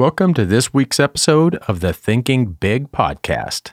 Welcome 0.00 0.32
to 0.32 0.46
this 0.46 0.72
week's 0.72 0.98
episode 0.98 1.56
of 1.68 1.80
the 1.80 1.92
Thinking 1.92 2.52
Big 2.52 2.90
podcast. 2.90 3.72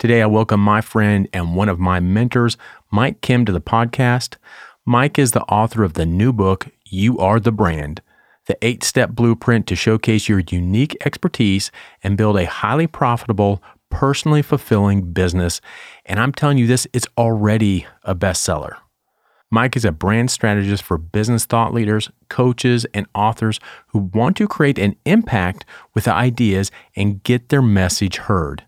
Today, 0.00 0.20
I 0.20 0.26
welcome 0.26 0.58
my 0.58 0.80
friend 0.80 1.28
and 1.32 1.54
one 1.54 1.68
of 1.68 1.78
my 1.78 2.00
mentors, 2.00 2.56
Mike 2.90 3.20
Kim, 3.20 3.44
to 3.44 3.52
the 3.52 3.60
podcast. 3.60 4.34
Mike 4.84 5.16
is 5.16 5.30
the 5.30 5.44
author 5.44 5.84
of 5.84 5.92
the 5.92 6.06
new 6.06 6.32
book, 6.32 6.70
You 6.86 7.16
Are 7.18 7.38
the 7.38 7.52
Brand, 7.52 8.02
the 8.46 8.58
eight 8.62 8.82
step 8.82 9.10
blueprint 9.10 9.68
to 9.68 9.76
showcase 9.76 10.28
your 10.28 10.42
unique 10.50 10.96
expertise 11.06 11.70
and 12.02 12.16
build 12.16 12.36
a 12.36 12.46
highly 12.46 12.88
profitable, 12.88 13.62
personally 13.90 14.42
fulfilling 14.42 15.12
business. 15.12 15.60
And 16.04 16.18
I'm 16.18 16.32
telling 16.32 16.58
you 16.58 16.66
this, 16.66 16.88
it's 16.92 17.06
already 17.16 17.86
a 18.02 18.16
bestseller. 18.16 18.74
Mike 19.54 19.76
is 19.76 19.84
a 19.84 19.92
brand 19.92 20.32
strategist 20.32 20.82
for 20.82 20.98
business 20.98 21.44
thought 21.44 21.72
leaders, 21.72 22.10
coaches, 22.28 22.84
and 22.92 23.06
authors 23.14 23.60
who 23.86 24.10
want 24.12 24.36
to 24.36 24.48
create 24.48 24.80
an 24.80 24.96
impact 25.04 25.64
with 25.94 26.08
ideas 26.08 26.72
and 26.96 27.22
get 27.22 27.50
their 27.50 27.62
message 27.62 28.16
heard. 28.16 28.64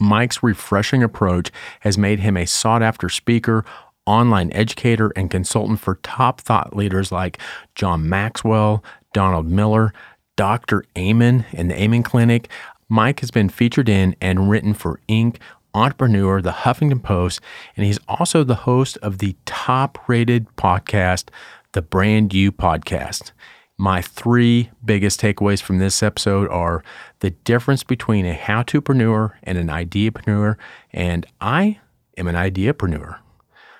Mike's 0.00 0.42
refreshing 0.42 1.02
approach 1.02 1.52
has 1.80 1.98
made 1.98 2.20
him 2.20 2.38
a 2.38 2.46
sought 2.46 2.82
after 2.82 3.10
speaker, 3.10 3.62
online 4.06 4.50
educator, 4.54 5.12
and 5.16 5.30
consultant 5.30 5.80
for 5.80 5.96
top 5.96 6.40
thought 6.40 6.74
leaders 6.74 7.12
like 7.12 7.36
John 7.74 8.08
Maxwell, 8.08 8.82
Donald 9.12 9.48
Miller, 9.48 9.92
Dr. 10.36 10.82
Amen 10.96 11.44
and 11.52 11.70
the 11.70 11.78
Amen 11.78 12.02
Clinic. 12.02 12.48
Mike 12.88 13.20
has 13.20 13.30
been 13.30 13.50
featured 13.50 13.90
in 13.90 14.16
and 14.18 14.48
written 14.48 14.72
for 14.72 14.98
Inc., 15.10 15.36
entrepreneur, 15.74 16.40
the 16.40 16.50
Huffington 16.50 17.02
Post, 17.02 17.40
and 17.76 17.86
he's 17.86 17.98
also 18.08 18.44
the 18.44 18.54
host 18.54 18.98
of 18.98 19.18
the 19.18 19.36
top 19.46 19.98
rated 20.08 20.46
podcast, 20.56 21.28
the 21.72 21.82
Brand 21.82 22.34
You 22.34 22.52
Podcast. 22.52 23.32
My 23.78 24.02
three 24.02 24.70
biggest 24.84 25.20
takeaways 25.20 25.60
from 25.60 25.78
this 25.78 26.02
episode 26.02 26.48
are 26.50 26.84
the 27.20 27.30
difference 27.30 27.82
between 27.82 28.26
a 28.26 28.34
how 28.34 28.62
topreneur 28.62 29.32
and 29.42 29.58
an 29.58 29.68
ideapreneur, 29.68 30.56
and 30.92 31.26
I 31.40 31.80
am 32.16 32.28
an 32.28 32.34
ideapreneur. 32.34 33.18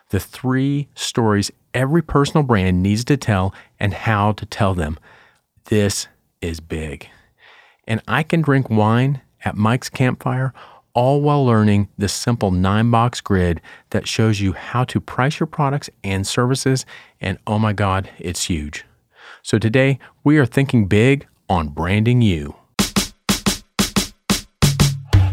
The 0.09 0.21
three 0.21 0.89
stories 0.95 1.51
every 1.75 2.03
personal 2.03 2.43
brand 2.43 2.83
needs 2.83 3.05
to 3.05 3.17
tell 3.17 3.55
and 3.79 3.95
how 3.95 4.33
to 4.33 4.47
tell 4.47 4.75
them. 4.75 4.99
This 5.67 6.09
is 6.41 6.61
big. 6.61 7.09
And 7.87 8.03
I 8.07 8.23
can 8.23 8.43
drink 8.43 8.69
wine 8.69 9.23
at 9.45 9.57
Mike's 9.57 9.89
campfire 9.89 10.53
all 10.95 11.21
while 11.21 11.45
learning 11.45 11.89
the 11.97 12.09
simple 12.09 12.51
nine 12.51 12.91
box 12.91 13.21
grid 13.21 13.61
that 13.91 14.07
shows 14.07 14.41
you 14.41 14.53
how 14.53 14.85
to 14.85 15.01
price 15.01 15.41
your 15.41 15.47
products 15.47 15.89
and 16.05 16.27
services. 16.27 16.85
And 17.21 17.39
oh 17.47 17.59
my 17.59 17.73
God, 17.73 18.11
it's 18.19 18.45
huge. 18.45 18.85
So 19.43 19.59
today 19.59 19.99
we 20.25 20.39
are 20.39 20.47
thinking 20.47 20.87
big 20.87 21.27
on 21.49 21.69
branding 21.69 22.23
you. 22.23 22.57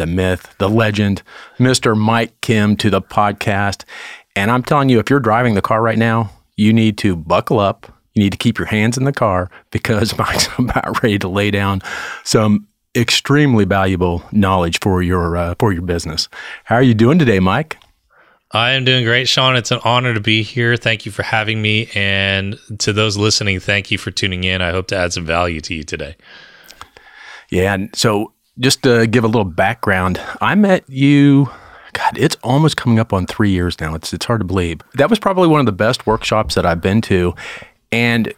the 0.00 0.06
myth, 0.06 0.54
the 0.58 0.68
legend, 0.68 1.22
Mr. 1.58 1.96
Mike 1.96 2.40
Kim 2.40 2.74
to 2.78 2.90
the 2.90 3.02
podcast. 3.02 3.84
And 4.34 4.50
I'm 4.50 4.62
telling 4.62 4.88
you, 4.88 4.98
if 4.98 5.10
you're 5.10 5.20
driving 5.20 5.54
the 5.54 5.62
car 5.62 5.82
right 5.82 5.98
now, 5.98 6.30
you 6.56 6.72
need 6.72 6.98
to 6.98 7.14
buckle 7.14 7.60
up. 7.60 7.86
You 8.14 8.24
need 8.24 8.32
to 8.32 8.38
keep 8.38 8.58
your 8.58 8.66
hands 8.66 8.96
in 8.96 9.04
the 9.04 9.12
car 9.12 9.50
because 9.70 10.16
Mike's 10.18 10.48
about 10.58 11.02
ready 11.02 11.18
to 11.18 11.28
lay 11.28 11.50
down 11.50 11.82
some 12.24 12.66
extremely 12.96 13.64
valuable 13.64 14.22
knowledge 14.32 14.80
for 14.80 15.02
your 15.02 15.36
uh, 15.36 15.54
for 15.58 15.72
your 15.72 15.82
business. 15.82 16.28
How 16.64 16.76
are 16.76 16.82
you 16.82 16.94
doing 16.94 17.18
today, 17.18 17.38
Mike? 17.38 17.76
I 18.52 18.72
am 18.72 18.84
doing 18.84 19.04
great, 19.04 19.28
Sean. 19.28 19.54
It's 19.54 19.70
an 19.70 19.78
honor 19.84 20.12
to 20.12 20.20
be 20.20 20.42
here. 20.42 20.76
Thank 20.76 21.06
you 21.06 21.12
for 21.12 21.22
having 21.22 21.62
me. 21.62 21.88
And 21.94 22.58
to 22.78 22.92
those 22.92 23.16
listening, 23.16 23.60
thank 23.60 23.92
you 23.92 23.98
for 23.98 24.10
tuning 24.10 24.42
in. 24.42 24.60
I 24.60 24.72
hope 24.72 24.88
to 24.88 24.96
add 24.96 25.12
some 25.12 25.24
value 25.24 25.60
to 25.60 25.74
you 25.74 25.84
today. 25.84 26.16
Yeah. 27.48 27.76
So 27.94 28.32
just 28.58 28.82
to 28.82 29.06
give 29.06 29.24
a 29.24 29.28
little 29.28 29.44
background, 29.44 30.20
I 30.40 30.54
met 30.54 30.84
you. 30.88 31.50
God, 31.92 32.16
it's 32.18 32.36
almost 32.42 32.76
coming 32.76 32.98
up 32.98 33.12
on 33.12 33.26
three 33.26 33.50
years 33.50 33.80
now. 33.80 33.94
It's 33.94 34.12
it's 34.12 34.26
hard 34.26 34.40
to 34.40 34.46
believe. 34.46 34.80
That 34.94 35.10
was 35.10 35.18
probably 35.18 35.48
one 35.48 35.60
of 35.60 35.66
the 35.66 35.72
best 35.72 36.06
workshops 36.06 36.54
that 36.54 36.64
I've 36.64 36.80
been 36.80 37.00
to, 37.02 37.34
and 37.90 38.32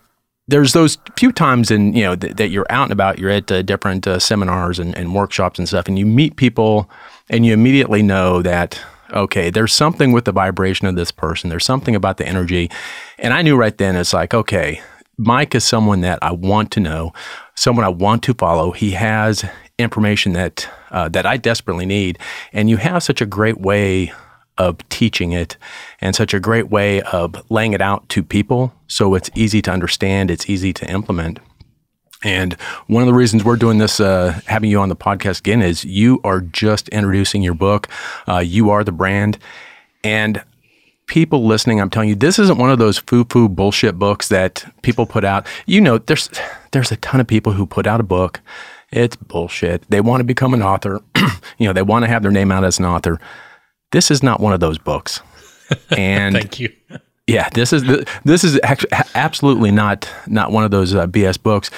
there's 0.49 0.73
those 0.73 0.99
few 1.17 1.33
times 1.33 1.71
in 1.71 1.93
you 1.95 2.03
know 2.03 2.17
th- 2.17 2.37
that 2.37 2.49
you're 2.49 2.67
out 2.71 2.85
and 2.85 2.93
about. 2.93 3.19
You're 3.19 3.31
at 3.31 3.51
uh, 3.53 3.63
different 3.63 4.07
uh, 4.07 4.19
seminars 4.19 4.79
and, 4.79 4.97
and 4.97 5.15
workshops 5.15 5.59
and 5.59 5.69
stuff, 5.69 5.87
and 5.87 5.99
you 5.99 6.07
meet 6.07 6.37
people, 6.37 6.91
and 7.29 7.45
you 7.45 7.53
immediately 7.53 8.03
know 8.03 8.43
that 8.43 8.81
okay, 9.13 9.51
there's 9.51 9.75
something 9.75 10.13
with 10.13 10.25
the 10.25 10.33
vibration 10.33 10.87
of 10.87 10.97
this 10.97 11.11
person. 11.11 11.51
There's 11.51 11.67
something 11.67 11.95
about 11.95 12.17
the 12.17 12.27
energy, 12.27 12.71
and 13.19 13.35
I 13.35 13.43
knew 13.43 13.57
right 13.57 13.77
then 13.77 13.97
it's 13.97 14.15
like 14.15 14.35
okay, 14.35 14.81
Mike 15.19 15.55
is 15.55 15.65
someone 15.65 16.01
that 16.01 16.19
I 16.23 16.33
want 16.33 16.71
to 16.73 16.81
know, 16.81 17.13
someone 17.55 17.85
I 17.85 17.91
want 17.91 18.23
to 18.25 18.35
follow. 18.35 18.73
He 18.73 18.93
has 18.93 19.45
information 19.79 20.33
that 20.35 20.69
uh, 20.91 21.09
that 21.09 21.27
I 21.27 21.37
desperately 21.37 21.87
need, 21.87 22.19
and 22.53 22.69
you 22.69 22.77
have 22.77 23.03
such 23.03 23.21
a 23.21 23.27
great 23.27 23.61
way 23.61 24.13
of 24.59 24.87
teaching 24.89 25.33
it 25.33 25.57
and 26.01 26.15
such 26.15 26.35
a 26.35 26.41
great 26.41 26.69
way 26.71 27.01
of 27.03 27.43
laying 27.51 27.73
it 27.73 27.81
out 27.81 28.09
to 28.11 28.23
people 28.23 28.73
so 28.87 29.15
it's 29.15 29.31
easy 29.35 29.63
to 29.63 29.71
understand, 29.71 30.31
it's 30.31 30.49
easy 30.49 30.73
to 30.75 30.91
implement. 30.91 31.39
And 32.23 32.53
one 32.87 33.03
of 33.03 33.07
the 33.07 33.15
reasons 33.15 33.45
we're 33.45 33.57
doing 33.57 33.79
this, 33.79 33.99
uh, 33.99 34.41
having 34.47 34.71
you 34.71 34.79
on 34.81 34.89
the 34.89 34.97
podcast 34.97 35.41
again, 35.41 35.63
is 35.63 35.85
you 35.85 36.21
are 36.23 36.41
just 36.41 36.89
introducing 36.91 37.43
your 37.43 37.55
book. 37.55 37.89
Uh, 38.29 38.39
you 38.39 38.71
are 38.71 38.85
the 38.85 38.93
brand. 38.93 39.39
And 40.05 40.43
people 41.07 41.47
listening, 41.47 41.81
I'm 41.81 41.91
telling 41.91 42.11
you, 42.11 42.15
this 42.15 42.39
isn't 42.39 42.59
one 42.59 42.71
of 42.71 42.79
those 42.79 42.99
foo-foo 42.99 43.49
bullshit 43.49 43.99
books 43.99 44.29
that 44.29 44.65
people 44.83 45.05
put 45.05 45.25
out. 45.25 45.47
You 45.67 45.81
know, 45.81 45.99
there's 45.99 46.31
there's 46.71 46.93
a 46.93 46.97
ton 46.97 47.21
of 47.21 47.27
people 47.27 47.53
who 47.55 47.67
put 47.67 47.87
out 47.87 48.01
a 48.01 48.05
book 48.05 48.41
it's 48.93 49.17
bullshit. 49.17 49.89
They 49.91 50.01
want 50.01 50.21
to 50.21 50.25
become 50.25 50.55
an 50.55 50.63
author. 50.63 51.01
you 51.59 51.67
know, 51.67 51.73
they 51.73 51.83
want 51.83 52.05
to 52.05 52.09
have 52.09 52.23
their 52.23 52.31
name 52.31 52.53
out 52.53 52.65
as 52.65 52.79
an 52.79 52.85
author. 52.85 53.19
This 53.91 54.11
is 54.11 54.23
not 54.23 54.41
one 54.41 54.53
of 54.53 54.61
those 54.61 54.79
books. 54.79 55.21
And 55.97 56.35
thank 56.35 56.61
you. 56.61 56.71
Yeah, 57.27 57.49
this 57.51 57.73
is 57.73 57.83
this 58.25 58.45
is 58.45 58.61
actually 58.63 58.91
absolutely 59.15 59.71
not 59.71 60.07
not 60.27 60.53
one 60.53 60.65
of 60.65 60.71
those 60.71 60.95
uh, 60.95 61.07
BS 61.07 61.43
books. 61.43 61.71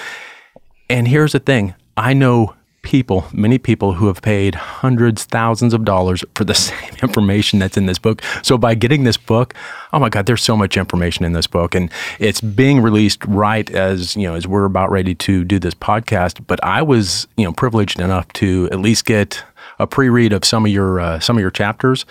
And 0.91 1.07
here's 1.07 1.31
the 1.31 1.39
thing: 1.39 1.75
I 1.97 2.13
know 2.13 2.57
people, 2.85 3.27
many 3.33 3.59
people 3.59 3.95
who 3.95 4.07
have 4.07 4.23
paid 4.23 4.55
hundreds, 4.55 5.25
thousands 5.25 5.75
of 5.75 5.85
dollars 5.85 6.23
for 6.37 6.45
the 6.45 6.55
same 6.69 6.93
information 7.03 7.59
that's 7.59 7.77
in 7.77 7.87
this 7.87 7.99
book. 7.99 8.23
So 8.43 8.57
by 8.57 8.75
getting 8.75 9.03
this 9.03 9.17
book, 9.17 9.55
oh 9.93 9.99
my 9.99 10.09
God, 10.09 10.27
there's 10.27 10.43
so 10.43 10.57
much 10.57 10.77
information 10.77 11.25
in 11.25 11.33
this 11.33 11.49
book, 11.49 11.75
and 11.75 11.91
it's 12.21 12.41
being 12.41 12.81
released 12.81 13.25
right 13.25 13.69
as 13.71 14.15
you 14.15 14.29
know 14.29 14.35
as 14.35 14.47
we're 14.47 14.67
about 14.67 14.91
ready 14.91 15.15
to 15.17 15.43
do 15.43 15.59
this 15.59 15.75
podcast. 15.75 16.47
But 16.47 16.63
I 16.63 16.83
was 16.83 17.27
you 17.37 17.45
know 17.45 17.53
privileged 17.53 17.99
enough 17.99 18.33
to 18.35 18.69
at 18.71 18.79
least 18.79 19.07
get 19.07 19.43
a 19.79 19.87
pre-read 19.87 20.33
of 20.33 20.45
some 20.45 20.65
of 20.65 20.71
your 20.71 21.01
uh, 21.01 21.19
some 21.19 21.37
of 21.37 21.41
your 21.41 21.51
chapters. 21.51 22.07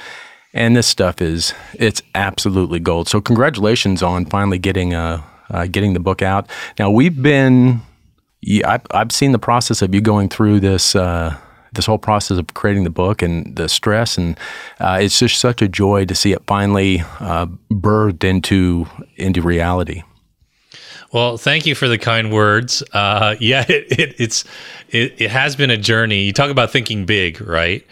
And 0.55 0.75
this 0.75 0.85
stuff 0.85 1.21
is 1.21 1.53
it's 1.73 2.03
absolutely 2.13 2.79
gold. 2.79 3.07
So 3.07 3.21
congratulations 3.21 4.03
on 4.03 4.25
finally 4.25 4.59
getting 4.59 4.93
uh, 4.93 5.21
uh 5.49 5.67
getting 5.67 5.93
the 5.93 5.99
book 5.99 6.21
out. 6.21 6.49
Now 6.77 6.91
we've 6.91 7.21
been 7.21 7.81
yeah, 8.45 8.73
I've, 8.73 8.85
I've 8.91 9.11
seen 9.11 9.31
the 9.31 9.39
process 9.39 9.81
of 9.81 9.93
you 9.95 10.01
going 10.01 10.29
through 10.29 10.59
this 10.59 10.95
uh, 10.95 11.37
this 11.73 11.85
whole 11.85 11.97
process 11.97 12.37
of 12.37 12.53
creating 12.53 12.83
the 12.83 12.89
book 12.89 13.21
and 13.21 13.55
the 13.55 13.67
stress, 13.67 14.17
and 14.17 14.37
uh, 14.79 14.99
it's 15.01 15.17
just 15.17 15.39
such 15.39 15.61
a 15.61 15.67
joy 15.67 16.05
to 16.05 16.15
see 16.15 16.33
it 16.33 16.43
finally 16.45 17.01
uh, 17.19 17.47
birthed 17.71 18.23
into 18.23 18.87
into 19.15 19.41
reality. 19.41 20.03
Well, 21.11 21.37
thank 21.37 21.65
you 21.65 21.75
for 21.75 21.87
the 21.87 21.97
kind 21.97 22.33
words. 22.33 22.83
Uh, 22.91 23.35
yeah, 23.39 23.65
it, 23.69 23.99
it, 23.99 24.15
it's 24.19 24.43
it, 24.89 25.21
it 25.21 25.31
has 25.31 25.55
been 25.55 25.69
a 25.69 25.77
journey. 25.77 26.23
You 26.23 26.33
talk 26.33 26.49
about 26.49 26.71
thinking 26.71 27.05
big, 27.05 27.39
right? 27.41 27.85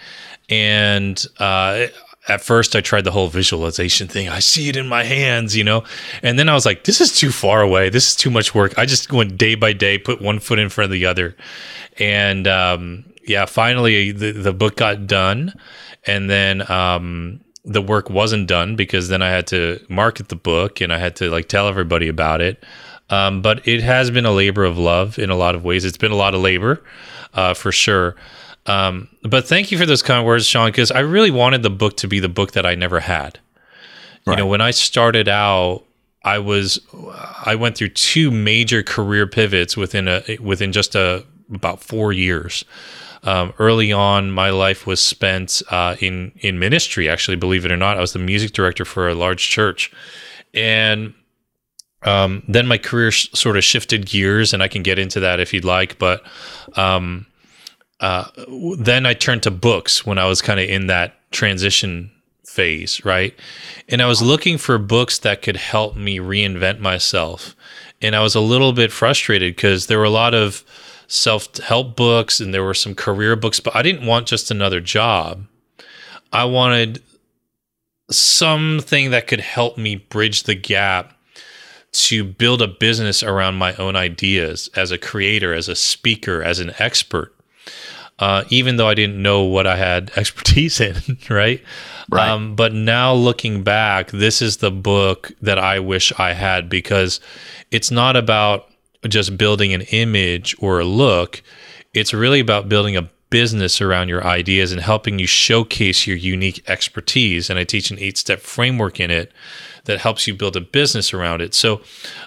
And 0.50 1.24
uh, 1.40 1.88
at 2.32 2.42
first 2.42 2.76
I 2.76 2.82
tried 2.82 3.04
the 3.04 3.12
whole 3.12 3.28
visualization 3.28 4.08
thing. 4.08 4.30
I 4.30 4.40
see 4.40 4.70
it 4.70 4.78
in 4.78 4.88
my 4.88 5.04
hands, 5.04 5.56
you 5.56 5.64
know. 5.64 5.84
And 6.24 6.40
then 6.40 6.48
I 6.48 6.54
was 6.54 6.66
like, 6.66 6.86
this 6.86 7.02
is 7.02 7.12
too 7.12 7.32
far 7.32 7.62
away. 7.62 7.90
This 7.90 8.08
is 8.08 8.16
too 8.16 8.32
much 8.32 8.56
work. 8.56 8.78
I 8.78 8.86
just 8.86 9.12
went 9.12 9.38
day 9.38 9.56
by 9.56 9.74
day, 9.74 9.98
put 9.98 10.22
one 10.22 10.40
foot 10.40 10.58
in 10.58 10.70
front 10.70 10.86
of 10.86 10.92
the 10.94 11.06
other. 11.06 11.36
And 12.00 12.48
um, 12.48 13.04
yeah, 13.28 13.46
finally 13.46 14.12
the, 14.14 14.32
the 14.32 14.54
book 14.54 14.78
got 14.78 15.08
done. 15.08 15.54
And 16.08 16.30
then 16.30 16.70
um, 16.72 17.42
the 17.66 17.82
work 17.82 18.10
wasn't 18.10 18.48
done 18.48 18.78
because 18.78 19.10
then 19.10 19.22
I 19.22 19.30
had 19.30 19.48
to 19.48 19.84
market 19.90 20.30
the 20.30 20.36
book 20.38 20.80
and 20.80 20.94
I 20.94 20.98
had 21.00 21.18
to 21.18 21.30
like 21.30 21.50
tell 21.50 21.68
everybody 21.68 22.08
about 22.08 22.40
it. 22.40 22.64
Um, 23.10 23.42
but 23.42 23.68
it 23.68 23.82
has 23.82 24.10
been 24.10 24.26
a 24.26 24.32
labor 24.32 24.64
of 24.64 24.78
love 24.78 25.20
in 25.20 25.30
a 25.30 25.36
lot 25.36 25.54
of 25.54 25.66
ways. 25.66 25.84
It's 25.84 25.98
been 25.98 26.14
a 26.14 26.16
lot 26.16 26.34
of 26.34 26.42
labor 26.42 26.82
uh, 27.34 27.54
for 27.54 27.74
sure. 27.74 28.16
Um, 28.66 29.10
but 29.24 29.48
thank 29.48 29.72
you 29.72 29.78
for 29.78 29.86
those 29.86 30.02
kind 30.02 30.26
words, 30.26 30.46
Sean, 30.46 30.68
because 30.68 30.92
I 30.92 31.00
really 31.00 31.32
wanted 31.32 31.64
the 31.64 31.70
book 31.70 31.98
to 31.98 32.08
be 32.08 32.20
the 32.20 32.30
book 32.30 32.52
that 32.52 32.66
I 32.66 32.76
never 32.76 33.00
had. 33.00 33.40
Right. 34.26 34.38
You 34.38 34.44
know, 34.44 34.48
when 34.48 34.62
I 34.62 34.72
started 34.72 35.28
out, 35.28 35.84
I 36.24 36.38
was 36.38 36.80
I 37.46 37.56
went 37.56 37.76
through 37.76 37.90
two 37.90 38.30
major 38.30 38.84
career 38.84 39.26
pivots 39.26 39.76
within 39.76 40.08
a 40.08 40.38
within 40.40 40.72
just 40.72 40.96
a 40.96 41.26
about 41.54 41.82
four 41.82 42.14
years. 42.14 42.64
Um, 43.24 43.54
early 43.60 43.92
on, 43.92 44.32
my 44.32 44.50
life 44.50 44.88
was 44.88 45.00
spent 45.00 45.62
uh, 45.70 45.96
in 46.00 46.32
in 46.38 46.60
ministry. 46.60 47.10
Actually, 47.10 47.38
believe 47.38 47.66
it 47.66 47.72
or 47.72 47.78
not, 47.78 47.98
I 47.98 48.02
was 48.02 48.14
the 48.14 48.20
music 48.20 48.52
director 48.52 48.86
for 48.86 49.10
a 49.10 49.16
large 49.16 49.50
church, 49.50 49.92
and 50.54 51.14
um, 52.04 52.44
then 52.48 52.68
my 52.68 52.78
career 52.78 53.12
sh- 53.12 53.30
sort 53.34 53.58
of 53.58 53.64
shifted 53.64 54.06
gears, 54.06 54.54
and 54.54 54.62
I 54.62 54.68
can 54.68 54.84
get 54.84 55.00
into 55.00 55.20
that 55.20 55.40
if 55.40 55.54
you'd 55.54 55.66
like. 55.66 55.98
But 56.00 56.24
um, 56.76 57.26
uh, 58.02 58.26
then 58.78 59.06
I 59.06 59.14
turned 59.14 59.44
to 59.44 59.52
books 59.52 60.06
when 60.06 60.18
I 60.18 60.26
was 60.26 60.42
kind 60.42 60.60
of 60.60 60.68
in 60.68 60.88
that 60.88 61.16
transition 61.32 62.12
phase, 62.44 63.04
right? 63.06 63.34
And 63.88 64.02
I 64.02 64.08
was 64.08 64.22
looking 64.22 64.58
for 64.58 64.78
books 64.78 65.20
that 65.20 65.42
could 65.42 65.56
help 65.56 65.96
me 65.96 66.18
reinvent 66.18 66.80
myself. 66.80 67.56
And 68.02 68.16
I 68.16 68.22
was 68.22 68.36
a 68.36 68.42
little 68.42 68.74
bit 68.74 68.92
frustrated 68.92 69.56
because 69.56 69.88
there 69.88 70.00
were 70.00 70.06
a 70.06 70.10
lot 70.10 70.34
of 70.34 70.64
self 71.08 71.56
help 71.58 71.96
books 71.96 72.40
and 72.40 72.54
there 72.54 72.64
were 72.64 72.74
some 72.74 72.96
career 72.96 73.36
books, 73.36 73.60
but 73.60 73.76
I 73.76 73.84
didn't 73.84 74.08
want 74.08 74.28
just 74.28 74.50
another 74.50 74.82
job. 74.82 75.46
I 76.34 76.46
wanted 76.46 77.04
something 78.10 79.12
that 79.12 79.28
could 79.28 79.42
help 79.42 79.78
me 79.78 79.96
bridge 79.96 80.44
the 80.44 80.56
gap 80.56 81.14
to 81.92 82.24
build 82.24 82.62
a 82.62 82.68
business 82.68 83.22
around 83.22 83.56
my 83.56 83.76
own 83.76 83.96
ideas 83.96 84.70
as 84.76 84.92
a 84.92 84.98
creator, 84.98 85.54
as 85.54 85.68
a 85.68 85.76
speaker, 85.76 86.42
as 86.42 86.60
an 86.60 86.74
expert. 86.80 87.36
Uh, 88.22 88.44
even 88.50 88.78
though 88.78 88.88
I 88.88 88.94
didn't 88.94 89.22
know 89.22 89.44
what 89.44 89.66
I 89.68 89.76
had 89.76 90.12
expertise 90.16 90.80
in, 90.80 90.96
right? 91.30 91.62
right. 92.10 92.30
Um, 92.30 92.56
but 92.56 92.72
now 92.72 93.14
looking 93.14 93.64
back, 93.64 94.12
this 94.12 94.42
is 94.42 94.58
the 94.58 94.72
book 94.72 95.32
that 95.42 95.60
I 95.60 95.80
wish 95.80 96.14
I 96.18 96.34
had 96.34 96.70
because 96.70 97.20
it's 97.72 97.92
not 97.92 98.16
about 98.16 98.70
just 99.10 99.38
building 99.38 99.74
an 99.74 99.82
image 99.92 100.56
or 100.60 100.80
a 100.80 100.86
look. 100.86 101.42
It's 101.94 102.14
really 102.14 102.40
about 102.40 102.70
building 102.70 102.96
a 102.96 103.10
business 103.32 103.82
around 103.82 104.10
your 104.10 104.24
ideas 104.24 104.72
and 104.72 104.82
helping 104.82 105.18
you 105.18 105.26
showcase 105.26 106.06
your 106.06 106.18
unique 106.18 106.64
expertise. 106.70 107.50
And 107.50 107.58
I 107.58 107.64
teach 107.64 107.90
an 107.90 107.98
eight 107.98 108.18
step 108.18 108.42
framework 108.42 109.00
in 109.00 109.10
it 109.10 109.32
that 109.86 110.00
helps 110.00 110.28
you 110.28 110.36
build 110.36 110.56
a 110.56 110.62
business 110.62 111.14
around 111.14 111.42
it. 111.42 111.56
So 111.56 111.82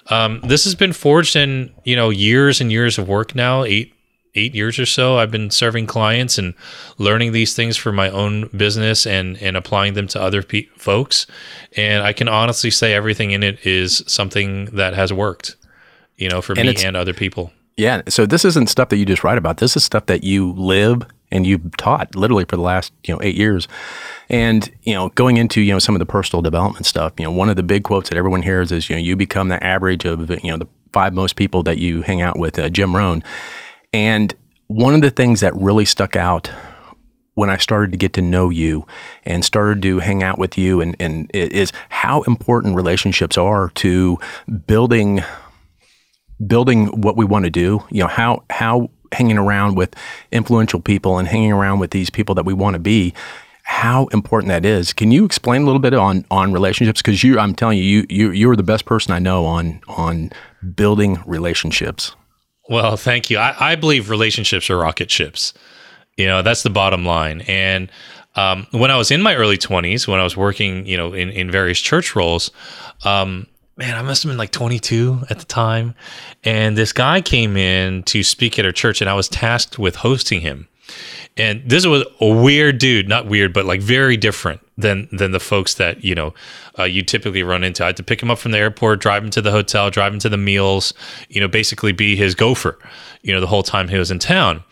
um, 0.07 0.41
this 0.41 0.65
has 0.65 0.75
been 0.75 0.91
forged 0.91 1.37
in 1.37 1.73
you 1.85 1.95
know 1.95 2.09
years 2.09 2.59
and 2.59 2.69
years 2.71 2.97
of 2.97 3.07
work 3.07 3.33
now, 3.33 3.63
eight 3.63 3.94
eight 4.35 4.53
years 4.53 4.77
or 4.79 4.85
so. 4.85 5.17
I've 5.17 5.31
been 5.31 5.49
serving 5.49 5.87
clients 5.87 6.37
and 6.37 6.53
learning 6.97 7.31
these 7.31 7.55
things 7.55 7.77
for 7.77 7.91
my 7.91 8.09
own 8.09 8.47
business 8.55 9.05
and 9.05 9.37
and 9.41 9.57
applying 9.57 9.93
them 9.93 10.07
to 10.09 10.21
other 10.21 10.43
pe- 10.43 10.67
folks. 10.77 11.27
And 11.75 12.03
I 12.03 12.13
can 12.13 12.27
honestly 12.27 12.71
say 12.71 12.93
everything 12.93 13.31
in 13.31 13.43
it 13.43 13.65
is 13.65 14.03
something 14.07 14.65
that 14.65 14.93
has 14.93 15.11
worked 15.11 15.55
you 16.17 16.29
know, 16.29 16.41
for 16.41 16.57
and 16.57 16.69
me 16.69 16.83
and 16.83 16.95
other 16.95 17.13
people. 17.13 17.51
Yeah. 17.77 18.01
So 18.07 18.25
this 18.25 18.45
isn't 18.45 18.69
stuff 18.69 18.89
that 18.89 18.97
you 18.97 19.05
just 19.05 19.23
write 19.23 19.37
about. 19.37 19.57
This 19.57 19.75
is 19.75 19.83
stuff 19.83 20.05
that 20.05 20.23
you 20.23 20.53
live 20.53 21.03
and 21.31 21.45
you've 21.45 21.75
taught 21.77 22.15
literally 22.15 22.45
for 22.45 22.55
the 22.55 22.61
last, 22.61 22.93
you 23.03 23.13
know, 23.13 23.21
eight 23.21 23.35
years. 23.35 23.67
And, 24.29 24.71
you 24.83 24.93
know, 24.93 25.09
going 25.09 25.37
into, 25.37 25.61
you 25.61 25.73
know, 25.73 25.79
some 25.79 25.93
of 25.93 25.99
the 25.99 26.05
personal 26.05 26.41
development 26.41 26.85
stuff, 26.85 27.13
you 27.17 27.25
know, 27.25 27.31
one 27.31 27.49
of 27.49 27.57
the 27.57 27.63
big 27.63 27.83
quotes 27.83 28.09
that 28.09 28.17
everyone 28.17 28.43
hears 28.43 28.71
is, 28.71 28.89
you 28.89 28.95
know, 28.95 29.01
you 29.01 29.15
become 29.15 29.49
the 29.49 29.61
average 29.63 30.05
of, 30.05 30.29
you 30.43 30.51
know, 30.51 30.57
the 30.57 30.67
five 30.93 31.13
most 31.13 31.35
people 31.35 31.63
that 31.63 31.77
you 31.77 32.01
hang 32.01 32.21
out 32.21 32.39
with, 32.39 32.57
uh, 32.57 32.69
Jim 32.69 32.95
Rohn. 32.95 33.21
And 33.95 34.35
one 34.67 34.93
of 34.93 34.99
the 34.99 35.09
things 35.09 35.39
that 35.39 35.55
really 35.55 35.85
stuck 35.85 36.17
out 36.17 36.51
when 37.35 37.49
I 37.49 37.55
started 37.55 37.91
to 37.91 37.97
get 37.97 38.11
to 38.13 38.21
know 38.21 38.49
you 38.49 38.85
and 39.23 39.43
started 39.45 39.81
to 39.83 39.99
hang 39.99 40.21
out 40.21 40.37
with 40.37 40.57
you 40.57 40.81
and, 40.81 40.97
and 40.99 41.31
is 41.33 41.71
how 41.87 42.23
important 42.23 42.75
relationships 42.75 43.37
are 43.37 43.69
to 43.75 44.19
building 44.67 45.23
building 46.45 46.87
what 46.87 47.15
we 47.15 47.23
want 47.23 47.45
to 47.45 47.49
do, 47.49 47.85
you 47.89 48.01
know, 48.01 48.07
how 48.07 48.43
how 48.49 48.89
hanging 49.13 49.37
around 49.37 49.75
with 49.75 49.95
influential 50.29 50.81
people 50.81 51.17
and 51.17 51.29
hanging 51.29 51.53
around 51.53 51.79
with 51.79 51.91
these 51.91 52.09
people 52.09 52.35
that 52.35 52.45
we 52.45 52.53
want 52.53 52.73
to 52.73 52.79
be, 52.79 53.13
how 53.63 54.07
important 54.07 54.49
that 54.49 54.65
is. 54.65 54.91
Can 54.91 55.09
you 55.09 55.23
explain 55.23 55.61
a 55.61 55.65
little 55.65 55.79
bit 55.79 55.93
on 55.93 56.25
on 56.29 56.51
relationships? 56.51 57.01
Because 57.01 57.23
you, 57.23 57.39
I'm 57.39 57.55
telling 57.55 57.77
you, 57.77 57.85
you 57.85 58.05
you 58.09 58.31
you're 58.31 58.57
the 58.57 58.63
best 58.63 58.83
person 58.83 59.13
I 59.13 59.19
know 59.19 59.45
on 59.45 59.79
on 59.87 60.31
building 60.75 61.23
relationships. 61.25 62.13
Well, 62.69 62.97
thank 62.97 63.29
you. 63.29 63.37
I, 63.37 63.71
I 63.71 63.75
believe 63.75 64.09
relationships 64.09 64.69
are 64.69 64.77
rocket 64.77 65.11
ships. 65.11 65.53
You 66.17 66.27
know, 66.27 66.41
that's 66.41 66.63
the 66.63 66.69
bottom 66.69 67.05
line. 67.05 67.41
And 67.41 67.91
um, 68.35 68.67
when 68.71 68.91
I 68.91 68.97
was 68.97 69.11
in 69.11 69.21
my 69.21 69.35
early 69.35 69.57
20s, 69.57 70.07
when 70.07 70.19
I 70.19 70.23
was 70.23 70.35
working, 70.35 70.85
you 70.85 70.97
know, 70.97 71.13
in, 71.13 71.29
in 71.29 71.51
various 71.51 71.79
church 71.79 72.15
roles, 72.15 72.51
um, 73.03 73.47
man, 73.77 73.97
I 73.97 74.01
must 74.01 74.23
have 74.23 74.29
been 74.29 74.37
like 74.37 74.51
22 74.51 75.25
at 75.29 75.39
the 75.39 75.45
time. 75.45 75.95
And 76.43 76.77
this 76.77 76.93
guy 76.93 77.21
came 77.21 77.57
in 77.57 78.03
to 78.03 78.23
speak 78.23 78.57
at 78.57 78.65
our 78.65 78.71
church, 78.71 79.01
and 79.01 79.09
I 79.09 79.13
was 79.13 79.29
tasked 79.29 79.77
with 79.77 79.97
hosting 79.97 80.41
him. 80.41 80.67
And 81.37 81.61
this 81.69 81.85
was 81.85 82.05
a 82.21 82.27
weird 82.27 82.77
dude, 82.77 83.09
not 83.09 83.27
weird, 83.27 83.53
but 83.53 83.65
like 83.65 83.81
very 83.81 84.15
different 84.15 84.61
than 84.77 85.07
than 85.11 85.31
the 85.31 85.39
folks 85.39 85.75
that 85.75 86.03
you 86.03 86.15
know 86.15 86.33
uh, 86.79 86.83
you 86.83 87.01
typically 87.01 87.43
run 87.43 87.63
into. 87.63 87.83
I 87.83 87.87
had 87.87 87.97
to 87.97 88.03
pick 88.03 88.21
him 88.21 88.31
up 88.31 88.37
from 88.37 88.51
the 88.51 88.57
airport, 88.57 89.01
drive 89.01 89.23
him 89.23 89.29
to 89.31 89.41
the 89.41 89.51
hotel, 89.51 89.89
drive 89.89 90.13
him 90.13 90.19
to 90.19 90.29
the 90.29 90.37
meals, 90.37 90.93
you 91.29 91.41
know, 91.41 91.47
basically 91.47 91.91
be 91.91 92.15
his 92.15 92.35
gopher, 92.35 92.79
you 93.21 93.33
know, 93.33 93.41
the 93.41 93.47
whole 93.47 93.63
time 93.63 93.89
he 93.89 93.97
was 93.97 94.11
in 94.11 94.19
town. 94.19 94.63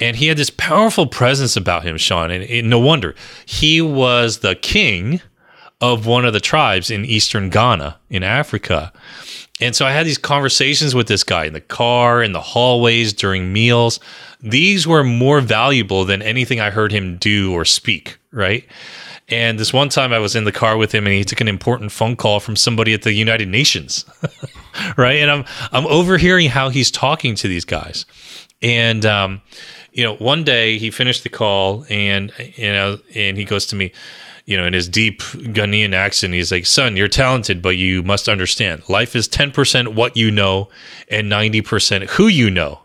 And 0.00 0.16
he 0.16 0.26
had 0.26 0.36
this 0.36 0.50
powerful 0.50 1.06
presence 1.06 1.56
about 1.56 1.84
him, 1.84 1.96
Sean, 1.96 2.30
and, 2.30 2.42
and 2.44 2.68
no 2.68 2.78
wonder 2.78 3.14
he 3.46 3.80
was 3.80 4.38
the 4.38 4.56
king 4.56 5.20
of 5.80 6.06
one 6.06 6.24
of 6.24 6.32
the 6.32 6.40
tribes 6.40 6.90
in 6.90 7.04
eastern 7.04 7.50
Ghana 7.50 7.98
in 8.08 8.22
Africa. 8.22 8.92
And 9.60 9.76
so 9.76 9.84
I 9.84 9.92
had 9.92 10.06
these 10.06 10.18
conversations 10.18 10.94
with 10.94 11.08
this 11.08 11.22
guy 11.22 11.44
in 11.44 11.52
the 11.52 11.60
car, 11.60 12.22
in 12.22 12.32
the 12.32 12.40
hallways, 12.40 13.12
during 13.12 13.52
meals. 13.52 14.00
These 14.42 14.86
were 14.86 15.04
more 15.04 15.40
valuable 15.40 16.04
than 16.04 16.20
anything 16.20 16.60
I 16.60 16.70
heard 16.70 16.92
him 16.92 17.16
do 17.16 17.52
or 17.52 17.64
speak, 17.64 18.18
right? 18.32 18.66
And 19.28 19.58
this 19.58 19.72
one 19.72 19.88
time 19.88 20.12
I 20.12 20.18
was 20.18 20.34
in 20.34 20.44
the 20.44 20.52
car 20.52 20.76
with 20.76 20.92
him 20.92 21.06
and 21.06 21.14
he 21.14 21.24
took 21.24 21.40
an 21.40 21.48
important 21.48 21.92
phone 21.92 22.16
call 22.16 22.40
from 22.40 22.56
somebody 22.56 22.92
at 22.92 23.02
the 23.02 23.12
United 23.12 23.48
Nations. 23.48 24.04
right? 24.96 25.18
And 25.18 25.30
I'm 25.30 25.44
I'm 25.70 25.86
overhearing 25.86 26.48
how 26.48 26.68
he's 26.68 26.90
talking 26.90 27.34
to 27.36 27.48
these 27.48 27.64
guys. 27.64 28.04
And 28.60 29.06
um, 29.06 29.40
you 29.92 30.04
know, 30.04 30.16
one 30.16 30.44
day 30.44 30.78
he 30.78 30.90
finished 30.90 31.22
the 31.22 31.28
call 31.28 31.86
and 31.88 32.32
you 32.56 32.72
know, 32.72 32.98
and 33.14 33.36
he 33.36 33.44
goes 33.44 33.66
to 33.66 33.76
me, 33.76 33.92
you 34.44 34.56
know, 34.56 34.66
in 34.66 34.72
his 34.72 34.88
deep 34.88 35.20
Ghanaian 35.20 35.94
accent, 35.94 36.34
he's 36.34 36.50
like, 36.50 36.66
"Son, 36.66 36.96
you're 36.96 37.08
talented, 37.08 37.62
but 37.62 37.76
you 37.76 38.02
must 38.02 38.28
understand, 38.28 38.82
life 38.88 39.14
is 39.14 39.28
ten 39.28 39.50
percent 39.50 39.94
what 39.94 40.16
you 40.16 40.30
know 40.30 40.68
and 41.08 41.28
ninety 41.28 41.62
percent 41.62 42.10
who 42.10 42.26
you 42.26 42.50
know." 42.50 42.81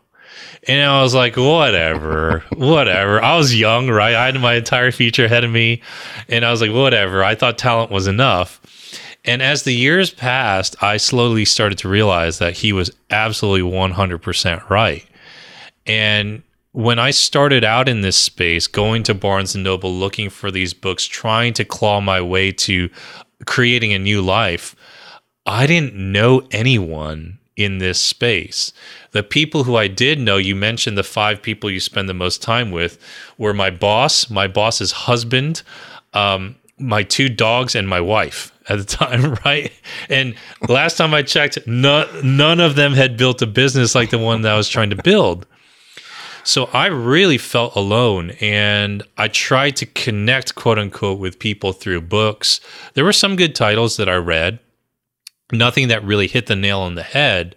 And 0.67 0.81
I 0.81 1.01
was 1.01 1.15
like, 1.15 1.37
whatever, 1.37 2.43
whatever. 2.55 3.23
I 3.23 3.37
was 3.37 3.57
young, 3.57 3.89
right? 3.89 4.15
I 4.15 4.25
had 4.25 4.39
my 4.39 4.55
entire 4.55 4.91
future 4.91 5.25
ahead 5.25 5.45
of 5.45 5.51
me. 5.51 5.81
And 6.27 6.43
I 6.43 6.51
was 6.51 6.61
like, 6.61 6.73
whatever. 6.73 7.23
I 7.23 7.35
thought 7.35 7.57
talent 7.57 7.89
was 7.89 8.05
enough. 8.05 8.61
And 9.23 9.41
as 9.41 9.63
the 9.63 9.73
years 9.73 10.11
passed, 10.11 10.81
I 10.81 10.97
slowly 10.97 11.45
started 11.45 11.77
to 11.79 11.89
realize 11.89 12.39
that 12.39 12.57
he 12.57 12.73
was 12.73 12.91
absolutely 13.09 13.69
100% 13.69 14.69
right. 14.69 15.05
And 15.85 16.43
when 16.73 16.99
I 16.99 17.11
started 17.11 17.63
out 17.63 17.89
in 17.89 18.01
this 18.01 18.17
space, 18.17 18.67
going 18.67 19.03
to 19.03 19.13
Barnes 19.13 19.55
and 19.55 19.63
Noble, 19.63 19.93
looking 19.93 20.29
for 20.29 20.51
these 20.51 20.73
books, 20.73 21.05
trying 21.05 21.53
to 21.53 21.65
claw 21.65 22.01
my 22.01 22.21
way 22.21 22.51
to 22.51 22.89
creating 23.45 23.93
a 23.93 23.99
new 23.99 24.21
life, 24.21 24.75
I 25.45 25.65
didn't 25.65 25.95
know 25.95 26.45
anyone 26.51 27.39
in 27.57 27.79
this 27.79 27.99
space. 27.99 28.71
The 29.11 29.23
people 29.23 29.65
who 29.65 29.75
I 29.75 29.87
did 29.87 30.19
know, 30.19 30.37
you 30.37 30.55
mentioned 30.55 30.97
the 30.97 31.03
five 31.03 31.41
people 31.41 31.69
you 31.69 31.79
spend 31.81 32.07
the 32.07 32.13
most 32.13 32.41
time 32.41 32.71
with, 32.71 32.97
were 33.37 33.53
my 33.53 33.71
boss, 33.71 34.29
my 34.29 34.47
boss's 34.47 34.91
husband, 34.93 35.63
um, 36.13 36.55
my 36.77 37.03
two 37.03 37.27
dogs, 37.27 37.75
and 37.75 37.89
my 37.89 37.99
wife 37.99 38.53
at 38.69 38.77
the 38.77 38.85
time, 38.85 39.35
right? 39.43 39.71
And 40.07 40.35
last 40.69 40.97
time 40.97 41.13
I 41.13 41.23
checked, 41.23 41.57
no, 41.67 42.07
none 42.23 42.59
of 42.59 42.75
them 42.75 42.93
had 42.93 43.17
built 43.17 43.41
a 43.41 43.47
business 43.47 43.95
like 43.95 44.11
the 44.11 44.19
one 44.19 44.43
that 44.43 44.53
I 44.53 44.57
was 44.57 44.69
trying 44.69 44.91
to 44.91 45.01
build. 45.01 45.45
So 46.43 46.69
I 46.71 46.85
really 46.85 47.37
felt 47.37 47.75
alone 47.75 48.31
and 48.39 49.03
I 49.17 49.27
tried 49.27 49.75
to 49.77 49.85
connect, 49.85 50.55
quote 50.55 50.79
unquote, 50.79 51.19
with 51.19 51.39
people 51.39 51.73
through 51.73 52.01
books. 52.01 52.61
There 52.93 53.03
were 53.03 53.11
some 53.11 53.35
good 53.35 53.53
titles 53.53 53.97
that 53.97 54.07
I 54.07 54.15
read, 54.15 54.59
nothing 55.51 55.87
that 55.87 56.03
really 56.03 56.27
hit 56.27 56.47
the 56.47 56.55
nail 56.55 56.79
on 56.79 56.95
the 56.95 57.03
head. 57.03 57.55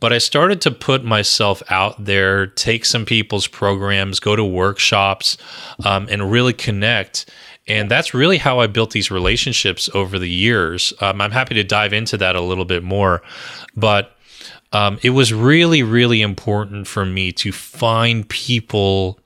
But 0.00 0.12
I 0.12 0.18
started 0.18 0.60
to 0.62 0.70
put 0.70 1.04
myself 1.04 1.62
out 1.70 2.04
there, 2.04 2.46
take 2.46 2.84
some 2.84 3.06
people's 3.06 3.46
programs, 3.46 4.20
go 4.20 4.36
to 4.36 4.44
workshops, 4.44 5.38
um, 5.84 6.08
and 6.10 6.30
really 6.30 6.52
connect. 6.52 7.30
And 7.66 7.90
that's 7.90 8.12
really 8.12 8.36
how 8.36 8.60
I 8.60 8.66
built 8.66 8.90
these 8.90 9.10
relationships 9.10 9.88
over 9.94 10.18
the 10.18 10.28
years. 10.28 10.92
Um, 11.00 11.20
I'm 11.20 11.30
happy 11.30 11.54
to 11.54 11.64
dive 11.64 11.94
into 11.94 12.18
that 12.18 12.36
a 12.36 12.42
little 12.42 12.66
bit 12.66 12.82
more. 12.82 13.22
But 13.74 14.14
um, 14.72 14.98
it 15.02 15.10
was 15.10 15.32
really, 15.32 15.82
really 15.82 16.20
important 16.20 16.86
for 16.86 17.06
me 17.06 17.32
to 17.32 17.52
find 17.52 18.28
people 18.28 19.18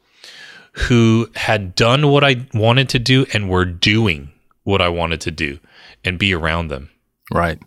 who 0.73 1.29
had 1.35 1.75
done 1.75 2.09
what 2.09 2.23
I 2.23 2.47
wanted 2.55 2.89
to 2.91 2.99
do 3.01 3.27
and 3.33 3.51
were 3.51 3.65
doing 3.65 4.31
what 4.63 4.81
I 4.81 4.89
wanted 4.91 5.21
to 5.23 5.31
do 5.31 5.59
and 6.05 6.19
be 6.19 6.33
around 6.35 6.69
them. 6.69 6.91
Right. 7.33 7.59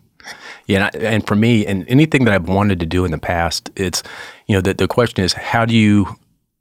Yeah, 0.66 0.88
and, 0.94 1.04
I, 1.04 1.08
and, 1.08 1.26
for 1.26 1.34
me, 1.34 1.66
and 1.66 1.84
anything 1.88 2.24
that 2.24 2.34
I've 2.34 2.48
wanted 2.48 2.80
to 2.80 2.86
do 2.86 3.04
in 3.04 3.10
the 3.10 3.18
past, 3.18 3.70
it's 3.76 4.02
you 4.46 4.54
know 4.54 4.60
the 4.60 4.74
the 4.74 4.88
question 4.88 5.24
is 5.24 5.32
how 5.32 5.64
do 5.64 5.74
you 5.74 6.16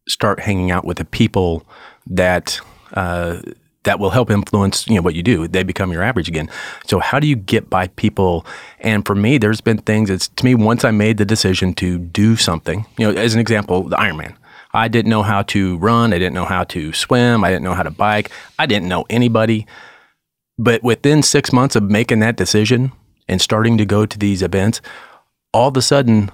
start 0.07 0.39
hanging 0.39 0.71
out 0.71 0.85
with 0.85 0.97
the 0.97 1.05
people 1.05 1.63
that 2.07 2.59
uh, 2.93 3.41
that 3.83 3.99
will 3.99 4.11
help 4.11 4.29
influence 4.29 4.87
you 4.87 4.95
know 4.95 5.01
what 5.01 5.15
you 5.15 5.23
do. 5.23 5.47
They 5.47 5.63
become 5.63 5.91
your 5.91 6.03
average 6.03 6.27
again. 6.27 6.49
So 6.85 6.99
how 6.99 7.19
do 7.19 7.27
you 7.27 7.35
get 7.35 7.69
by 7.69 7.87
people? 7.87 8.45
And 8.79 9.05
for 9.05 9.15
me, 9.15 9.37
there's 9.37 9.61
been 9.61 9.77
things. 9.77 10.09
It's 10.09 10.27
to 10.27 10.45
me 10.45 10.55
once 10.55 10.83
I 10.83 10.91
made 10.91 11.17
the 11.17 11.25
decision 11.25 11.73
to 11.75 11.97
do 11.97 12.35
something. 12.35 12.85
You 12.97 13.11
know, 13.11 13.19
as 13.19 13.33
an 13.33 13.39
example, 13.39 13.83
the 13.83 13.97
Ironman. 13.97 14.35
I 14.73 14.87
didn't 14.87 15.09
know 15.09 15.23
how 15.23 15.41
to 15.43 15.77
run. 15.79 16.13
I 16.13 16.17
didn't 16.17 16.33
know 16.33 16.45
how 16.45 16.63
to 16.65 16.93
swim. 16.93 17.43
I 17.43 17.49
didn't 17.49 17.65
know 17.65 17.73
how 17.73 17.83
to 17.83 17.91
bike. 17.91 18.31
I 18.57 18.65
didn't 18.65 18.87
know 18.87 19.05
anybody. 19.09 19.67
But 20.57 20.81
within 20.81 21.23
six 21.23 21.51
months 21.51 21.75
of 21.75 21.83
making 21.83 22.19
that 22.19 22.37
decision 22.37 22.93
and 23.31 23.41
starting 23.41 23.77
to 23.77 23.85
go 23.85 24.05
to 24.05 24.19
these 24.19 24.43
events, 24.43 24.81
all 25.53 25.69
of 25.69 25.77
a 25.77 25.81
sudden, 25.81 26.29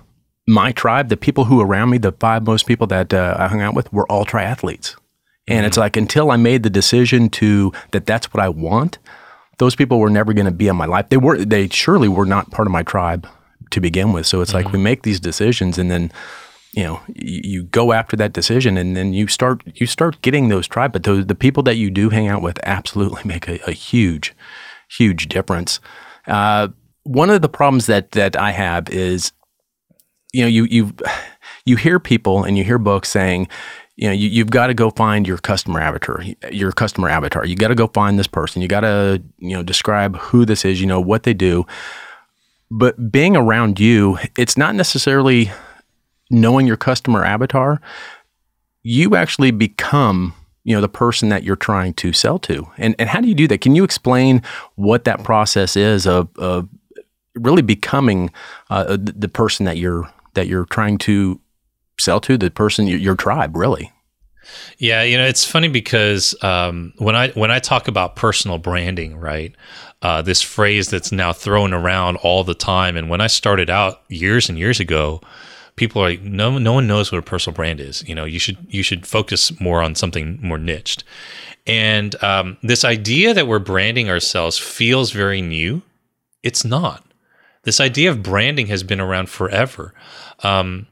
my 0.47 0.71
tribe, 0.71 1.09
the 1.09 1.15
people 1.15 1.45
who 1.45 1.61
around 1.61 1.91
me, 1.91 1.99
the 1.99 2.11
five 2.11 2.45
most 2.45 2.65
people 2.65 2.87
that 2.87 3.13
uh, 3.13 3.35
I 3.37 3.47
hung 3.47 3.61
out 3.61 3.75
with, 3.75 3.93
were 3.93 4.11
all 4.11 4.25
triathletes. 4.25 4.95
And 5.47 5.65
it's 5.65 5.77
like 5.77 5.95
until 5.95 6.31
I 6.31 6.35
made 6.35 6.63
the 6.63 6.69
decision 6.69 7.29
to 7.29 7.71
that 7.91 8.05
that's 8.05 8.33
what 8.33 8.43
I 8.43 8.49
want, 8.49 8.97
those 9.59 9.75
people 9.75 9.99
were 9.99 10.09
never 10.09 10.33
going 10.33 10.45
to 10.45 10.51
be 10.51 10.67
in 10.67 10.75
my 10.75 10.85
life. 10.85 11.09
They 11.09 11.17
were 11.17 11.37
they 11.37 11.69
surely 11.69 12.09
were 12.09 12.25
not 12.25 12.51
part 12.51 12.67
of 12.67 12.71
my 12.71 12.83
tribe 12.83 13.27
to 13.71 13.79
begin 13.79 14.11
with. 14.11 14.25
So 14.25 14.41
it's 14.41 14.51
mm-hmm. 14.51 14.65
like 14.65 14.73
we 14.73 14.79
make 14.79 15.03
these 15.03 15.19
decisions 15.19 15.77
and 15.77 15.89
then 15.89 16.11
you 16.73 16.83
know 16.83 16.99
you, 17.07 17.41
you, 17.43 17.63
go 17.63 17.93
after 17.93 18.17
that 18.17 18.33
decision 18.33 18.77
and 18.77 18.97
then 18.97 19.13
you 19.13 19.27
start 19.27 19.61
you 19.75 19.87
start 19.87 20.21
getting 20.21 20.49
those 20.49 20.67
tribe 20.67 20.91
but 20.91 21.03
those, 21.03 21.25
the 21.25 21.33
people 21.33 21.63
that 21.63 21.77
you 21.77 21.89
do 21.89 22.09
hang 22.09 22.27
out 22.27 22.41
with 22.41 22.59
absolutely 22.63 23.21
make 23.25 23.47
a, 23.47 23.57
a 23.65 23.71
huge 23.71 24.35
huge 24.89 25.29
difference 25.29 25.79
uh, 26.27 26.67
one 27.07 27.29
of 27.29 27.41
the 27.41 27.49
problems 27.49 27.85
that 27.85 28.11
that 28.11 28.35
i 28.35 28.51
have 28.51 28.89
is 28.89 29.31
you 30.33 30.41
know 30.41 30.47
you 30.47 30.65
you 30.65 30.93
you 31.65 31.75
hear 31.75 31.99
people 31.99 32.43
and 32.43 32.57
you 32.57 32.63
hear 32.63 32.77
books 32.77 33.09
saying 33.09 33.47
you 33.97 34.07
know, 34.07 34.13
you, 34.13 34.29
you've 34.29 34.51
got 34.51 34.67
to 34.67 34.75
go 34.75 34.91
find 34.91 35.27
your 35.27 35.39
customer 35.39 35.81
avatar, 35.81 36.23
your 36.51 36.71
customer 36.71 37.09
avatar. 37.09 37.45
You 37.45 37.55
got 37.55 37.69
to 37.69 37.75
go 37.75 37.87
find 37.87 38.17
this 38.17 38.27
person. 38.27 38.61
You 38.61 38.67
got 38.67 38.81
to, 38.81 39.21
you 39.39 39.55
know, 39.55 39.63
describe 39.63 40.15
who 40.17 40.45
this 40.45 40.63
is, 40.63 40.79
you 40.79 40.85
know, 40.85 41.01
what 41.01 41.23
they 41.23 41.33
do. 41.33 41.65
But 42.69 43.11
being 43.11 43.35
around 43.35 43.79
you, 43.79 44.19
it's 44.37 44.55
not 44.55 44.75
necessarily 44.75 45.51
knowing 46.29 46.67
your 46.67 46.77
customer 46.77 47.25
avatar. 47.25 47.81
You 48.83 49.15
actually 49.15 49.51
become, 49.51 50.35
you 50.63 50.75
know, 50.75 50.81
the 50.81 50.89
person 50.89 51.29
that 51.29 51.43
you're 51.43 51.55
trying 51.55 51.95
to 51.95 52.13
sell 52.13 52.37
to. 52.39 52.67
And, 52.77 52.95
and 52.99 53.09
how 53.09 53.19
do 53.19 53.27
you 53.27 53.35
do 53.35 53.47
that? 53.47 53.61
Can 53.61 53.73
you 53.73 53.83
explain 53.83 54.43
what 54.75 55.05
that 55.05 55.23
process 55.23 55.75
is 55.75 56.05
of, 56.05 56.29
of 56.37 56.69
really 57.37 57.61
becoming 57.61 58.31
uh, 58.69 58.97
the, 58.97 59.13
the 59.15 59.29
person 59.29 59.65
that 59.65 59.77
you're 59.77 60.11
that 60.33 60.47
you're 60.47 60.65
trying 60.65 60.97
to 60.99 61.39
sell 61.99 62.19
to 62.21 62.37
the 62.37 62.51
person 62.51 62.87
your, 62.87 62.99
your 62.99 63.15
tribe 63.15 63.55
really. 63.55 63.91
Yeah 64.77 65.03
you 65.03 65.17
know 65.17 65.25
it's 65.25 65.45
funny 65.45 65.67
because 65.67 66.33
um, 66.41 66.93
when 66.99 67.17
i 67.17 67.29
when 67.31 67.51
i 67.51 67.59
talk 67.59 67.89
about 67.89 68.15
personal 68.15 68.57
branding 68.57 69.17
right 69.17 69.53
uh, 70.01 70.21
this 70.21 70.41
phrase 70.41 70.87
that's 70.87 71.11
now 71.11 71.33
thrown 71.33 71.73
around 71.73 72.15
all 72.17 72.45
the 72.45 72.53
time 72.53 72.95
and 72.95 73.09
when 73.09 73.19
i 73.19 73.27
started 73.27 73.69
out 73.69 74.03
years 74.07 74.47
and 74.47 74.57
years 74.57 74.79
ago 74.79 75.19
people 75.77 76.03
are 76.03 76.09
like 76.09 76.21
no 76.21 76.57
no 76.57 76.73
one 76.73 76.87
knows 76.87 77.09
what 77.09 77.19
a 77.19 77.21
personal 77.21 77.55
brand 77.55 77.79
is. 77.79 78.03
You 78.05 78.13
know 78.13 78.25
you 78.25 78.39
should 78.39 78.57
you 78.67 78.83
should 78.83 79.07
focus 79.07 79.57
more 79.61 79.81
on 79.81 79.95
something 79.95 80.37
more 80.41 80.57
niched. 80.57 81.05
And 81.65 82.21
um, 82.21 82.57
this 82.61 82.83
idea 82.83 83.33
that 83.33 83.47
we're 83.47 83.59
branding 83.59 84.09
ourselves 84.09 84.57
feels 84.57 85.11
very 85.11 85.41
new. 85.41 85.81
It's 86.43 86.65
not 86.65 87.05
this 87.67 87.81
idea 87.81 88.09
of 88.09 88.23
branding 88.23 88.67
has 88.67 88.81
been 88.81 89.01
around 89.01 89.29
forever 89.29 89.93
um, 90.43 90.87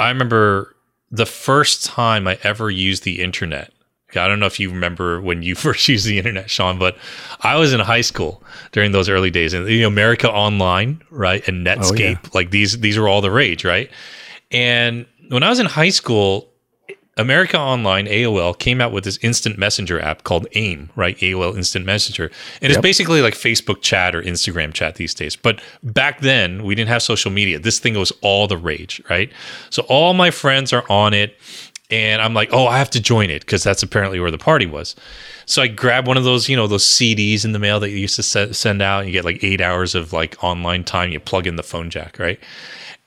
I 0.00 0.08
remember 0.08 0.74
the 1.10 1.26
first 1.26 1.84
time 1.84 2.26
I 2.26 2.38
ever 2.42 2.70
used 2.70 3.04
the 3.04 3.20
internet. 3.20 3.72
I 4.12 4.26
don't 4.26 4.40
know 4.40 4.46
if 4.46 4.58
you 4.58 4.70
remember 4.70 5.20
when 5.20 5.42
you 5.42 5.54
first 5.66 5.86
used 5.86 6.06
the 6.06 6.18
internet, 6.18 6.50
Sean, 6.50 6.78
but 6.78 6.96
I 7.42 7.56
was 7.56 7.72
in 7.72 7.80
high 7.80 8.00
school 8.00 8.42
during 8.72 8.92
those 8.92 9.08
early 9.08 9.30
days, 9.30 9.52
and 9.52 9.68
you 9.68 9.82
know, 9.82 9.88
America 9.88 10.30
Online, 10.30 11.02
right, 11.10 11.46
and 11.46 11.64
Netscape, 11.64 12.16
oh, 12.16 12.20
yeah. 12.24 12.30
like 12.34 12.50
these 12.50 12.80
these 12.80 12.98
were 12.98 13.06
all 13.06 13.20
the 13.20 13.30
rage, 13.30 13.64
right? 13.64 13.90
And 14.50 15.06
when 15.28 15.42
I 15.42 15.48
was 15.48 15.60
in 15.60 15.66
high 15.66 15.90
school, 15.90 16.49
America 17.20 17.58
Online, 17.58 18.06
AOL, 18.06 18.58
came 18.58 18.80
out 18.80 18.92
with 18.92 19.04
this 19.04 19.18
instant 19.22 19.58
messenger 19.58 20.00
app 20.00 20.24
called 20.24 20.46
AIM, 20.54 20.90
right? 20.96 21.16
AOL 21.18 21.56
Instant 21.56 21.84
Messenger. 21.84 22.24
And 22.60 22.70
yep. 22.70 22.70
it's 22.70 22.80
basically 22.80 23.20
like 23.20 23.34
Facebook 23.34 23.82
chat 23.82 24.14
or 24.14 24.22
Instagram 24.22 24.72
chat 24.72 24.94
these 24.94 25.14
days. 25.14 25.36
But 25.36 25.60
back 25.82 26.20
then, 26.20 26.64
we 26.64 26.74
didn't 26.74 26.88
have 26.88 27.02
social 27.02 27.30
media. 27.30 27.58
This 27.58 27.78
thing 27.78 27.94
was 27.98 28.12
all 28.22 28.46
the 28.46 28.56
rage, 28.56 29.02
right? 29.10 29.30
So 29.68 29.82
all 29.88 30.14
my 30.14 30.30
friends 30.30 30.72
are 30.72 30.84
on 30.90 31.14
it. 31.14 31.36
And 31.90 32.22
I'm 32.22 32.34
like, 32.34 32.50
oh, 32.52 32.68
I 32.68 32.78
have 32.78 32.90
to 32.90 33.00
join 33.00 33.30
it 33.30 33.40
because 33.40 33.64
that's 33.64 33.82
apparently 33.82 34.20
where 34.20 34.30
the 34.30 34.38
party 34.38 34.66
was. 34.66 34.94
So 35.46 35.60
I 35.60 35.66
grab 35.66 36.06
one 36.06 36.16
of 36.16 36.22
those, 36.22 36.48
you 36.48 36.54
know, 36.54 36.68
those 36.68 36.84
CDs 36.84 37.44
in 37.44 37.50
the 37.50 37.58
mail 37.58 37.80
that 37.80 37.90
you 37.90 37.96
used 37.96 38.14
to 38.16 38.54
send 38.54 38.80
out. 38.80 39.00
And 39.00 39.08
You 39.08 39.12
get 39.12 39.24
like 39.24 39.42
eight 39.42 39.60
hours 39.60 39.96
of 39.96 40.12
like 40.12 40.42
online 40.42 40.84
time. 40.84 41.10
You 41.10 41.18
plug 41.18 41.48
in 41.48 41.56
the 41.56 41.64
phone 41.64 41.90
jack, 41.90 42.18
right? 42.20 42.38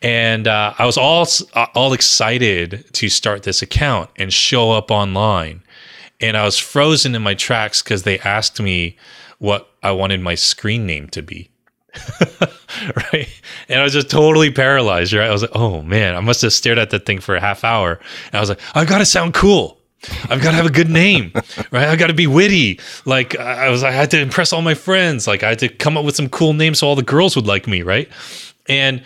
And 0.03 0.47
uh, 0.47 0.73
I 0.77 0.85
was 0.85 0.97
all 0.97 1.25
uh, 1.53 1.67
all 1.73 1.93
excited 1.93 2.85
to 2.93 3.09
start 3.09 3.43
this 3.43 3.61
account 3.61 4.09
and 4.17 4.31
show 4.31 4.71
up 4.71 4.91
online, 4.91 5.63
and 6.19 6.35
I 6.35 6.43
was 6.43 6.59
frozen 6.59 7.15
in 7.15 7.21
my 7.23 7.33
tracks 7.33 7.81
because 7.81 8.03
they 8.03 8.19
asked 8.19 8.61
me 8.61 8.97
what 9.39 9.69
I 9.81 9.91
wanted 9.91 10.19
my 10.19 10.35
screen 10.35 10.85
name 10.85 11.07
to 11.09 11.21
be. 11.21 11.49
right, 13.13 13.29
and 13.69 13.79
I 13.79 13.83
was 13.83 13.93
just 13.93 14.09
totally 14.09 14.51
paralyzed. 14.51 15.13
Right, 15.13 15.29
I 15.29 15.31
was 15.31 15.41
like, 15.41 15.55
"Oh 15.55 15.81
man, 15.81 16.15
I 16.15 16.19
must 16.19 16.41
have 16.41 16.51
stared 16.53 16.77
at 16.77 16.89
that 16.89 17.05
thing 17.05 17.19
for 17.19 17.35
a 17.35 17.41
half 17.41 17.63
hour." 17.63 17.93
And 18.25 18.35
I 18.35 18.39
was 18.41 18.49
like, 18.49 18.59
"I've 18.75 18.87
got 18.87 18.97
to 18.99 19.05
sound 19.05 19.33
cool." 19.33 19.79
I've 20.29 20.41
got 20.41 20.51
to 20.51 20.57
have 20.57 20.65
a 20.65 20.69
good 20.71 20.89
name, 20.89 21.31
right? 21.71 21.87
I've 21.87 21.97
got 21.97 22.07
to 22.07 22.13
be 22.13 22.27
witty. 22.27 22.81
Like 23.05 23.39
I 23.39 23.69
was, 23.69 23.83
I 23.83 23.91
had 23.91 24.11
to 24.11 24.19
impress 24.19 24.51
all 24.51 24.61
my 24.61 24.73
friends. 24.73 25.27
Like 25.27 25.43
I 25.43 25.49
had 25.49 25.59
to 25.59 25.69
come 25.69 25.95
up 25.95 26.03
with 26.03 26.17
some 26.17 26.27
cool 26.27 26.51
names 26.51 26.79
so 26.79 26.89
all 26.89 26.95
the 26.97 27.03
girls 27.03 27.37
would 27.37 27.47
like 27.47 27.69
me, 27.69 27.83
right? 27.83 28.09
And 28.67 29.01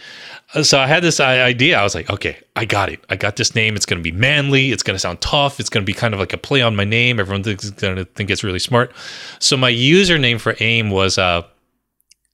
so 0.61 0.79
I 0.79 0.87
had 0.87 1.03
this 1.03 1.19
idea. 1.19 1.77
I 1.77 1.83
was 1.83 1.93
like, 1.93 2.09
okay, 2.09 2.37
I 2.55 2.65
got 2.65 2.89
it. 2.89 3.03
I 3.09 3.15
got 3.15 3.35
this 3.35 3.53
name. 3.53 3.75
It's 3.75 3.85
going 3.85 3.99
to 3.99 4.03
be 4.03 4.17
manly. 4.17 4.71
It's 4.71 4.83
going 4.83 4.95
to 4.95 4.99
sound 4.99 5.19
tough. 5.19 5.59
It's 5.59 5.69
going 5.69 5.83
to 5.83 5.85
be 5.85 5.93
kind 5.93 6.13
of 6.13 6.19
like 6.19 6.33
a 6.33 6.37
play 6.37 6.61
on 6.61 6.75
my 6.75 6.85
name. 6.85 7.19
Everyone 7.19 7.43
thinks 7.43 7.69
going 7.71 7.97
to 7.97 8.05
think 8.05 8.29
it's 8.29 8.43
really 8.43 8.59
smart. 8.59 8.93
So 9.39 9.57
my 9.57 9.71
username 9.71 10.39
for 10.39 10.55
AIM 10.59 10.89
was, 10.89 11.17
uh, 11.17 11.43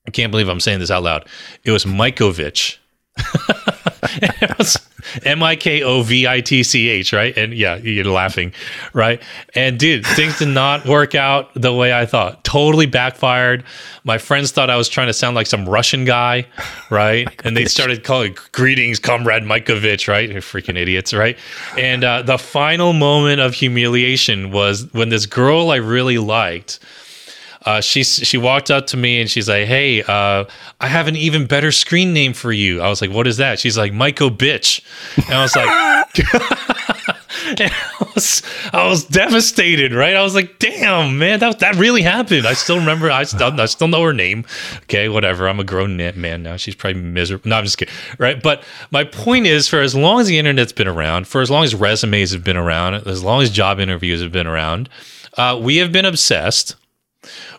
I 0.08 0.12
can't 0.12 0.32
believe 0.32 0.48
I'm 0.48 0.60
saying 0.60 0.80
this 0.80 0.92
out 0.92 1.04
loud. 1.04 1.28
It 1.64 1.72
was 1.72 1.86
Mikovitch. 1.86 2.78
it 3.18 4.58
was 4.58 4.78
M 5.24 5.44
I 5.44 5.56
K 5.56 5.84
O 5.84 6.02
V 6.02 6.28
I 6.28 6.42
T 6.42 6.64
C 6.64 6.90
H, 6.90 7.14
right? 7.14 7.36
And 7.38 7.54
yeah, 7.54 7.76
you're 7.76 8.06
laughing, 8.06 8.54
right? 8.94 9.22
And 9.56 9.80
dude, 9.80 10.06
things 10.06 10.40
did 10.40 10.50
not 10.50 10.86
work 10.86 11.16
out 11.16 11.54
the 11.54 11.74
way 11.74 11.94
I 11.94 12.06
thought. 12.06 12.44
Totally 12.44 12.86
backfired. 12.86 13.64
My 14.04 14.18
friends 14.18 14.52
thought 14.52 14.70
I 14.70 14.78
was 14.78 14.90
trying 14.90 15.08
to 15.08 15.14
sound 15.14 15.36
like 15.36 15.48
some 15.48 15.68
Russian 15.68 16.06
guy, 16.06 16.46
right? 16.90 17.28
and 17.46 17.56
they 17.56 17.66
started 17.66 18.04
calling 18.04 18.36
greetings, 18.52 19.00
comrade 19.00 19.44
Mikovitch, 19.44 20.08
right? 20.08 20.30
You're 20.30 20.42
freaking 20.42 20.78
idiots, 20.78 21.14
right? 21.14 21.38
And 21.78 22.04
uh, 22.04 22.22
the 22.22 22.38
final 22.38 22.94
moment 22.94 23.40
of 23.40 23.54
humiliation 23.54 24.52
was 24.52 24.92
when 24.94 25.10
this 25.10 25.26
girl 25.26 25.72
I 25.72 25.78
really 25.78 26.18
liked 26.18 26.80
uh, 27.66 27.82
she 27.82 28.04
she 28.04 28.38
walked 28.38 28.70
up 28.70 28.88
to 28.88 28.98
me 28.98 29.22
and 29.22 29.30
she's 29.30 29.48
like, 29.48 29.68
"Hey, 29.68 30.04
uh, 30.04 30.46
I 30.80 30.88
have 30.88 31.08
an 31.08 31.16
even 31.16 31.46
better 31.46 31.72
screen 31.72 32.14
name 32.14 32.34
for 32.34 32.52
you." 32.52 32.82
I 32.82 32.90
was 32.90 33.02
like, 33.02 33.12
"What 33.12 33.28
is 33.28 33.38
that?" 33.38 33.60
She's 33.60 33.78
like, 33.78 33.94
"Michael 33.94 34.32
Bitch," 34.32 34.82
and 35.18 35.34
I 35.34 35.42
was 35.42 35.56
like, 35.56 35.68
I, 37.60 38.12
was, 38.16 38.44
I 38.74 38.88
was 38.88 39.06
devastated, 39.06 39.94
right? 39.94 40.16
I 40.16 40.24
was 40.24 40.36
like, 40.36 40.60
"Damn, 40.60 41.18
man, 41.18 41.40
that 41.40 41.60
that 41.60 41.76
really 41.76 42.02
happened." 42.02 42.46
I 42.46 42.54
still 42.54 42.78
remember. 42.78 43.10
I 43.10 43.24
still 43.24 43.60
I 43.60 43.66
still 43.66 43.88
know 43.88 44.04
her 44.04 44.14
name. 44.14 44.46
Okay, 44.84 45.08
whatever. 45.08 45.48
I'm 45.48 45.60
a 45.60 45.64
grown 45.64 45.96
man 45.96 46.44
now. 46.44 46.58
She's 46.58 46.76
probably 46.76 47.02
miserable. 47.02 47.50
No, 47.50 47.58
I'm 47.58 47.64
just 47.64 47.78
kidding, 47.78 47.94
right? 48.18 48.42
But 48.42 48.64
my 48.92 49.06
point 49.06 49.46
is, 49.46 49.70
for 49.70 49.80
as 49.80 49.96
long 49.96 50.20
as 50.20 50.28
the 50.28 50.38
internet's 50.38 50.74
been 50.74 50.88
around, 50.88 51.28
for 51.28 51.42
as 51.42 51.50
long 51.50 51.64
as 51.64 51.74
resumes 51.74 52.32
have 52.32 52.44
been 52.44 52.58
around, 52.58 52.96
as 53.08 53.24
long 53.24 53.42
as 53.42 53.50
job 53.50 53.80
interviews 53.80 54.22
have 54.22 54.32
been 54.32 54.48
around, 54.48 54.90
uh, 55.38 55.58
we 55.62 55.78
have 55.78 55.92
been 55.92 56.06
obsessed 56.06 56.76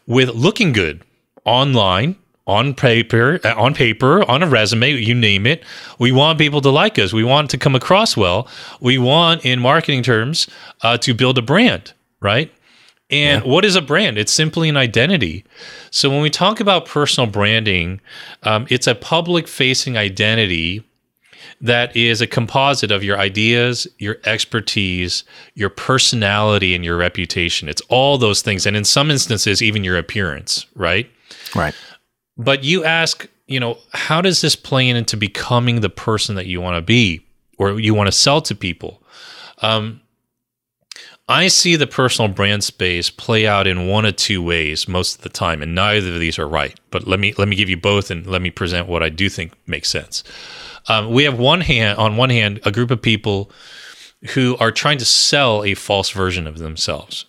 with 0.07 0.31
looking 0.31 0.73
good 0.73 1.03
online 1.45 2.17
on 2.47 2.75
paper, 2.75 3.41
uh, 3.45 3.55
on 3.57 3.75
paper, 3.75 4.29
on 4.31 4.43
a 4.43 4.47
resume, 4.47 4.93
you 4.93 5.15
name 5.15 5.47
it. 5.47 5.65
We 5.99 6.13
want 6.13 6.39
people 6.39 6.61
to 6.61 6.71
like 6.71 6.99
us. 6.99 7.13
We 7.13 7.25
want 7.25 7.51
to 7.51 7.59
come 7.59 7.75
across 7.75 8.17
well. 8.17 8.49
We 8.81 8.99
want, 8.99 9.45
in 9.45 9.61
marketing 9.61 10.03
terms, 10.03 10.47
uh, 10.83 10.99
to 10.99 11.15
build 11.15 11.39
a 11.39 11.43
brand, 11.43 11.95
right? 12.21 12.53
And 13.11 13.45
yeah. 13.45 13.51
what 13.51 13.65
is 13.65 13.77
a 13.77 13.83
brand? 13.83 14.19
It's 14.19 14.33
simply 14.33 14.69
an 14.69 14.77
identity. 14.77 15.45
So 15.91 16.11
when 16.11 16.23
we 16.23 16.31
talk 16.31 16.61
about 16.61 16.87
personal 16.87 17.31
branding, 17.31 18.01
um, 18.43 18.67
it's 18.71 18.87
a 18.87 18.95
public 18.95 19.47
facing 19.47 19.97
identity 19.97 20.85
that 21.61 21.95
is 21.97 22.21
a 22.21 22.27
composite 22.27 22.91
of 22.91 23.03
your 23.03 23.19
ideas, 23.19 23.87
your 23.99 24.17
expertise, 24.25 25.25
your 25.55 25.71
personality, 25.71 26.75
and 26.75 26.85
your 26.85 26.97
reputation. 26.97 27.69
It's 27.69 27.83
all 27.89 28.19
those 28.19 28.43
things. 28.43 28.67
And 28.67 28.77
in 28.77 28.85
some 28.85 29.11
instances, 29.11 29.63
even 29.63 29.85
your 29.85 29.99
appearance, 29.99 30.67
right? 30.75 31.11
Right. 31.55 31.75
But 32.37 32.65
you 32.65 32.85
ask, 32.85 33.29
you 33.47 33.61
know, 33.61 33.79
how 33.93 34.21
does 34.21 34.41
this 34.41 34.57
play 34.57 34.89
into 34.89 35.17
becoming 35.17 35.81
the 35.81 35.91
person 35.91 36.35
that 36.35 36.47
you 36.47 36.61
want 36.61 36.77
to 36.77 36.83
be 36.83 37.25
or 37.59 37.79
you 37.79 37.95
want 37.95 38.09
to 38.09 38.13
sell 38.13 38.41
to 38.43 38.55
people? 38.55 39.03
Um, 39.59 40.01
I 41.29 41.49
see 41.49 41.77
the 41.77 41.87
personal 41.87 42.31
brand 42.31 42.65
space 42.65 43.09
play 43.09 43.47
out 43.47 43.67
in 43.67 43.87
one 43.87 44.05
of 44.05 44.17
two 44.17 44.43
ways 44.43 44.87
most 44.87 45.17
of 45.17 45.23
the 45.23 45.31
time, 45.31 45.63
and 45.63 45.75
neither 45.75 46.13
of 46.13 46.21
these 46.21 46.39
are 46.39 46.49
right. 46.49 46.79
But 46.91 47.07
let 47.07 47.19
me 47.19 47.33
let 47.39 47.49
me 47.49 47.57
give 47.57 47.71
you 47.71 47.79
both, 47.79 48.11
and 48.11 48.27
let 48.27 48.43
me 48.43 48.51
present 48.51 48.89
what 48.89 49.03
I 49.03 49.09
do 49.09 49.31
think 49.31 49.53
makes 49.67 49.89
sense. 49.89 50.23
Um, 50.89 51.11
we 51.11 51.25
have 51.25 51.39
one 51.39 51.63
hand 51.63 51.99
on 51.99 52.17
one 52.17 52.31
hand 52.31 52.61
a 52.65 52.73
group 52.73 52.91
of 52.91 53.01
people 53.01 53.51
who 54.35 54.57
are 54.59 54.73
trying 54.73 54.99
to 54.99 55.05
sell 55.05 55.65
a 55.65 55.75
false 55.75 56.11
version 56.11 56.47
of 56.47 56.59
themselves. 56.59 57.27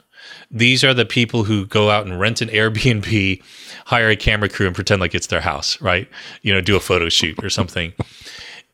These 0.51 0.83
are 0.83 0.93
the 0.93 1.05
people 1.05 1.43
who 1.43 1.65
go 1.65 1.89
out 1.89 2.05
and 2.05 2.19
rent 2.19 2.41
an 2.41 2.50
Airbnb, 2.50 3.41
hire 3.85 4.09
a 4.09 4.15
camera 4.15 4.50
crew, 4.50 4.67
and 4.67 4.75
pretend 4.75 5.01
like 5.01 5.15
it's 5.15 5.27
their 5.27 5.41
house, 5.41 5.81
right? 5.81 6.07
You 6.41 6.53
know, 6.53 6.62
do 6.62 6.75
a 6.75 6.79
photo 6.79 7.09
shoot 7.09 7.43
or 7.43 7.50
something. 7.50 7.93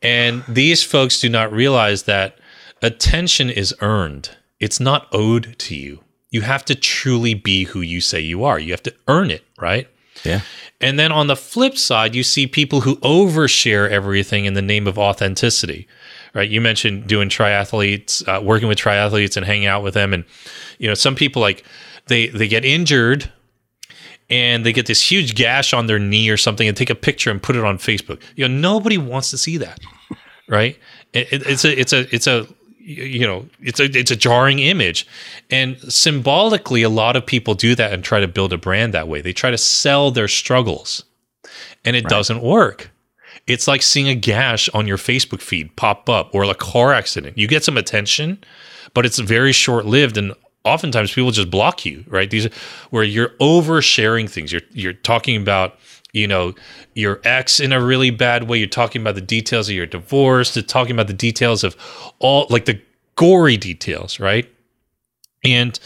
and 0.01 0.43
these 0.47 0.83
folks 0.83 1.19
do 1.19 1.29
not 1.29 1.51
realize 1.51 2.03
that 2.03 2.37
attention 2.81 3.49
is 3.49 3.75
earned 3.81 4.31
it's 4.61 4.79
not 4.79 5.07
owed 5.11 5.57
to 5.57 5.75
you. 5.75 6.01
You 6.29 6.41
have 6.41 6.63
to 6.65 6.75
truly 6.75 7.33
be 7.33 7.65
who 7.65 7.81
you 7.81 7.99
say 7.99 8.21
you 8.21 8.45
are. 8.45 8.59
You 8.59 8.71
have 8.71 8.83
to 8.83 8.93
earn 9.07 9.31
it, 9.31 9.43
right? 9.59 9.87
Yeah. 10.23 10.41
And 10.79 10.97
then 10.97 11.11
on 11.11 11.27
the 11.27 11.35
flip 11.35 11.77
side, 11.77 12.15
you 12.15 12.23
see 12.23 12.47
people 12.47 12.81
who 12.81 12.95
overshare 12.97 13.89
everything 13.89 14.45
in 14.45 14.55
the 14.55 14.61
name 14.61 14.87
of 14.87 14.97
authenticity, 14.97 15.87
right? 16.33 16.49
You 16.49 16.59
mentioned 16.59 17.07
doing 17.07 17.29
triathletes, 17.29 18.27
uh, 18.27 18.41
working 18.41 18.67
with 18.67 18.79
triathletes 18.79 19.37
and 19.37 19.45
hanging 19.45 19.67
out 19.67 19.83
with 19.83 19.93
them, 19.93 20.13
and 20.13 20.25
you 20.79 20.87
know, 20.87 20.95
some 20.95 21.15
people 21.15 21.41
like 21.41 21.63
they 22.07 22.27
they 22.27 22.47
get 22.47 22.65
injured 22.65 23.31
and 24.29 24.65
they 24.65 24.73
get 24.73 24.87
this 24.87 25.11
huge 25.11 25.35
gash 25.35 25.73
on 25.73 25.85
their 25.85 25.99
knee 25.99 26.29
or 26.29 26.37
something 26.37 26.67
and 26.67 26.75
take 26.75 26.89
a 26.89 26.95
picture 26.95 27.29
and 27.29 27.43
put 27.43 27.55
it 27.55 27.63
on 27.63 27.77
Facebook. 27.77 28.21
You 28.35 28.47
know, 28.47 28.55
nobody 28.55 28.97
wants 28.97 29.29
to 29.31 29.37
see 29.37 29.57
that, 29.57 29.79
right? 30.47 30.79
It, 31.13 31.31
it, 31.31 31.43
it's 31.45 31.65
a 31.65 31.79
it's 31.79 31.93
a 31.93 32.15
it's 32.15 32.27
a 32.27 32.47
you 32.83 33.27
know 33.27 33.47
it's 33.61 33.79
a 33.79 33.85
it's 33.85 34.11
a 34.11 34.15
jarring 34.15 34.59
image. 34.59 35.07
And 35.49 35.77
symbolically 35.91 36.83
a 36.83 36.89
lot 36.89 37.15
of 37.15 37.25
people 37.25 37.53
do 37.53 37.75
that 37.75 37.93
and 37.93 38.03
try 38.03 38.19
to 38.19 38.27
build 38.27 38.53
a 38.53 38.57
brand 38.57 38.93
that 38.93 39.07
way. 39.07 39.21
They 39.21 39.33
try 39.33 39.51
to 39.51 39.57
sell 39.57 40.11
their 40.11 40.27
struggles. 40.27 41.03
And 41.83 41.95
it 41.95 42.03
right. 42.03 42.09
doesn't 42.09 42.43
work. 42.43 42.91
It's 43.47 43.67
like 43.67 43.81
seeing 43.81 44.07
a 44.07 44.15
gash 44.15 44.69
on 44.69 44.85
your 44.85 44.97
facebook 44.97 45.41
feed 45.41 45.75
pop 45.75 46.07
up 46.09 46.33
or 46.33 46.43
a 46.43 46.53
car 46.53 46.93
accident. 46.93 47.37
You 47.37 47.47
get 47.47 47.63
some 47.63 47.77
attention 47.77 48.43
but 48.93 49.05
it's 49.05 49.19
very 49.19 49.51
short 49.51 49.85
lived 49.85 50.17
and 50.17 50.33
oftentimes 50.63 51.13
people 51.13 51.31
just 51.31 51.49
block 51.49 51.85
you 51.85 52.03
right? 52.07 52.29
These 52.29 52.47
where 52.89 53.03
you're 53.03 53.29
oversharing 53.39 54.29
things. 54.29 54.51
You're 54.51 54.61
you're 54.71 54.93
talking 54.93 55.41
about 55.41 55.77
you 56.13 56.27
know 56.27 56.53
your 56.93 57.21
ex 57.23 57.59
in 57.59 57.71
a 57.71 57.83
really 57.83 58.09
bad 58.09 58.47
way. 58.47 58.57
You're 58.57 58.67
talking 58.67 59.01
about 59.01 59.15
the 59.15 59.21
details 59.21 59.69
of 59.69 59.75
your 59.75 59.85
divorce. 59.85 60.53
To 60.53 60.61
talking 60.61 60.93
about 60.93 61.07
the 61.07 61.13
details 61.13 61.63
of 61.63 61.75
all 62.19 62.47
like 62.49 62.65
the 62.65 62.81
gory 63.15 63.57
details 63.57 64.19
right? 64.19 64.49
And 65.43 65.79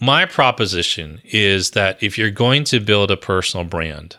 my 0.00 0.26
proposition 0.26 1.20
is 1.24 1.72
that 1.72 2.02
if 2.02 2.16
you're 2.16 2.30
going 2.30 2.64
to 2.64 2.80
build 2.80 3.10
a 3.10 3.16
personal 3.16 3.64
brand 3.64 4.16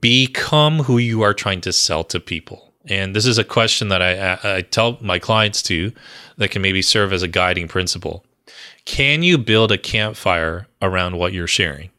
become 0.00 0.80
who 0.84 0.98
you 0.98 1.22
are 1.22 1.34
trying 1.34 1.60
to 1.62 1.72
sell 1.72 2.04
to 2.04 2.20
people. 2.20 2.72
And 2.86 3.14
this 3.14 3.26
is 3.26 3.38
a 3.38 3.44
question 3.44 3.88
that 3.88 4.00
I, 4.00 4.56
I 4.58 4.62
tell 4.62 4.98
my 5.00 5.18
clients 5.18 5.62
to 5.62 5.92
that 6.36 6.50
can 6.50 6.62
maybe 6.62 6.82
serve 6.82 7.12
as 7.12 7.22
a 7.22 7.28
guiding 7.28 7.68
principle. 7.68 8.24
Can 8.84 9.22
you 9.22 9.36
build 9.36 9.72
a 9.72 9.78
campfire 9.78 10.66
around 10.80 11.18
what 11.18 11.32
you're 11.32 11.46
sharing 11.46 11.90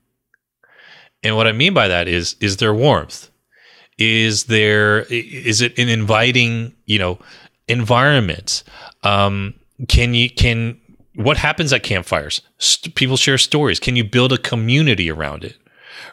and 1.24 1.36
what 1.36 1.48
I 1.48 1.52
mean 1.52 1.74
by 1.74 1.88
that 1.88 2.08
is 2.08 2.36
is 2.40 2.58
there 2.58 2.74
warmth? 2.74 3.30
Is 3.98 4.46
there 4.46 5.02
is 5.10 5.62
it 5.62 5.78
an 5.78 5.90
inviting, 5.90 6.74
you 6.86 7.00
know, 7.00 7.20
environment? 7.68 8.64
Um, 9.04 9.54
can 9.88 10.14
you 10.14 10.30
can 10.30 10.80
what 11.16 11.38
happens 11.38 11.74
at 11.74 11.84
campfires? 11.84 12.42
St- 12.58 12.96
people 12.96 13.18
share 13.18 13.38
stories. 13.38 13.80
Can 13.80 13.96
you 13.96 14.04
build 14.04 14.34
a 14.34 14.38
community 14.38 15.12
around 15.12 15.44
it? 15.44 15.58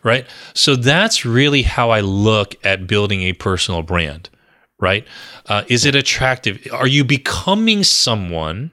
Right? 0.02 0.26
So 0.54 0.76
that's 0.76 1.24
really 1.24 1.62
how 1.62 1.90
I 1.90 2.00
look 2.00 2.54
at 2.64 2.86
building 2.86 3.22
a 3.22 3.32
personal 3.32 3.82
brand, 3.82 4.28
right? 4.78 5.06
Uh, 5.46 5.64
is 5.68 5.84
it 5.84 5.94
attractive? 5.94 6.66
Are 6.72 6.86
you 6.86 7.04
becoming 7.04 7.82
someone 7.82 8.70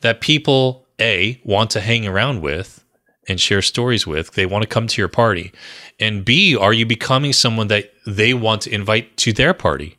that 0.00 0.20
people 0.20 0.86
a 1.00 1.40
want 1.44 1.70
to 1.70 1.80
hang 1.80 2.06
around 2.06 2.40
with 2.40 2.84
and 3.28 3.40
share 3.40 3.62
stories 3.62 4.06
with. 4.06 4.32
They 4.32 4.46
want 4.46 4.62
to 4.62 4.68
come 4.68 4.86
to 4.86 5.00
your 5.00 5.08
party. 5.08 5.52
And 6.00 6.24
B, 6.24 6.56
are 6.56 6.72
you 6.72 6.86
becoming 6.86 7.32
someone 7.32 7.68
that 7.68 7.92
they 8.06 8.34
want 8.34 8.62
to 8.62 8.74
invite 8.74 9.16
to 9.18 9.32
their 9.32 9.54
party, 9.54 9.98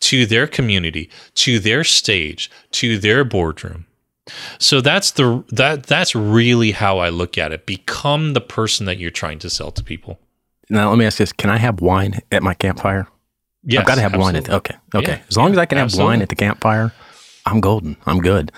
to 0.00 0.26
their 0.26 0.46
community, 0.46 1.10
to 1.34 1.58
their 1.58 1.84
stage, 1.84 2.50
to 2.72 2.98
their 2.98 3.24
boardroom? 3.24 3.86
So 4.58 4.80
that's 4.80 5.12
the 5.12 5.42
that 5.48 5.86
that's 5.86 6.14
really 6.14 6.72
how 6.72 6.98
I 6.98 7.08
look 7.08 7.38
at 7.38 7.52
it. 7.52 7.66
Become 7.66 8.34
the 8.34 8.40
person 8.40 8.86
that 8.86 8.98
you're 8.98 9.10
trying 9.10 9.38
to 9.40 9.50
sell 9.50 9.70
to 9.72 9.82
people. 9.82 10.18
Now 10.68 10.90
let 10.90 10.98
me 10.98 11.06
ask 11.06 11.18
this: 11.18 11.32
Can 11.32 11.50
I 11.50 11.56
have 11.56 11.80
wine 11.80 12.20
at 12.30 12.42
my 12.42 12.54
campfire? 12.54 13.08
Yes, 13.64 13.80
I've 13.80 13.86
got 13.86 13.94
to 13.96 14.02
have 14.02 14.14
absolutely. 14.14 14.24
wine 14.24 14.36
at. 14.36 14.44
the, 14.44 14.54
Okay, 14.56 14.76
okay. 14.94 15.12
Yeah, 15.12 15.22
as 15.28 15.36
long 15.36 15.48
yeah, 15.48 15.52
as 15.52 15.58
I 15.58 15.66
can 15.66 15.78
have 15.78 15.84
absolutely. 15.86 16.10
wine 16.10 16.22
at 16.22 16.28
the 16.28 16.36
campfire, 16.36 16.92
I'm 17.46 17.60
golden. 17.60 17.96
I'm 18.06 18.20
good. 18.20 18.52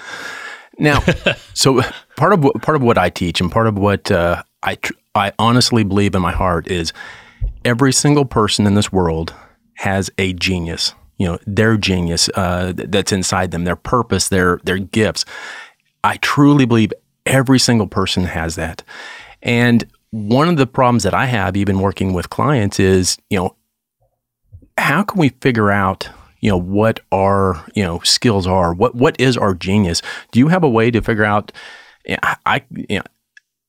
Now, 0.80 1.00
so 1.54 1.82
part 2.16 2.32
of 2.32 2.42
what, 2.42 2.60
part 2.62 2.76
of 2.76 2.82
what 2.82 2.98
I 2.98 3.10
teach 3.10 3.40
and 3.40 3.52
part 3.52 3.66
of 3.66 3.78
what 3.78 4.10
uh, 4.10 4.42
I 4.62 4.74
tr- 4.76 4.94
I 5.14 5.32
honestly 5.38 5.84
believe 5.84 6.14
in 6.14 6.22
my 6.22 6.32
heart 6.32 6.68
is 6.68 6.92
every 7.64 7.92
single 7.92 8.24
person 8.24 8.66
in 8.66 8.74
this 8.74 8.92
world 8.92 9.34
has 9.74 10.10
a 10.18 10.32
genius. 10.32 10.94
You 11.18 11.26
know, 11.26 11.38
their 11.46 11.76
genius 11.76 12.30
uh, 12.34 12.72
that's 12.74 13.12
inside 13.12 13.50
them, 13.50 13.64
their 13.64 13.76
purpose, 13.76 14.28
their 14.28 14.58
their 14.64 14.78
gifts. 14.78 15.24
I 16.02 16.16
truly 16.16 16.64
believe 16.64 16.92
every 17.26 17.58
single 17.58 17.86
person 17.86 18.24
has 18.24 18.56
that. 18.56 18.82
And 19.42 19.86
one 20.10 20.48
of 20.48 20.56
the 20.56 20.66
problems 20.66 21.02
that 21.02 21.14
I 21.14 21.26
have, 21.26 21.56
even 21.56 21.80
working 21.80 22.14
with 22.14 22.30
clients, 22.30 22.80
is 22.80 23.18
you 23.28 23.38
know, 23.38 23.56
how 24.78 25.02
can 25.02 25.18
we 25.18 25.28
figure 25.40 25.70
out 25.70 26.08
you 26.40 26.50
know 26.50 26.58
what 26.58 27.00
our 27.12 27.64
you 27.74 27.82
know 27.82 28.00
skills 28.00 28.46
are 28.46 28.74
what 28.74 28.94
what 28.94 29.18
is 29.20 29.36
our 29.36 29.54
genius? 29.54 30.02
Do 30.32 30.38
you 30.38 30.48
have 30.48 30.64
a 30.64 30.68
way 30.68 30.90
to 30.90 31.00
figure 31.00 31.24
out 31.24 31.52
i 32.46 32.62
you 32.70 32.96
know 32.96 33.04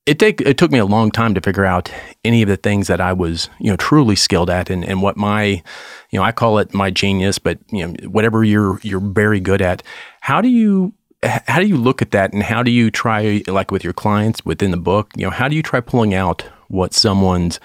it 0.05 0.17
take 0.17 0.41
it 0.41 0.57
took 0.57 0.71
me 0.71 0.79
a 0.79 0.85
long 0.85 1.11
time 1.11 1.33
to 1.35 1.41
figure 1.41 1.65
out 1.65 1.91
any 2.25 2.41
of 2.41 2.47
the 2.47 2.57
things 2.57 2.87
that 2.87 2.99
I 2.99 3.13
was 3.13 3.49
you 3.59 3.69
know 3.69 3.75
truly 3.75 4.15
skilled 4.15 4.49
at 4.49 4.69
and, 4.69 4.83
and 4.83 5.01
what 5.01 5.15
my 5.15 5.43
you 5.43 6.19
know 6.19 6.23
I 6.23 6.31
call 6.31 6.57
it 6.57 6.73
my 6.73 6.89
genius 6.89 7.37
but 7.37 7.59
you 7.71 7.87
know 7.87 8.09
whatever 8.09 8.43
you're 8.43 8.79
you're 8.81 8.99
very 8.99 9.39
good 9.39 9.61
at. 9.61 9.83
How 10.21 10.41
do 10.41 10.49
you 10.49 10.93
how 11.23 11.59
do 11.59 11.67
you 11.67 11.77
look 11.77 12.01
at 12.01 12.11
that 12.11 12.33
and 12.33 12.41
how 12.41 12.63
do 12.63 12.71
you 12.71 12.89
try 12.89 13.43
like 13.47 13.69
with 13.69 13.83
your 13.83 13.93
clients 13.93 14.43
within 14.43 14.71
the 14.71 14.77
book 14.77 15.11
you 15.15 15.23
know 15.23 15.29
how 15.29 15.47
do 15.47 15.55
you 15.55 15.61
try 15.61 15.79
pulling 15.79 16.15
out 16.15 16.43
what 16.67 16.95
someone's 16.95 17.59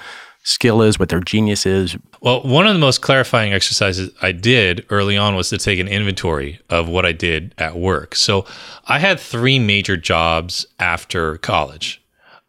skill 0.46 0.80
is 0.80 0.96
what 0.96 1.09
their 1.09 1.20
genius 1.20 1.66
is 1.66 1.96
Well, 2.20 2.40
one 2.42 2.68
of 2.68 2.72
the 2.72 2.78
most 2.78 3.02
clarifying 3.02 3.52
exercises 3.52 4.11
I 4.22 4.30
did 4.30 4.87
early 4.90 5.16
on 5.16 5.35
was 5.35 5.48
to 5.50 5.59
take 5.59 5.80
an 5.80 5.88
inventory 5.88 6.61
of 6.70 6.88
what 6.88 7.04
I 7.04 7.11
did 7.11 7.52
at 7.59 7.76
work. 7.76 8.14
So 8.14 8.46
I 8.87 9.00
had 9.00 9.18
three 9.18 9.59
major 9.59 9.96
jobs 9.96 10.64
after 10.78 11.38
college. 11.38 12.00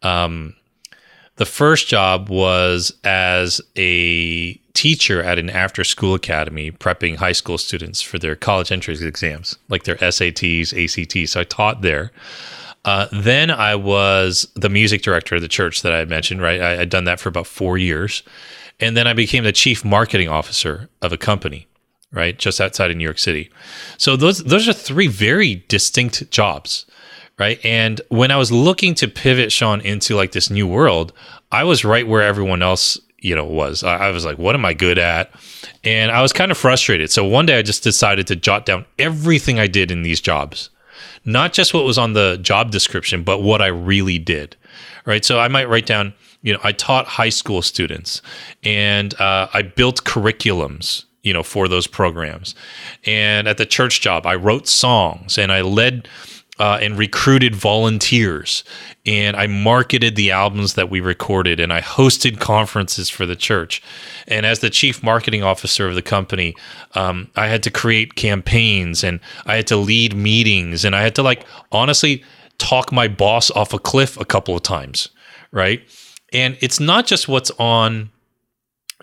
Um, 0.02 0.54
the 1.36 1.44
first 1.44 1.88
job 1.88 2.28
was 2.28 2.92
as 3.02 3.60
a 3.76 4.54
teacher 4.74 5.20
at 5.20 5.40
an 5.40 5.50
after 5.50 5.82
school 5.82 6.14
academy, 6.14 6.70
prepping 6.70 7.16
high 7.16 7.32
school 7.32 7.58
students 7.58 8.00
for 8.00 8.20
their 8.20 8.36
college 8.36 8.70
entrance 8.70 9.00
exams, 9.00 9.56
like 9.68 9.82
their 9.82 9.96
SATs, 9.96 10.72
ACTs. 10.72 11.32
So 11.32 11.40
I 11.40 11.44
taught 11.44 11.82
there. 11.82 12.12
Uh, 12.84 13.06
then 13.12 13.50
I 13.50 13.74
was 13.74 14.48
the 14.54 14.68
music 14.68 15.02
director 15.02 15.36
of 15.36 15.42
the 15.42 15.48
church 15.48 15.82
that 15.82 15.92
I 15.92 15.98
had 15.98 16.08
mentioned, 16.08 16.40
right? 16.40 16.60
I 16.60 16.76
had 16.76 16.88
done 16.88 17.04
that 17.04 17.20
for 17.20 17.28
about 17.28 17.46
four 17.46 17.76
years. 17.76 18.22
And 18.80 18.96
then 18.96 19.06
I 19.06 19.12
became 19.12 19.44
the 19.44 19.52
chief 19.52 19.84
marketing 19.84 20.28
officer 20.28 20.88
of 21.02 21.12
a 21.12 21.18
company, 21.18 21.66
right? 22.12 22.38
Just 22.38 22.60
outside 22.60 22.90
of 22.90 22.96
New 22.96 23.04
York 23.04 23.18
City. 23.18 23.50
So 23.96 24.16
those 24.16 24.44
those 24.44 24.68
are 24.68 24.72
three 24.72 25.08
very 25.08 25.64
distinct 25.68 26.30
jobs, 26.30 26.86
right? 27.38 27.58
And 27.64 28.00
when 28.08 28.30
I 28.30 28.36
was 28.36 28.52
looking 28.52 28.94
to 28.96 29.08
pivot 29.08 29.50
Sean 29.50 29.80
into 29.80 30.14
like 30.14 30.32
this 30.32 30.48
new 30.48 30.66
world, 30.66 31.12
I 31.50 31.64
was 31.64 31.84
right 31.84 32.06
where 32.06 32.22
everyone 32.22 32.62
else, 32.62 32.98
you 33.18 33.34
know, 33.34 33.44
was. 33.44 33.82
I, 33.82 33.96
I 33.96 34.10
was 34.10 34.24
like, 34.24 34.38
what 34.38 34.54
am 34.54 34.64
I 34.64 34.74
good 34.74 34.98
at? 34.98 35.32
And 35.82 36.12
I 36.12 36.22
was 36.22 36.32
kind 36.32 36.52
of 36.52 36.56
frustrated. 36.56 37.10
So 37.10 37.24
one 37.24 37.46
day 37.46 37.58
I 37.58 37.62
just 37.62 37.82
decided 37.82 38.28
to 38.28 38.36
jot 38.36 38.64
down 38.64 38.86
everything 38.96 39.58
I 39.58 39.66
did 39.66 39.90
in 39.90 40.02
these 40.02 40.20
jobs 40.20 40.70
not 41.28 41.52
just 41.52 41.74
what 41.74 41.84
was 41.84 41.98
on 41.98 42.14
the 42.14 42.38
job 42.40 42.70
description, 42.70 43.22
but 43.22 43.42
what 43.42 43.62
I 43.62 43.66
really 43.66 44.18
did. 44.18 44.56
Right. 45.04 45.24
So 45.24 45.38
I 45.38 45.48
might 45.48 45.68
write 45.68 45.86
down, 45.86 46.12
you 46.42 46.52
know, 46.52 46.58
I 46.62 46.72
taught 46.72 47.06
high 47.06 47.28
school 47.28 47.62
students 47.62 48.20
and 48.62 49.18
uh, 49.20 49.48
I 49.54 49.62
built 49.62 50.04
curriculums 50.04 51.04
you 51.22 51.32
know, 51.32 51.42
for 51.42 51.68
those 51.68 51.86
programs. 51.86 52.54
And 53.04 53.48
at 53.48 53.58
the 53.58 53.66
church 53.66 54.00
job, 54.00 54.24
I 54.24 54.34
wrote 54.34 54.66
songs 54.66 55.36
and 55.36 55.52
I 55.52 55.60
led 55.60 56.08
uh, 56.58 56.78
and 56.80 56.98
recruited 56.98 57.54
volunteers 57.54 58.64
and 59.06 59.36
I 59.36 59.46
marketed 59.46 60.16
the 60.16 60.32
albums 60.32 60.74
that 60.74 60.90
we 60.90 61.00
recorded 61.00 61.60
and 61.60 61.72
I 61.72 61.80
hosted 61.80 62.40
conferences 62.40 63.08
for 63.08 63.24
the 63.24 63.36
church. 63.36 63.82
And 64.26 64.44
as 64.44 64.58
the 64.58 64.68
chief 64.68 65.02
marketing 65.02 65.42
officer 65.42 65.88
of 65.88 65.94
the 65.94 66.02
company, 66.02 66.54
um, 66.94 67.30
I 67.36 67.46
had 67.46 67.62
to 67.62 67.70
create 67.70 68.16
campaigns 68.16 69.02
and 69.02 69.20
I 69.46 69.56
had 69.56 69.66
to 69.68 69.76
lead 69.76 70.14
meetings 70.14 70.84
and 70.84 70.94
I 70.94 71.02
had 71.02 71.14
to 71.14 71.22
like 71.22 71.44
honestly 71.72 72.22
talk 72.58 72.92
my 72.92 73.08
boss 73.08 73.50
off 73.52 73.72
a 73.72 73.78
cliff 73.78 74.20
a 74.20 74.24
couple 74.24 74.54
of 74.54 74.62
times, 74.62 75.08
right? 75.52 75.80
And 76.32 76.58
it's 76.60 76.80
not 76.80 77.06
just 77.06 77.28
what's 77.28 77.50
on 77.52 78.10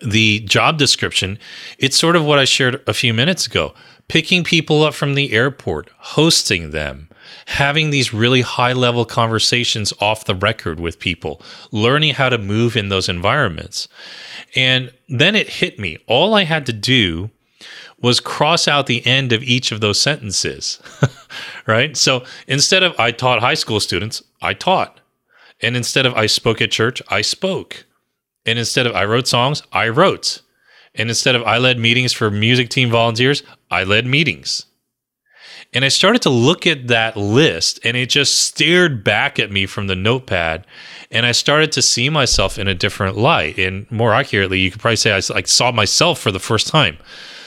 the 0.05 0.41
job 0.41 0.77
description, 0.77 1.39
it's 1.79 1.97
sort 1.97 2.17
of 2.17 2.25
what 2.25 2.37
I 2.37 2.45
shared 2.45 2.83
a 2.85 2.93
few 2.93 3.13
minutes 3.13 3.47
ago 3.47 3.73
picking 4.07 4.43
people 4.43 4.83
up 4.83 4.93
from 4.93 5.15
the 5.15 5.31
airport, 5.33 5.89
hosting 5.97 6.71
them, 6.71 7.09
having 7.45 7.89
these 7.89 8.13
really 8.13 8.41
high 8.41 8.73
level 8.73 9.05
conversations 9.05 9.93
off 9.99 10.25
the 10.25 10.35
record 10.35 10.79
with 10.79 10.99
people, 10.99 11.41
learning 11.71 12.15
how 12.15 12.29
to 12.29 12.37
move 12.37 12.75
in 12.75 12.89
those 12.89 13.09
environments. 13.09 13.87
And 14.55 14.91
then 15.09 15.35
it 15.35 15.49
hit 15.49 15.79
me. 15.79 15.97
All 16.07 16.33
I 16.33 16.43
had 16.43 16.65
to 16.67 16.73
do 16.73 17.29
was 18.01 18.19
cross 18.19 18.67
out 18.67 18.87
the 18.87 19.05
end 19.05 19.31
of 19.31 19.43
each 19.43 19.71
of 19.71 19.81
those 19.81 19.99
sentences, 19.99 20.79
right? 21.67 21.95
So 21.95 22.23
instead 22.47 22.83
of 22.83 22.97
I 22.99 23.11
taught 23.11 23.39
high 23.39 23.53
school 23.53 23.79
students, 23.79 24.23
I 24.41 24.53
taught. 24.53 24.99
And 25.61 25.75
instead 25.77 26.05
of 26.05 26.13
I 26.13 26.25
spoke 26.25 26.61
at 26.61 26.71
church, 26.71 27.01
I 27.07 27.21
spoke. 27.21 27.85
And 28.45 28.59
instead 28.59 28.85
of 28.85 28.95
I 28.95 29.05
wrote 29.05 29.27
songs, 29.27 29.63
I 29.71 29.87
wrote. 29.87 30.41
And 30.93 31.09
instead 31.09 31.35
of 31.35 31.43
I 31.43 31.57
led 31.57 31.79
meetings 31.79 32.13
for 32.13 32.29
music 32.29 32.69
team 32.69 32.89
volunteers, 32.89 33.43
I 33.71 33.83
led 33.83 34.05
meetings. 34.05 34.65
And 35.75 35.83
I 35.83 35.89
started 35.89 36.21
to 36.21 36.29
look 36.29 36.65
at 36.65 36.87
that 36.87 37.17
list 37.17 37.81
and 37.83 37.97
it 37.97 38.09
just 38.09 38.37
stared 38.37 39.03
back 39.03 39.37
at 39.39 39.51
me 39.51 39.65
from 39.65 39.87
the 39.87 39.95
notepad. 39.95 40.65
And 41.11 41.25
I 41.25 41.33
started 41.33 41.73
to 41.73 41.81
see 41.81 42.09
myself 42.09 42.57
in 42.57 42.69
a 42.69 42.73
different 42.73 43.17
light. 43.17 43.59
And 43.59 43.89
more 43.91 44.13
accurately, 44.13 44.59
you 44.59 44.71
could 44.71 44.79
probably 44.79 44.95
say 44.95 45.11
I 45.11 45.21
like 45.33 45.47
saw 45.47 45.73
myself 45.73 46.17
for 46.17 46.31
the 46.31 46.39
first 46.39 46.67
time. 46.67 46.97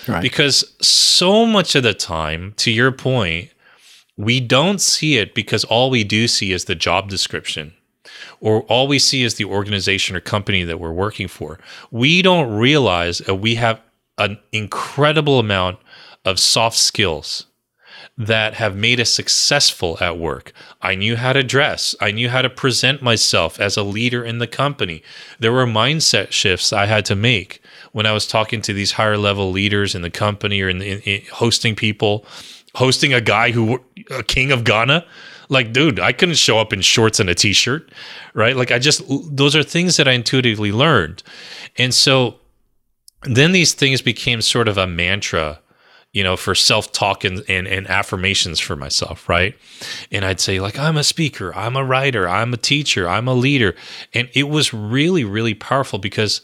Right. 0.07 0.21
Because 0.21 0.77
so 0.81 1.47
much 1.47 1.75
of 1.75 1.83
the 1.83 1.95
time, 1.95 2.53
to 2.59 2.71
your 2.71 2.93
point, 2.93 3.51
we 4.19 4.41
don't 4.41 4.81
see 4.81 5.17
it 5.17 5.35
because 5.35 5.65
all 5.65 5.89
we 5.89 6.05
do 6.05 6.29
see 6.29 6.53
is 6.53 6.67
the 6.67 6.75
job 6.75 7.09
description 7.09 7.73
or 8.41 8.63
all 8.65 8.87
we 8.87 8.99
see 8.99 9.23
is 9.23 9.35
the 9.35 9.45
organization 9.45 10.15
or 10.17 10.21
company 10.21 10.65
that 10.65 10.79
we're 10.79 10.93
working 10.93 11.29
for. 11.29 11.59
We 11.91 12.21
don't 12.21 12.51
realize 12.53 13.19
that 13.19 13.37
we 13.37 13.55
have 13.55 13.81
an 14.19 14.39
incredible 14.53 15.39
amount 15.39 15.79
of 16.25 16.39
soft 16.39 16.77
skills 16.77 17.47
that 18.19 18.55
have 18.55 18.75
made 18.77 19.01
us 19.01 19.11
successful 19.11 19.97
at 20.01 20.19
work. 20.19 20.53
I 20.83 20.97
knew 20.97 21.17
how 21.17 21.33
to 21.33 21.45
dress. 21.45 21.95
I 22.01 22.11
knew 22.11 22.29
how 22.29 22.43
to 22.43 22.51
present 22.51 23.01
myself 23.01 23.61
as 23.61 23.77
a 23.77 23.85
leader 23.85 24.25
in 24.25 24.39
the 24.39 24.49
company. 24.49 25.03
There 25.39 25.53
were 25.53 25.67
mindset 25.67 26.33
shifts 26.33 26.73
I 26.73 26.87
had 26.87 27.05
to 27.07 27.15
make 27.15 27.63
when 27.93 28.07
I 28.07 28.13
was 28.13 28.27
talking 28.27 28.61
to 28.63 28.73
these 28.73 28.93
higher 28.93 29.17
level 29.17 29.53
leaders 29.53 29.95
in 29.95 30.03
the 30.03 30.11
company 30.11 30.61
or 30.61 30.69
in, 30.69 30.83
in, 30.83 31.01
in 31.03 31.23
hosting 31.33 31.77
people, 31.77 32.27
hosting 32.75 33.15
a 33.15 33.21
guy 33.21 33.53
who 33.53 33.81
a 34.11 34.25
king 34.25 34.51
of 34.51 34.65
Ghana 34.65 35.07
like, 35.49 35.73
dude, 35.73 35.99
I 35.99 36.13
couldn't 36.13 36.35
show 36.37 36.59
up 36.59 36.73
in 36.73 36.83
shorts 36.83 37.21
and 37.21 37.31
a 37.31 37.35
t-shirt, 37.35 37.91
right? 38.35 38.55
Like, 38.55 38.71
I 38.71 38.79
just 38.79 39.03
those 39.09 39.57
are 39.57 39.63
things 39.63 39.97
that 39.97 40.07
I 40.07 40.13
intuitively 40.13 40.73
learned, 40.73 41.23
and 41.77 41.95
so 41.95 42.37
then 43.23 43.53
these 43.53 43.73
things 43.73 44.03
became 44.03 44.43
sort 44.43 44.69
of 44.69 44.77
a 44.77 44.87
mantra 44.87 45.61
you 46.19 46.25
know, 46.25 46.37
for 46.37 46.53
self 46.53 46.91
talk 46.91 47.23
and, 47.23 47.45
and, 47.49 47.69
and, 47.69 47.87
affirmations 47.89 48.59
for 48.59 48.75
myself, 48.75 49.29
right? 49.29 49.57
And 50.11 50.25
I'd 50.25 50.41
say, 50.41 50.59
like, 50.59 50.77
I'm 50.77 50.97
a 50.97 51.05
speaker, 51.05 51.55
I'm 51.55 51.77
a 51.77 51.85
writer, 51.85 52.29
I'm 52.29 52.53
a 52.53 52.57
teacher, 52.57 53.09
I'm 53.09 53.29
a 53.29 53.35
leader. 53.35 53.77
And 54.13 54.29
it 54.35 54.49
was 54.49 54.75
really, 54.75 55.23
really 55.23 55.55
powerful 55.55 56.01
because 56.01 56.43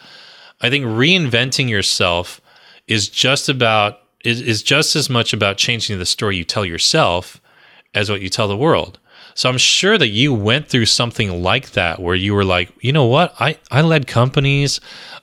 I 0.61 0.71
think 0.71 0.85
reinventing 0.85 1.69
yourself 1.69 2.41
is 2.87 3.09
just 3.09 3.49
about, 3.49 3.99
is, 4.25 4.41
is 4.41 4.63
just 4.63 4.95
as 4.95 5.11
much 5.11 5.33
about 5.33 5.57
changing 5.57 5.99
the 5.99 6.07
story 6.07 6.37
you 6.37 6.45
tell 6.45 6.65
yourself 6.65 7.41
as 7.95 8.09
what 8.09 8.21
you 8.21 8.29
tell 8.29 8.47
the 8.47 8.57
world. 8.57 9.01
So 9.35 9.49
I'm 9.49 9.59
sure 9.59 9.99
that 9.99 10.11
you 10.11 10.33
went 10.33 10.69
through 10.69 10.87
something 10.87 11.43
like 11.43 11.73
that 11.73 11.99
where 11.99 12.15
you 12.15 12.33
were 12.33 12.45
like, 12.45 12.71
you 12.81 12.93
know 12.93 13.07
what? 13.07 13.35
I, 13.41 13.59
I 13.73 13.81
led 13.83 14.07
companies. 14.07 14.81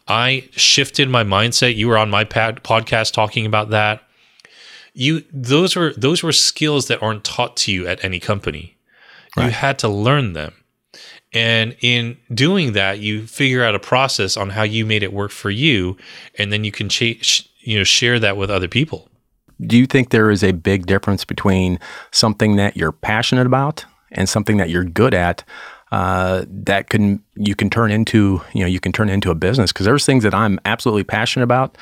I 0.09 0.49
shifted 0.51 1.07
my 1.07 1.23
mindset. 1.23 1.77
You 1.77 1.87
were 1.87 1.97
on 1.97 2.09
my 2.09 2.25
pad, 2.25 2.63
podcast 2.65 3.13
talking 3.13 3.45
about 3.45 3.69
that. 3.69 4.03
You 4.93 5.23
those 5.31 5.75
were 5.75 5.93
those 5.95 6.23
were 6.23 6.31
skills 6.31 6.87
that 6.87 7.01
aren't 7.01 7.23
taught 7.23 7.57
to 7.57 7.71
you 7.71 7.87
at 7.87 8.03
any 8.03 8.19
company. 8.19 8.77
Right. 9.37 9.45
You 9.45 9.51
had 9.51 9.79
to 9.79 9.87
learn 9.87 10.33
them. 10.33 10.53
And 11.33 11.77
in 11.79 12.17
doing 12.33 12.73
that, 12.73 12.99
you 12.99 13.25
figure 13.25 13.63
out 13.63 13.73
a 13.73 13.79
process 13.79 14.35
on 14.35 14.49
how 14.49 14.63
you 14.63 14.85
made 14.85 15.01
it 15.01 15.13
work 15.13 15.31
for 15.31 15.49
you, 15.49 15.95
and 16.37 16.51
then 16.51 16.65
you 16.65 16.73
can 16.73 16.89
ch- 16.89 17.49
you 17.61 17.77
know 17.77 17.85
share 17.85 18.19
that 18.19 18.35
with 18.35 18.49
other 18.49 18.67
people 18.67 19.07
do 19.65 19.77
you 19.77 19.85
think 19.85 20.09
there 20.09 20.31
is 20.31 20.43
a 20.43 20.51
big 20.51 20.85
difference 20.85 21.23
between 21.25 21.79
something 22.11 22.55
that 22.55 22.75
you're 22.75 22.91
passionate 22.91 23.45
about 23.45 23.85
and 24.11 24.27
something 24.27 24.57
that 24.57 24.69
you're 24.69 24.83
good 24.83 25.13
at 25.13 25.43
uh, 25.91 26.45
that 26.47 26.89
can 26.89 27.21
you 27.35 27.53
can 27.53 27.69
turn 27.69 27.91
into 27.91 28.41
you 28.53 28.61
know 28.61 28.67
you 28.67 28.79
can 28.79 28.91
turn 28.91 29.09
into 29.09 29.29
a 29.29 29.35
business 29.35 29.71
because 29.71 29.85
there's 29.85 30.05
things 30.05 30.23
that 30.23 30.33
I'm 30.33 30.59
absolutely 30.63 31.03
passionate 31.03 31.43
about, 31.43 31.77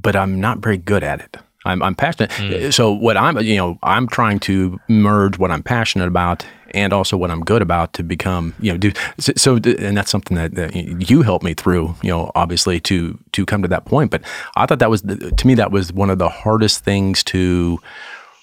but 0.00 0.14
I'm 0.14 0.40
not 0.40 0.58
very 0.58 0.78
good 0.78 1.02
at 1.02 1.20
it. 1.20 1.36
I'm, 1.64 1.82
I'm 1.82 1.94
passionate. 1.94 2.30
Mm. 2.30 2.72
So 2.72 2.90
what 2.90 3.16
I'm, 3.16 3.38
you 3.40 3.56
know, 3.56 3.78
I'm 3.82 4.06
trying 4.06 4.38
to 4.40 4.80
merge 4.88 5.38
what 5.38 5.50
I'm 5.50 5.62
passionate 5.62 6.08
about 6.08 6.44
and 6.72 6.92
also 6.92 7.16
what 7.16 7.30
I'm 7.30 7.40
good 7.40 7.62
about 7.62 7.92
to 7.94 8.02
become, 8.02 8.54
you 8.60 8.72
know, 8.72 8.78
do 8.78 8.92
so. 9.18 9.32
so 9.36 9.54
and 9.56 9.96
that's 9.96 10.10
something 10.10 10.36
that, 10.36 10.54
that, 10.54 10.74
you 10.74 11.22
helped 11.22 11.44
me 11.44 11.54
through, 11.54 11.94
you 12.02 12.10
know, 12.10 12.30
obviously 12.34 12.80
to 12.80 13.18
to 13.32 13.44
come 13.44 13.62
to 13.62 13.68
that 13.68 13.84
point. 13.84 14.10
But 14.10 14.22
I 14.56 14.66
thought 14.66 14.78
that 14.78 14.90
was 14.90 15.02
to 15.02 15.46
me 15.46 15.54
that 15.54 15.70
was 15.70 15.92
one 15.92 16.10
of 16.10 16.18
the 16.18 16.28
hardest 16.28 16.84
things 16.84 17.22
to 17.24 17.78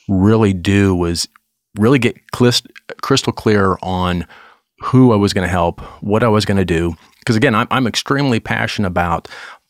really 0.08 0.54
do 0.54 0.96
was 0.96 1.28
really 1.78 2.00
get 2.00 2.32
crystal 2.32 3.34
clear 3.34 3.78
on 3.82 4.28
who 4.80 5.12
I 5.12 5.16
was 5.16 5.34
going 5.34 5.46
to 5.46 5.52
help, 5.52 5.82
what 6.02 6.24
I 6.24 6.28
was 6.28 6.46
going 6.46 6.58
to 6.58 6.66
do. 6.66 6.96
Because 7.20 7.36
again, 7.36 7.56
I'm, 7.56 7.68
I'm 7.72 7.88
extremely 7.88 8.40
passionate 8.40 8.88
about 8.88 9.28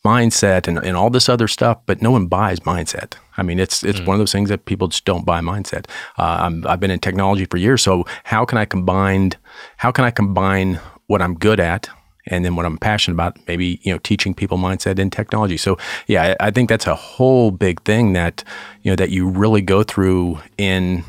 mindset 0.08 0.68
and, 0.68 0.78
and 0.80 0.96
all 0.96 1.10
this 1.10 1.28
other 1.30 1.48
stuff, 1.48 1.78
but 1.86 2.02
no 2.02 2.12
one 2.12 2.28
buys 2.28 2.60
mindset. 2.62 3.16
I 3.38 3.44
mean, 3.44 3.60
it's 3.60 3.84
it's 3.84 4.00
mm. 4.00 4.06
one 4.08 4.16
of 4.16 4.20
those 4.20 4.32
things 4.32 4.50
that 4.50 4.66
people 4.66 4.88
just 4.88 5.06
don't 5.06 5.26
buy 5.26 5.42
mindset. 5.42 5.86
Uh, 6.18 6.50
i 6.66 6.72
have 6.72 6.80
been 6.80 6.92
in 6.92 7.00
technology 7.00 7.46
for 7.46 7.58
years, 7.58 7.82
so 7.84 8.06
how 8.24 8.46
can 8.46 8.58
I 8.58 8.66
combine 8.66 9.34
how 9.78 9.92
can 9.92 10.06
I 10.06 10.12
combine 10.12 10.80
what 11.08 11.22
I'm 11.22 11.36
good 11.36 11.60
at 11.60 11.90
and 12.30 12.44
then 12.44 12.56
what 12.56 12.66
I'm 12.66 12.78
passionate 12.78 13.16
about? 13.16 13.38
Maybe 13.48 13.80
you 13.84 13.92
know, 13.94 14.00
teaching 14.00 14.34
people 14.34 14.58
mindset 14.58 15.00
in 15.00 15.10
technology. 15.10 15.58
So 15.58 15.78
yeah, 16.08 16.36
I, 16.40 16.48
I 16.48 16.52
think 16.52 16.70
that's 16.70 16.88
a 16.88 16.96
whole 16.96 17.52
big 17.52 17.82
thing 17.84 18.14
that 18.14 18.44
you 18.84 18.92
know 18.92 18.96
that 18.96 19.10
you 19.10 19.28
really 19.28 19.62
go 19.62 19.84
through 19.84 20.40
in 20.58 21.04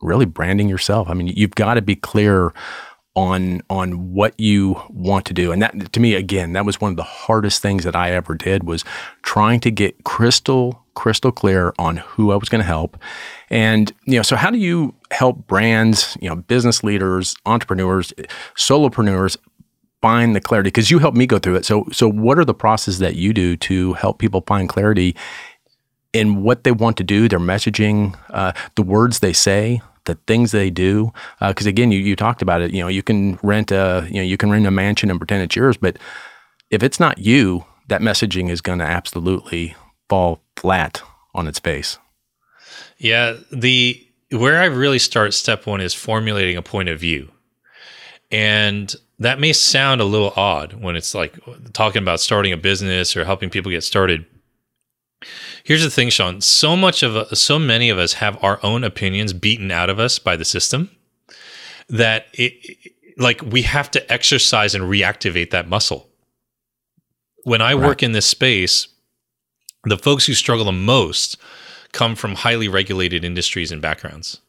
really 0.00 0.26
branding 0.26 0.68
yourself. 0.68 1.08
I 1.08 1.14
mean, 1.14 1.28
you've 1.28 1.54
got 1.54 1.74
to 1.74 1.82
be 1.82 1.96
clear 1.96 2.52
on 3.18 3.60
on 3.68 4.12
what 4.12 4.32
you 4.38 4.80
want 4.90 5.26
to 5.26 5.34
do. 5.34 5.50
And 5.50 5.60
that 5.60 5.92
to 5.92 5.98
me 5.98 6.14
again 6.14 6.52
that 6.52 6.64
was 6.64 6.80
one 6.80 6.92
of 6.92 6.96
the 6.96 7.02
hardest 7.02 7.60
things 7.60 7.82
that 7.82 7.96
I 7.96 8.12
ever 8.12 8.36
did 8.36 8.62
was 8.62 8.84
trying 9.22 9.58
to 9.60 9.72
get 9.72 10.04
crystal 10.04 10.84
crystal 10.94 11.32
clear 11.32 11.74
on 11.78 11.96
who 11.96 12.30
I 12.30 12.36
was 12.36 12.48
going 12.48 12.60
to 12.60 12.66
help. 12.66 12.96
And 13.50 13.92
you 14.04 14.16
know 14.16 14.22
so 14.22 14.36
how 14.36 14.50
do 14.50 14.58
you 14.58 14.94
help 15.10 15.48
brands 15.48 16.16
you 16.20 16.28
know 16.28 16.36
business 16.36 16.84
leaders 16.84 17.34
entrepreneurs 17.44 18.12
solopreneurs 18.56 19.36
find 20.00 20.36
the 20.36 20.40
clarity? 20.40 20.68
Because 20.68 20.88
you 20.88 21.00
helped 21.00 21.16
me 21.16 21.26
go 21.26 21.40
through 21.40 21.56
it. 21.56 21.64
So 21.64 21.88
so 21.90 22.08
what 22.08 22.38
are 22.38 22.44
the 22.44 22.54
processes 22.54 23.00
that 23.00 23.16
you 23.16 23.32
do 23.32 23.56
to 23.56 23.94
help 23.94 24.20
people 24.20 24.44
find 24.46 24.68
clarity 24.68 25.16
in 26.12 26.42
what 26.44 26.62
they 26.62 26.70
want 26.70 26.96
to 26.98 27.04
do 27.04 27.28
their 27.28 27.40
messaging 27.40 28.16
uh, 28.30 28.52
the 28.76 28.82
words 28.82 29.18
they 29.18 29.32
say 29.32 29.82
the 30.08 30.16
things 30.26 30.50
they 30.50 30.70
do. 30.70 31.12
Because 31.40 31.66
uh, 31.66 31.70
again, 31.70 31.92
you, 31.92 32.00
you 32.00 32.16
talked 32.16 32.42
about 32.42 32.60
it. 32.60 32.72
You 32.72 32.82
know, 32.82 32.88
you 32.88 33.04
can 33.04 33.38
rent 33.44 33.70
a 33.70 34.08
you 34.10 34.16
know 34.16 34.22
you 34.22 34.36
can 34.36 34.50
rent 34.50 34.66
a 34.66 34.72
mansion 34.72 35.10
and 35.10 35.20
pretend 35.20 35.44
it's 35.44 35.54
yours, 35.54 35.76
but 35.76 35.96
if 36.70 36.82
it's 36.82 36.98
not 36.98 37.18
you, 37.18 37.64
that 37.86 38.00
messaging 38.00 38.50
is 38.50 38.60
going 38.60 38.80
to 38.80 38.84
absolutely 38.84 39.76
fall 40.08 40.42
flat 40.56 41.02
on 41.34 41.46
its 41.46 41.58
face. 41.58 41.98
Yeah, 42.98 43.36
the 43.52 44.04
where 44.30 44.60
I 44.60 44.64
really 44.64 44.98
start 44.98 45.32
step 45.34 45.66
one 45.66 45.80
is 45.80 45.94
formulating 45.94 46.56
a 46.56 46.62
point 46.62 46.88
of 46.88 46.98
view, 46.98 47.30
and 48.30 48.94
that 49.20 49.38
may 49.38 49.52
sound 49.52 50.00
a 50.00 50.04
little 50.04 50.32
odd 50.36 50.74
when 50.74 50.96
it's 50.96 51.14
like 51.14 51.38
talking 51.72 52.02
about 52.02 52.20
starting 52.20 52.52
a 52.52 52.56
business 52.56 53.16
or 53.16 53.24
helping 53.24 53.50
people 53.50 53.70
get 53.70 53.84
started 53.84 54.26
Here's 55.64 55.82
the 55.82 55.90
thing, 55.90 56.10
Sean. 56.10 56.40
So 56.40 56.76
much 56.76 57.02
of 57.02 57.36
so 57.36 57.58
many 57.58 57.90
of 57.90 57.98
us 57.98 58.14
have 58.14 58.42
our 58.42 58.60
own 58.62 58.84
opinions 58.84 59.32
beaten 59.32 59.70
out 59.70 59.90
of 59.90 59.98
us 59.98 60.18
by 60.18 60.36
the 60.36 60.44
system 60.44 60.90
that 61.88 62.26
it 62.32 62.94
like 63.16 63.42
we 63.42 63.62
have 63.62 63.90
to 63.90 64.12
exercise 64.12 64.74
and 64.74 64.84
reactivate 64.84 65.50
that 65.50 65.68
muscle. 65.68 66.08
When 67.44 67.60
I 67.60 67.74
right. 67.74 67.86
work 67.86 68.02
in 68.02 68.12
this 68.12 68.26
space, 68.26 68.88
the 69.84 69.98
folks 69.98 70.26
who 70.26 70.34
struggle 70.34 70.64
the 70.64 70.72
most 70.72 71.36
come 71.92 72.14
from 72.14 72.34
highly 72.34 72.68
regulated 72.68 73.24
industries 73.24 73.72
and 73.72 73.82
backgrounds. 73.82 74.40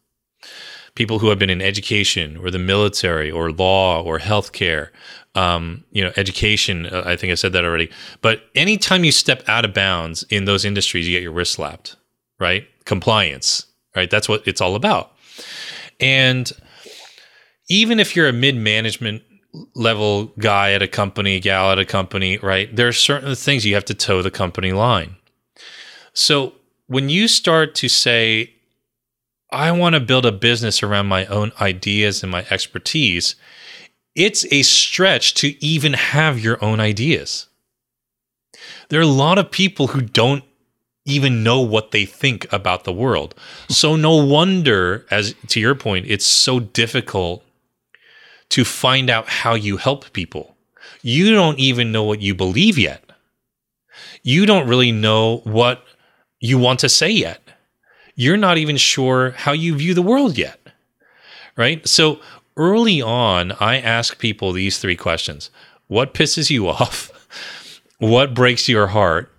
People 0.95 1.19
who 1.19 1.29
have 1.29 1.39
been 1.39 1.49
in 1.49 1.61
education 1.61 2.37
or 2.37 2.51
the 2.51 2.59
military 2.59 3.31
or 3.31 3.51
law 3.51 4.01
or 4.01 4.19
healthcare, 4.19 4.89
um, 5.35 5.83
you 5.91 6.03
know, 6.03 6.11
education. 6.17 6.85
uh, 6.85 7.03
I 7.05 7.15
think 7.15 7.31
I 7.31 7.35
said 7.35 7.53
that 7.53 7.63
already. 7.63 7.89
But 8.21 8.43
anytime 8.55 9.03
you 9.03 9.11
step 9.11 9.47
out 9.47 9.65
of 9.65 9.73
bounds 9.73 10.23
in 10.29 10.45
those 10.45 10.65
industries, 10.65 11.07
you 11.07 11.15
get 11.15 11.23
your 11.23 11.31
wrist 11.31 11.53
slapped, 11.53 11.95
right? 12.39 12.67
Compliance, 12.85 13.65
right? 13.95 14.09
That's 14.09 14.27
what 14.27 14.47
it's 14.47 14.61
all 14.61 14.75
about. 14.75 15.11
And 15.99 16.51
even 17.69 17.99
if 17.99 18.15
you're 18.15 18.27
a 18.27 18.33
mid 18.33 18.55
management 18.55 19.23
level 19.75 20.27
guy 20.39 20.73
at 20.73 20.81
a 20.81 20.87
company, 20.87 21.39
gal 21.39 21.71
at 21.71 21.79
a 21.79 21.85
company, 21.85 22.37
right? 22.37 22.75
There 22.75 22.87
are 22.87 22.93
certain 22.93 23.33
things 23.35 23.65
you 23.65 23.73
have 23.75 23.85
to 23.85 23.93
toe 23.93 24.21
the 24.21 24.31
company 24.31 24.73
line. 24.73 25.15
So 26.13 26.53
when 26.87 27.09
you 27.09 27.27
start 27.27 27.75
to 27.75 27.87
say, 27.87 28.53
I 29.51 29.71
want 29.71 29.95
to 29.95 29.99
build 29.99 30.25
a 30.25 30.31
business 30.31 30.83
around 30.83 31.07
my 31.07 31.25
own 31.25 31.51
ideas 31.59 32.21
and 32.21 32.31
my 32.31 32.45
expertise, 32.49 33.35
it's 34.15 34.45
a 34.51 34.63
stretch 34.63 35.33
to 35.35 35.63
even 35.63 35.93
have 35.93 36.39
your 36.39 36.63
own 36.63 36.79
ideas. 36.79 37.47
There 38.89 38.99
are 38.99 39.03
a 39.03 39.07
lot 39.07 39.37
of 39.37 39.51
people 39.51 39.87
who 39.87 40.01
don't 40.01 40.43
even 41.05 41.43
know 41.43 41.61
what 41.61 41.91
they 41.91 42.05
think 42.05 42.51
about 42.53 42.83
the 42.83 42.93
world. 42.93 43.33
So 43.69 43.95
no 43.95 44.15
wonder 44.23 45.05
as 45.09 45.33
to 45.47 45.59
your 45.59 45.75
point 45.75 46.05
it's 46.07 46.25
so 46.25 46.59
difficult 46.59 47.43
to 48.49 48.65
find 48.65 49.09
out 49.09 49.27
how 49.27 49.55
you 49.55 49.77
help 49.77 50.11
people. 50.13 50.55
You 51.01 51.31
don't 51.31 51.59
even 51.59 51.91
know 51.91 52.03
what 52.03 52.21
you 52.21 52.35
believe 52.35 52.77
yet. 52.77 53.03
You 54.23 54.45
don't 54.45 54.67
really 54.67 54.91
know 54.91 55.37
what 55.37 55.83
you 56.39 56.57
want 56.57 56.79
to 56.79 56.89
say 56.89 57.09
yet. 57.09 57.41
You're 58.19 58.35
not 58.35 58.57
even 58.57 58.75
sure 58.75 59.31
how 59.31 59.53
you 59.53 59.75
view 59.75 59.93
the 59.93 60.01
world 60.01 60.37
yet. 60.37 60.59
Right? 61.55 61.87
So 61.87 62.19
early 62.57 63.01
on, 63.01 63.53
I 63.61 63.79
ask 63.79 64.19
people 64.19 64.51
these 64.51 64.77
three 64.77 64.97
questions 64.97 65.49
What 65.87 66.13
pisses 66.13 66.49
you 66.49 66.67
off? 66.67 67.11
What 67.97 68.33
breaks 68.33 68.67
your 68.67 68.87
heart? 68.87 69.31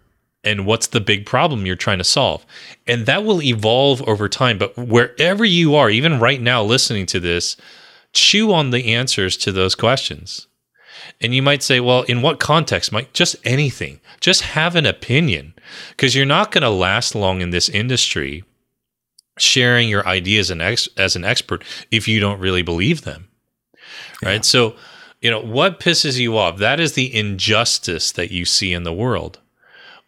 And 0.42 0.64
what's 0.64 0.86
the 0.86 1.00
big 1.02 1.26
problem 1.26 1.66
you're 1.66 1.76
trying 1.76 1.98
to 1.98 2.04
solve? 2.04 2.46
And 2.86 3.04
that 3.04 3.22
will 3.22 3.42
evolve 3.42 4.00
over 4.08 4.30
time. 4.30 4.56
But 4.56 4.74
wherever 4.78 5.44
you 5.44 5.74
are, 5.74 5.90
even 5.90 6.18
right 6.18 6.40
now 6.40 6.62
listening 6.62 7.04
to 7.06 7.20
this, 7.20 7.58
chew 8.14 8.50
on 8.50 8.70
the 8.70 8.94
answers 8.94 9.36
to 9.38 9.52
those 9.52 9.74
questions. 9.74 10.46
And 11.20 11.34
you 11.34 11.42
might 11.42 11.62
say, 11.62 11.80
well, 11.80 12.04
in 12.04 12.22
what 12.22 12.40
context? 12.40 12.92
Mike, 12.92 13.12
just 13.12 13.36
anything. 13.44 14.00
Just 14.20 14.40
have 14.40 14.74
an 14.74 14.86
opinion 14.86 15.52
because 15.90 16.16
you're 16.16 16.24
not 16.24 16.50
going 16.50 16.62
to 16.62 16.70
last 16.70 17.14
long 17.14 17.42
in 17.42 17.50
this 17.50 17.68
industry 17.68 18.42
sharing 19.38 19.88
your 19.88 20.06
ideas 20.06 20.50
and 20.50 20.60
ex- 20.60 20.88
as 20.96 21.16
an 21.16 21.24
expert 21.24 21.64
if 21.90 22.06
you 22.08 22.20
don't 22.20 22.40
really 22.40 22.62
believe 22.62 23.02
them. 23.02 23.28
Right? 24.22 24.44
So, 24.44 24.76
you 25.20 25.30
know, 25.30 25.40
what 25.40 25.80
pisses 25.80 26.18
you 26.18 26.36
off? 26.36 26.58
That 26.58 26.80
is 26.80 26.92
the 26.92 27.14
injustice 27.14 28.12
that 28.12 28.30
you 28.30 28.44
see 28.44 28.72
in 28.72 28.84
the 28.84 28.92
world. 28.92 29.38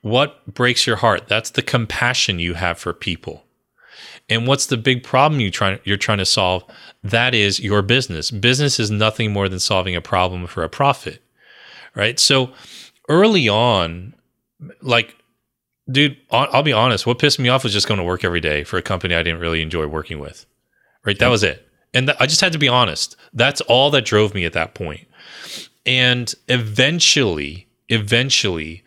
What 0.00 0.52
breaks 0.52 0.86
your 0.86 0.96
heart? 0.96 1.28
That's 1.28 1.50
the 1.50 1.62
compassion 1.62 2.38
you 2.38 2.54
have 2.54 2.78
for 2.78 2.92
people. 2.92 3.44
And 4.28 4.46
what's 4.46 4.66
the 4.66 4.76
big 4.76 5.02
problem 5.02 5.40
you 5.40 5.50
try, 5.50 5.80
you're 5.84 5.96
trying 5.96 6.18
to 6.18 6.26
solve? 6.26 6.64
That 7.02 7.34
is 7.34 7.60
your 7.60 7.82
business. 7.82 8.30
Business 8.30 8.80
is 8.80 8.90
nothing 8.90 9.32
more 9.32 9.48
than 9.48 9.60
solving 9.60 9.96
a 9.96 10.00
problem 10.00 10.46
for 10.46 10.62
a 10.62 10.68
profit, 10.68 11.22
right? 11.94 12.18
So 12.18 12.52
early 13.08 13.48
on, 13.48 14.14
like, 14.80 15.16
dude, 15.90 16.16
I'll 16.30 16.62
be 16.62 16.72
honest, 16.72 17.06
what 17.06 17.18
pissed 17.18 17.38
me 17.38 17.48
off 17.48 17.64
was 17.64 17.72
just 17.72 17.88
going 17.88 17.98
to 17.98 18.04
work 18.04 18.24
every 18.24 18.40
day 18.40 18.64
for 18.64 18.76
a 18.76 18.82
company 18.82 19.14
I 19.14 19.22
didn't 19.22 19.40
really 19.40 19.62
enjoy 19.62 19.86
working 19.86 20.18
with, 20.18 20.46
right? 21.04 21.18
That 21.18 21.28
was 21.28 21.42
it. 21.42 21.66
And 21.94 22.06
th- 22.06 22.16
I 22.20 22.26
just 22.26 22.40
had 22.40 22.52
to 22.52 22.58
be 22.58 22.68
honest. 22.68 23.16
That's 23.32 23.60
all 23.62 23.90
that 23.90 24.04
drove 24.04 24.34
me 24.34 24.44
at 24.44 24.52
that 24.54 24.74
point. 24.74 25.06
And 25.84 26.32
eventually, 26.48 27.66
eventually, 27.88 28.84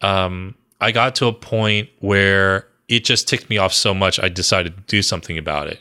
um, 0.00 0.54
I 0.80 0.92
got 0.92 1.14
to 1.16 1.26
a 1.26 1.32
point 1.32 1.88
where 2.00 2.66
it 2.88 3.04
just 3.04 3.28
ticked 3.28 3.50
me 3.50 3.58
off 3.58 3.72
so 3.72 3.92
much, 3.94 4.18
I 4.18 4.28
decided 4.28 4.76
to 4.76 4.82
do 4.82 5.02
something 5.02 5.36
about 5.36 5.68
it. 5.68 5.80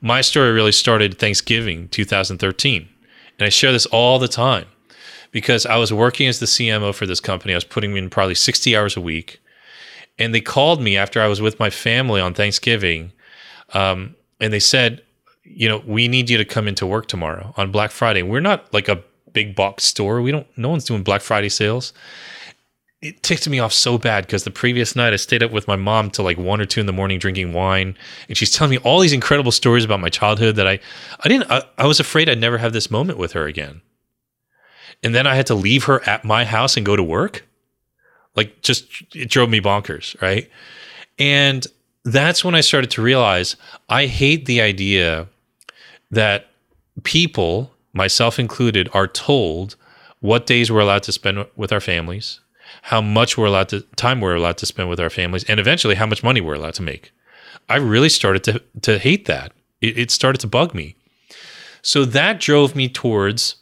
My 0.00 0.20
story 0.20 0.52
really 0.52 0.72
started 0.72 1.18
Thanksgiving 1.18 1.88
2013. 1.88 2.88
And 3.38 3.46
I 3.46 3.48
share 3.48 3.72
this 3.72 3.86
all 3.86 4.18
the 4.18 4.28
time 4.28 4.66
because 5.32 5.66
I 5.66 5.76
was 5.76 5.92
working 5.92 6.28
as 6.28 6.38
the 6.38 6.46
CMO 6.46 6.94
for 6.94 7.06
this 7.06 7.20
company. 7.20 7.52
I 7.52 7.56
was 7.56 7.64
putting 7.64 7.96
in 7.96 8.08
probably 8.10 8.36
60 8.36 8.76
hours 8.76 8.96
a 8.96 9.00
week. 9.00 9.40
And 10.18 10.34
they 10.34 10.40
called 10.40 10.80
me 10.80 10.96
after 10.96 11.20
I 11.20 11.26
was 11.26 11.40
with 11.40 11.58
my 11.58 11.70
family 11.70 12.20
on 12.20 12.34
Thanksgiving. 12.34 13.12
Um, 13.72 14.14
and 14.40 14.52
they 14.52 14.60
said, 14.60 15.02
you 15.42 15.68
know, 15.68 15.82
we 15.86 16.08
need 16.08 16.30
you 16.30 16.38
to 16.38 16.44
come 16.44 16.68
into 16.68 16.86
work 16.86 17.06
tomorrow 17.06 17.52
on 17.56 17.70
Black 17.70 17.90
Friday. 17.90 18.22
We're 18.22 18.40
not 18.40 18.72
like 18.72 18.88
a 18.88 19.02
big 19.32 19.56
box 19.56 19.84
store. 19.84 20.22
We 20.22 20.30
don't, 20.30 20.46
no 20.56 20.68
one's 20.68 20.84
doing 20.84 21.02
Black 21.02 21.20
Friday 21.20 21.48
sales 21.48 21.92
it 23.04 23.22
ticked 23.22 23.46
me 23.46 23.58
off 23.58 23.72
so 23.72 23.98
bad 23.98 24.24
because 24.24 24.44
the 24.44 24.50
previous 24.50 24.96
night 24.96 25.12
I 25.12 25.16
stayed 25.16 25.42
up 25.42 25.50
with 25.50 25.68
my 25.68 25.76
mom 25.76 26.10
till 26.10 26.24
like 26.24 26.38
one 26.38 26.60
or 26.60 26.64
two 26.64 26.80
in 26.80 26.86
the 26.86 26.92
morning 26.92 27.18
drinking 27.18 27.52
wine, 27.52 27.96
and 28.28 28.36
she's 28.36 28.50
telling 28.50 28.70
me 28.70 28.78
all 28.78 28.98
these 28.98 29.12
incredible 29.12 29.52
stories 29.52 29.84
about 29.84 30.00
my 30.00 30.08
childhood 30.08 30.56
that 30.56 30.66
I, 30.66 30.80
I 31.22 31.28
didn't, 31.28 31.50
I, 31.50 31.62
I 31.76 31.86
was 31.86 32.00
afraid 32.00 32.30
I'd 32.30 32.40
never 32.40 32.56
have 32.56 32.72
this 32.72 32.90
moment 32.90 33.18
with 33.18 33.32
her 33.32 33.46
again. 33.46 33.82
And 35.02 35.14
then 35.14 35.26
I 35.26 35.34
had 35.34 35.46
to 35.48 35.54
leave 35.54 35.84
her 35.84 36.02
at 36.08 36.24
my 36.24 36.46
house 36.46 36.78
and 36.78 36.86
go 36.86 36.96
to 36.96 37.02
work. 37.02 37.46
Like, 38.36 38.62
just 38.62 38.84
it 39.14 39.30
drove 39.30 39.50
me 39.50 39.60
bonkers, 39.60 40.20
right? 40.20 40.50
And 41.18 41.66
that's 42.04 42.44
when 42.44 42.54
I 42.54 42.60
started 42.60 42.90
to 42.92 43.02
realize 43.02 43.56
I 43.88 44.06
hate 44.06 44.46
the 44.46 44.60
idea 44.60 45.28
that 46.10 46.46
people, 47.02 47.72
myself 47.92 48.38
included, 48.38 48.88
are 48.92 49.06
told 49.06 49.76
what 50.20 50.46
days 50.46 50.70
we're 50.70 50.80
allowed 50.80 51.02
to 51.04 51.12
spend 51.12 51.46
with 51.56 51.72
our 51.72 51.80
families, 51.80 52.40
how 52.82 53.00
much 53.00 53.36
we're 53.36 53.46
allowed 53.46 53.68
to 53.70 53.80
time 53.96 54.20
we're 54.20 54.34
allowed 54.34 54.58
to 54.58 54.66
spend 54.66 54.88
with 54.88 55.00
our 55.00 55.10
families, 55.10 55.44
and 55.44 55.60
eventually 55.60 55.94
how 55.94 56.06
much 56.06 56.22
money 56.22 56.40
we're 56.40 56.54
allowed 56.54 56.74
to 56.74 56.82
make. 56.82 57.12
I 57.68 57.76
really 57.76 58.08
started 58.08 58.44
to 58.44 58.62
to 58.82 58.98
hate 58.98 59.26
that. 59.26 59.52
It, 59.80 59.98
it 59.98 60.10
started 60.10 60.40
to 60.40 60.46
bug 60.46 60.74
me. 60.74 60.96
So 61.82 62.04
that 62.06 62.40
drove 62.40 62.74
me 62.74 62.88
towards 62.88 63.56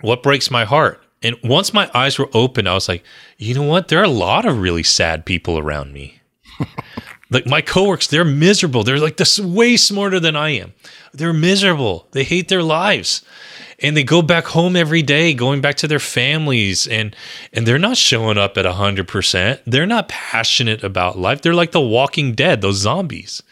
what 0.00 0.22
breaks 0.22 0.50
my 0.50 0.64
heart. 0.64 1.02
And 1.22 1.36
once 1.42 1.72
my 1.72 1.90
eyes 1.94 2.18
were 2.18 2.28
open, 2.34 2.66
I 2.66 2.74
was 2.74 2.88
like, 2.88 3.02
you 3.38 3.54
know 3.54 3.62
what? 3.62 3.88
There 3.88 4.00
are 4.00 4.04
a 4.04 4.08
lot 4.08 4.44
of 4.44 4.60
really 4.60 4.82
sad 4.82 5.24
people 5.24 5.58
around 5.58 5.92
me. 5.92 6.20
like 7.30 7.46
my 7.46 7.60
coworkers, 7.60 8.08
they're 8.08 8.24
miserable. 8.24 8.84
They're 8.84 8.98
like 8.98 9.16
this 9.16 9.38
way 9.38 9.76
smarter 9.76 10.20
than 10.20 10.36
I 10.36 10.50
am. 10.50 10.74
They're 11.12 11.32
miserable. 11.32 12.06
They 12.12 12.24
hate 12.24 12.48
their 12.48 12.62
lives 12.62 13.22
and 13.80 13.96
they 13.96 14.04
go 14.04 14.22
back 14.22 14.46
home 14.46 14.76
every 14.76 15.02
day 15.02 15.34
going 15.34 15.60
back 15.60 15.76
to 15.76 15.88
their 15.88 15.98
families 15.98 16.86
and 16.86 17.14
and 17.52 17.66
they're 17.66 17.78
not 17.78 17.96
showing 17.96 18.38
up 18.38 18.56
at 18.56 18.64
100% 18.64 19.60
they're 19.66 19.86
not 19.86 20.08
passionate 20.08 20.82
about 20.82 21.18
life 21.18 21.42
they're 21.42 21.54
like 21.54 21.72
the 21.72 21.80
walking 21.80 22.34
dead 22.34 22.60
those 22.60 22.76
zombies 22.76 23.42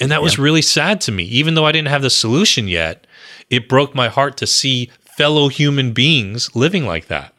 and 0.00 0.10
that 0.10 0.22
was 0.22 0.38
really 0.38 0.62
sad 0.62 1.00
to 1.00 1.12
me 1.12 1.24
even 1.24 1.54
though 1.54 1.66
i 1.66 1.72
didn't 1.72 1.88
have 1.88 2.02
the 2.02 2.10
solution 2.10 2.68
yet 2.68 3.06
it 3.50 3.68
broke 3.68 3.94
my 3.94 4.08
heart 4.08 4.36
to 4.36 4.46
see 4.46 4.90
fellow 5.16 5.48
human 5.48 5.92
beings 5.92 6.54
living 6.54 6.84
like 6.84 7.06
that 7.06 7.36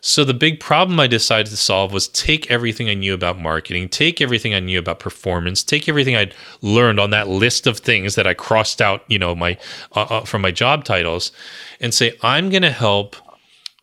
so 0.00 0.24
the 0.24 0.34
big 0.34 0.60
problem 0.60 1.00
I 1.00 1.06
decided 1.06 1.50
to 1.50 1.56
solve 1.56 1.92
was 1.92 2.08
take 2.08 2.50
everything 2.50 2.88
I 2.88 2.94
knew 2.94 3.14
about 3.14 3.38
marketing, 3.38 3.88
take 3.88 4.20
everything 4.20 4.54
I 4.54 4.60
knew 4.60 4.78
about 4.78 5.00
performance, 5.00 5.62
take 5.64 5.88
everything 5.88 6.16
I'd 6.16 6.34
learned 6.62 7.00
on 7.00 7.10
that 7.10 7.28
list 7.28 7.66
of 7.66 7.78
things 7.78 8.14
that 8.14 8.26
I 8.26 8.34
crossed 8.34 8.80
out, 8.80 9.02
you 9.08 9.18
know, 9.18 9.34
my 9.34 9.58
uh, 9.96 10.02
uh, 10.02 10.24
from 10.24 10.42
my 10.42 10.50
job 10.50 10.84
titles, 10.84 11.32
and 11.80 11.92
say 11.92 12.16
I'm 12.22 12.48
going 12.50 12.62
to 12.62 12.70
help 12.70 13.16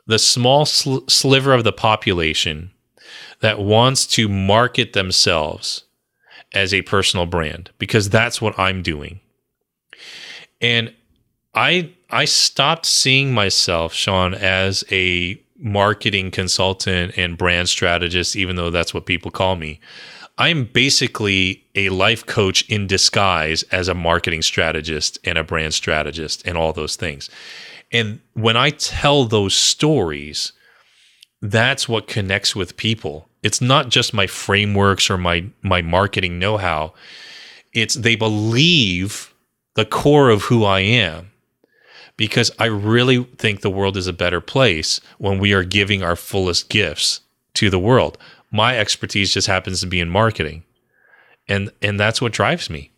the 0.08 0.20
small 0.20 0.66
sl- 0.66 1.00
sliver 1.08 1.54
of 1.54 1.64
the 1.64 1.74
population 1.74 2.72
that 3.42 3.60
wants 3.60 4.08
to 4.08 4.30
market 4.30 4.94
themselves 4.94 5.84
as 6.54 6.74
a 6.74 6.82
personal 6.84 7.26
brand 7.26 7.72
because 7.78 8.10
that's 8.10 8.42
what 8.42 8.58
I'm 8.58 8.82
doing. 8.82 9.20
And 10.62 10.94
I 11.54 11.95
I 12.10 12.26
stopped 12.26 12.86
seeing 12.86 13.34
myself, 13.34 13.94
Sean, 13.94 14.34
as 14.34 14.84
a 14.92 15.42
marketing 15.58 16.32
consultant 16.32 17.18
and 17.18 17.38
brand 17.38 17.70
strategist, 17.70 18.36
even 18.36 18.56
though 18.56 18.70
that's 18.70 18.94
what 18.94 19.06
people 19.06 19.32
call 19.32 19.56
me. 19.56 19.80
I'm 20.38 20.66
basically 20.66 21.64
a 21.76 21.90
life 21.90 22.26
coach 22.26 22.70
in 22.70 22.88
disguise 22.88 23.64
as 23.64 23.88
a 23.88 23.94
marketing 23.94 24.42
strategist 24.42 25.18
and 25.24 25.38
a 25.38 25.44
brand 25.44 25.74
strategist 25.74 26.46
and 26.46 26.58
all 26.58 26.74
those 26.74 26.98
things. 26.98 27.30
And 27.92 28.20
when 28.34 28.58
I 28.58 28.72
tell 28.72 29.24
those 29.26 29.56
stories, 29.56 30.52
that's 31.42 31.88
what 31.88 32.08
connects 32.08 32.56
with 32.56 32.76
people. 32.76 33.30
It's 33.44 33.62
not 33.62 33.90
just 33.90 34.14
my 34.14 34.28
frameworks 34.28 35.10
or 35.10 35.18
my 35.18 35.46
my 35.62 35.82
marketing 35.82 36.40
know-how. 36.40 36.94
It's 37.74 37.96
they 37.96 38.16
believe 38.16 39.34
the 39.76 39.86
core 39.86 40.30
of 40.30 40.44
who 40.44 40.66
I 40.66 40.80
am 40.82 41.32
because 42.18 42.52
I 42.60 42.66
really 42.66 43.24
think 43.24 43.62
the 43.62 43.70
world 43.70 43.98
is 43.98 44.08
a 44.08 44.14
better 44.14 44.42
place 44.42 45.02
when 45.18 45.40
we 45.40 45.54
are 45.54 45.64
giving 45.64 46.04
our 46.04 46.16
fullest 46.16 46.70
gifts 46.70 47.22
to 47.56 47.70
the 47.70 47.80
world. 47.80 48.18
My 48.52 48.78
expertise 48.78 49.34
just 49.34 49.48
happens 49.48 49.82
to 49.82 49.88
be 49.88 50.00
in 50.00 50.10
marketing. 50.10 50.64
And 51.48 51.72
and 51.82 52.00
that's 52.00 52.22
what 52.22 52.32
drives 52.32 52.70
me. 52.70 52.92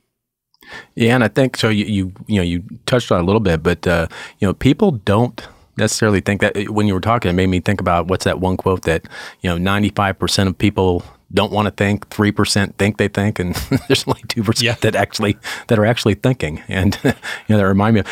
Yeah, 0.95 1.15
and 1.15 1.23
I 1.23 1.27
think 1.27 1.57
so. 1.57 1.69
You 1.69 1.85
you 1.85 2.13
you 2.27 2.35
know 2.37 2.43
you 2.43 2.63
touched 2.85 3.11
on 3.11 3.19
it 3.19 3.23
a 3.23 3.25
little 3.25 3.39
bit, 3.39 3.63
but 3.63 3.85
uh, 3.87 4.07
you 4.39 4.47
know 4.47 4.53
people 4.53 4.91
don't 4.91 5.47
necessarily 5.77 6.21
think 6.21 6.41
that 6.41 6.69
when 6.69 6.87
you 6.87 6.93
were 6.93 7.01
talking, 7.01 7.29
it 7.29 7.33
made 7.33 7.47
me 7.47 7.59
think 7.59 7.81
about 7.81 8.07
what's 8.07 8.25
that 8.25 8.39
one 8.39 8.57
quote 8.57 8.83
that 8.83 9.07
you 9.41 9.49
know 9.49 9.57
ninety 9.57 9.89
five 9.89 10.17
percent 10.17 10.49
of 10.49 10.57
people 10.57 11.03
don't 11.33 11.51
want 11.51 11.65
to 11.65 11.71
think, 11.71 12.07
three 12.09 12.31
percent 12.31 12.77
think 12.77 12.97
they 12.97 13.07
think, 13.07 13.39
and 13.39 13.55
there's 13.87 14.07
only 14.07 14.21
two 14.27 14.41
yeah. 14.41 14.45
percent 14.45 14.81
that 14.81 14.95
actually 14.95 15.37
that 15.67 15.77
are 15.77 15.85
actually 15.85 16.15
thinking. 16.15 16.61
And 16.67 16.97
you 17.03 17.13
know 17.49 17.57
that 17.57 17.67
remind 17.67 17.95
me 17.95 17.99
of 18.01 18.07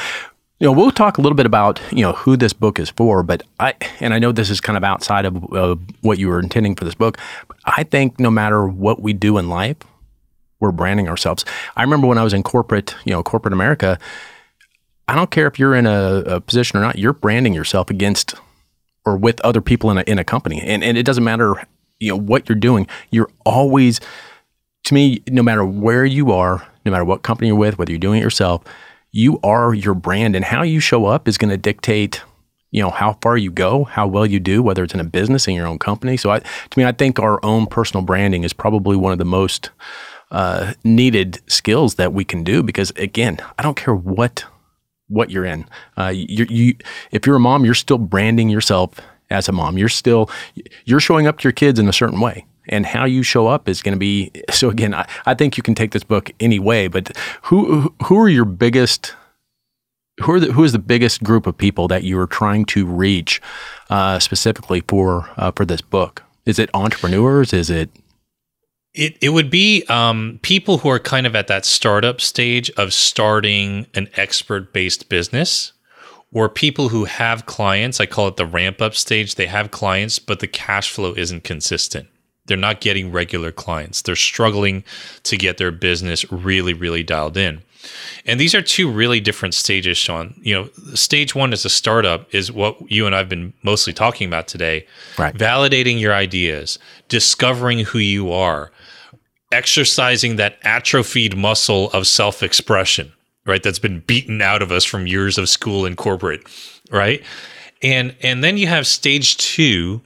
you 0.59 0.65
know, 0.65 0.71
we'll 0.71 0.91
talk 0.91 1.17
a 1.17 1.21
little 1.21 1.35
bit 1.35 1.45
about 1.45 1.81
you 1.91 2.01
know 2.01 2.13
who 2.13 2.37
this 2.37 2.53
book 2.53 2.79
is 2.79 2.89
for, 2.89 3.23
but 3.23 3.43
I 3.59 3.73
and 3.99 4.13
I 4.13 4.19
know 4.19 4.31
this 4.31 4.49
is 4.49 4.61
kind 4.61 4.77
of 4.77 4.83
outside 4.83 5.25
of 5.25 5.53
uh, 5.53 5.75
what 6.01 6.17
you 6.17 6.29
were 6.29 6.39
intending 6.39 6.75
for 6.75 6.85
this 6.85 6.95
book. 6.95 7.17
But 7.47 7.57
I 7.65 7.83
think 7.83 8.19
no 8.19 8.31
matter 8.31 8.65
what 8.65 9.01
we 9.01 9.11
do 9.11 9.37
in 9.37 9.49
life, 9.49 9.77
we're 10.59 10.71
branding 10.71 11.09
ourselves. 11.09 11.43
I 11.75 11.81
remember 11.81 12.07
when 12.07 12.17
I 12.17 12.23
was 12.23 12.33
in 12.33 12.41
corporate, 12.41 12.95
you 13.03 13.11
know, 13.11 13.21
corporate 13.21 13.53
America. 13.53 13.99
I 15.07 15.13
don't 15.13 15.29
care 15.29 15.45
if 15.45 15.59
you're 15.59 15.75
in 15.75 15.85
a, 15.85 16.23
a 16.25 16.41
position 16.41 16.79
or 16.79 16.81
not. 16.81 16.97
You're 16.97 17.13
branding 17.13 17.53
yourself 17.53 17.89
against 17.89 18.33
or 19.05 19.17
with 19.17 19.39
other 19.41 19.61
people 19.61 19.91
in 19.91 19.97
a 19.97 20.01
in 20.01 20.19
a 20.19 20.23
company, 20.23 20.61
and 20.61 20.83
and 20.83 20.97
it 20.97 21.03
doesn't 21.03 21.23
matter 21.23 21.67
you 21.99 22.09
know 22.09 22.17
what 22.17 22.47
you're 22.47 22.57
doing. 22.57 22.87
You're 23.11 23.29
always, 23.45 23.99
to 24.85 24.93
me, 24.93 25.21
no 25.27 25.43
matter 25.43 25.65
where 25.65 26.05
you 26.05 26.31
are, 26.31 26.65
no 26.85 26.93
matter 26.93 27.05
what 27.05 27.23
company 27.23 27.47
you're 27.47 27.57
with, 27.57 27.77
whether 27.77 27.91
you're 27.91 27.99
doing 27.99 28.21
it 28.21 28.23
yourself 28.23 28.63
you 29.15 29.39
are 29.43 29.73
your 29.73 29.93
brand 29.93 30.35
and 30.35 30.43
how 30.43 30.61
you 30.61 30.81
show 30.81 31.05
up 31.05 31.25
is 31.25 31.37
going 31.37 31.49
to 31.49 31.57
dictate 31.57 32.21
you 32.71 32.81
know 32.81 32.89
how 32.89 33.17
far 33.21 33.37
you 33.37 33.49
go 33.49 33.85
how 33.85 34.05
well 34.05 34.25
you 34.25 34.41
do 34.41 34.61
whether 34.61 34.83
it's 34.83 34.93
in 34.93 34.99
a 34.99 35.05
business 35.05 35.47
in 35.47 35.55
your 35.55 35.65
own 35.65 35.79
company. 35.79 36.17
So 36.17 36.31
I, 36.31 36.39
to 36.39 36.79
me 36.79 36.83
i 36.83 36.91
think 36.91 37.17
our 37.17 37.43
own 37.43 37.65
personal 37.65 38.03
branding 38.03 38.43
is 38.43 38.51
probably 38.51 38.97
one 38.97 39.13
of 39.13 39.17
the 39.17 39.25
most 39.25 39.71
uh, 40.31 40.73
needed 40.83 41.39
skills 41.47 41.95
that 41.95 42.11
we 42.11 42.25
can 42.25 42.43
do 42.43 42.61
because 42.61 42.91
again 42.97 43.37
i 43.57 43.63
don't 43.63 43.77
care 43.77 43.95
what 43.95 44.43
what 45.07 45.29
you're 45.29 45.45
in. 45.45 45.65
Uh, 45.97 46.07
you, 46.07 46.47
you 46.49 46.75
if 47.11 47.25
you're 47.25 47.35
a 47.37 47.39
mom 47.39 47.63
you're 47.63 47.73
still 47.73 47.99
branding 47.99 48.49
yourself 48.49 48.99
as 49.29 49.47
a 49.47 49.51
mom. 49.51 49.77
You're 49.77 49.89
still 49.89 50.29
you're 50.83 50.99
showing 50.99 51.25
up 51.25 51.39
to 51.39 51.43
your 51.43 51.53
kids 51.53 51.79
in 51.79 51.87
a 51.87 51.93
certain 51.93 52.19
way 52.19 52.45
and 52.69 52.85
how 52.85 53.05
you 53.05 53.23
show 53.23 53.47
up 53.47 53.67
is 53.67 53.81
going 53.81 53.93
to 53.93 53.99
be 53.99 54.31
so 54.49 54.69
again 54.69 54.93
I, 54.93 55.07
I 55.25 55.33
think 55.33 55.57
you 55.57 55.63
can 55.63 55.75
take 55.75 55.91
this 55.91 56.03
book 56.03 56.31
any 56.39 56.59
way 56.59 56.87
but 56.87 57.15
who 57.43 57.93
who 58.03 58.19
are 58.19 58.29
your 58.29 58.45
biggest 58.45 59.15
who 60.21 60.31
are 60.33 60.39
the, 60.39 60.53
who 60.53 60.63
is 60.63 60.71
the 60.71 60.79
biggest 60.79 61.23
group 61.23 61.45
of 61.45 61.57
people 61.57 61.87
that 61.89 62.03
you 62.03 62.19
are 62.19 62.27
trying 62.27 62.65
to 62.65 62.85
reach 62.85 63.41
uh, 63.89 64.19
specifically 64.19 64.81
for 64.87 65.29
uh, 65.37 65.51
for 65.51 65.65
this 65.65 65.81
book 65.81 66.23
is 66.45 66.59
it 66.59 66.69
entrepreneurs 66.73 67.53
is 67.53 67.69
it 67.69 67.89
it, 68.93 69.17
it 69.21 69.29
would 69.29 69.49
be 69.49 69.83
um, 69.89 70.39
people 70.41 70.77
who 70.77 70.89
are 70.89 70.99
kind 70.99 71.27
of 71.27 71.35
at 71.35 71.47
that 71.47 71.65
startup 71.65 72.21
stage 72.21 72.71
of 72.71 72.93
starting 72.93 73.87
an 73.93 74.07
expert 74.15 74.71
based 74.71 75.09
business 75.09 75.73
or 76.33 76.49
people 76.49 76.89
who 76.89 77.05
have 77.05 77.45
clients. 77.45 77.99
I 77.99 78.05
call 78.05 78.27
it 78.27 78.37
the 78.37 78.45
ramp 78.45 78.81
up 78.81 78.95
stage. 78.95 79.35
They 79.35 79.47
have 79.47 79.71
clients, 79.71 80.19
but 80.19 80.39
the 80.39 80.47
cash 80.47 80.91
flow 80.91 81.13
isn't 81.15 81.43
consistent. 81.43 82.07
They're 82.47 82.57
not 82.57 82.81
getting 82.81 83.11
regular 83.11 83.51
clients. 83.51 84.01
They're 84.01 84.15
struggling 84.15 84.83
to 85.23 85.37
get 85.37 85.57
their 85.57 85.71
business 85.71 86.29
really, 86.31 86.73
really 86.73 87.03
dialed 87.03 87.37
in. 87.37 87.61
And 88.25 88.39
these 88.39 88.55
are 88.55 88.61
two 88.61 88.89
really 88.89 89.19
different 89.19 89.53
stages, 89.53 89.97
Sean. 89.97 90.39
You 90.41 90.55
know, 90.55 90.69
stage 90.95 91.35
one 91.35 91.53
as 91.53 91.65
a 91.65 91.69
startup 91.69 92.33
is 92.33 92.51
what 92.51 92.77
you 92.91 93.05
and 93.05 93.15
I've 93.15 93.29
been 93.29 93.53
mostly 93.63 93.93
talking 93.93 94.27
about 94.27 94.47
today. 94.47 94.87
Right. 95.17 95.35
Validating 95.35 95.99
your 95.99 96.13
ideas, 96.13 96.79
discovering 97.09 97.79
who 97.79 97.99
you 97.99 98.31
are, 98.31 98.71
exercising 99.51 100.35
that 100.37 100.57
atrophied 100.63 101.37
muscle 101.37 101.91
of 101.91 102.07
self 102.07 102.41
expression, 102.43 103.11
right? 103.45 103.61
That's 103.61 103.79
been 103.79 104.01
beaten 104.01 104.41
out 104.41 104.61
of 104.61 104.71
us 104.71 104.83
from 104.83 105.07
years 105.07 105.37
of 105.37 105.49
school 105.49 105.85
and 105.85 105.95
corporate, 105.95 106.43
right? 106.91 107.23
And 107.81 108.15
and 108.21 108.43
then 108.43 108.57
you 108.57 108.67
have 108.67 108.87
stage 108.87 109.37
two, 109.37 110.01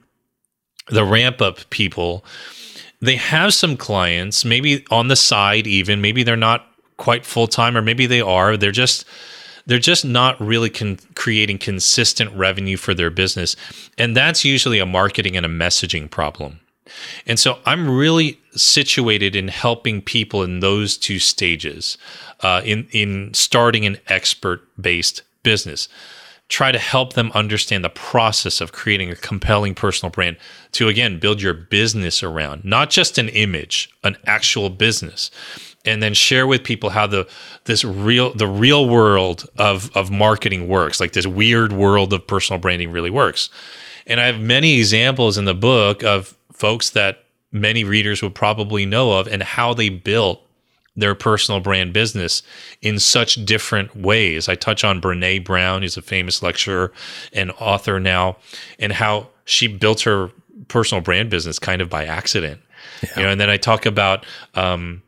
the 0.90 1.04
ramp 1.04 1.42
up 1.42 1.70
people, 1.70 2.24
they 3.02 3.16
have 3.16 3.54
some 3.54 3.78
clients, 3.78 4.44
maybe 4.44 4.86
on 4.92 5.08
the 5.08 5.16
side, 5.16 5.68
even 5.68 6.02
maybe 6.02 6.24
they're 6.24 6.36
not 6.36 6.68
quite 6.98 7.26
full 7.26 7.48
time, 7.48 7.78
or 7.78 7.82
maybe 7.82 8.06
they 8.06 8.22
are. 8.22 8.58
They're 8.58 8.72
just 8.72 9.06
they're 9.66 9.80
just 9.80 10.04
not 10.04 10.40
really 10.42 10.70
con- 10.70 11.00
creating 11.16 11.60
consistent 11.60 12.32
revenue 12.36 12.76
for 12.78 12.94
their 12.94 13.10
business, 13.10 13.56
and 13.98 14.16
that's 14.16 14.44
usually 14.44 14.80
a 14.80 14.86
marketing 14.86 15.38
and 15.38 15.46
a 15.46 15.50
messaging 15.50 16.10
problem. 16.10 16.60
And 17.26 17.40
so 17.40 17.60
I'm 17.66 17.90
really 17.90 18.40
situated 18.52 19.36
in 19.36 19.48
helping 19.48 20.02
people 20.02 20.44
in 20.44 20.60
those 20.60 20.98
two 20.98 21.20
stages, 21.20 21.98
uh, 22.42 22.62
in 22.66 22.88
in 22.92 23.34
starting 23.34 23.86
an 23.86 23.98
expert 24.08 24.62
based 24.82 25.22
business 25.44 25.88
try 26.50 26.72
to 26.72 26.80
help 26.80 27.14
them 27.14 27.32
understand 27.34 27.86
the 27.86 27.90
process 27.90 28.60
of 28.60 28.72
creating 28.72 29.12
a 29.12 29.16
compelling 29.16 29.76
personal 29.76 30.10
brand 30.10 30.36
to 30.72 30.88
again 30.88 31.20
build 31.20 31.42
your 31.42 31.54
business 31.54 32.24
around 32.24 32.66
not 32.66 32.90
just 32.90 33.18
an 33.18 33.30
image 33.30 33.90
an 34.04 34.18
actual 34.26 34.70
business. 34.70 35.32
And 35.86 36.04
then 36.04 36.14
share 36.14 36.46
with 36.46 36.64
people 36.66 36.90
how 36.90 37.08
the 37.08 37.28
this 37.64 37.86
real 37.86 38.34
the 38.34 38.48
real 38.48 38.90
world 38.90 39.48
of 39.58 39.96
of 39.96 40.12
marketing 40.12 40.68
works 40.68 41.00
like 41.00 41.14
this 41.14 41.26
weird 41.26 41.72
world 41.72 42.12
of 42.12 42.28
personal 42.28 42.60
branding 42.60 42.92
really 42.92 43.10
works. 43.10 43.50
And 44.06 44.20
i 44.20 44.26
have 44.26 44.42
many 44.42 44.78
examples 44.78 45.38
in 45.38 45.46
the 45.46 45.54
book 45.54 46.04
of 46.04 46.36
folks 46.52 46.90
that 46.90 47.24
many 47.52 47.84
readers 47.84 48.22
would 48.22 48.36
probably 48.36 48.86
know 48.86 49.14
of 49.14 49.28
and 49.28 49.42
how 49.42 49.74
they 49.74 49.90
built 49.90 50.42
their 50.96 51.16
personal 51.16 51.60
brand 51.60 51.94
business 51.94 52.44
in 52.82 53.00
such 53.00 53.44
different 53.46 53.96
ways. 53.96 54.50
I 54.50 54.56
touch 54.56 54.84
on 54.84 55.02
Brene 55.02 55.44
Brown, 55.44 55.82
who's 55.82 55.98
a 55.98 56.02
famous 56.02 56.42
lecturer 56.44 56.92
and 57.34 57.52
author 57.60 58.00
now, 58.00 58.38
and 58.80 58.92
how 58.92 59.28
she 59.46 59.68
built 59.68 60.02
her 60.02 60.32
personal 60.68 61.02
brand 61.02 61.30
business 61.30 61.60
kind 61.60 61.82
of 61.82 61.90
by 61.90 62.06
accident. 62.06 62.62
Yeah. 63.02 63.10
You 63.16 63.24
know, 63.24 63.30
and 63.30 63.42
then 63.42 63.50
I 63.50 63.58
talk 63.58 63.86
about 63.86 64.26
um, 64.56 65.02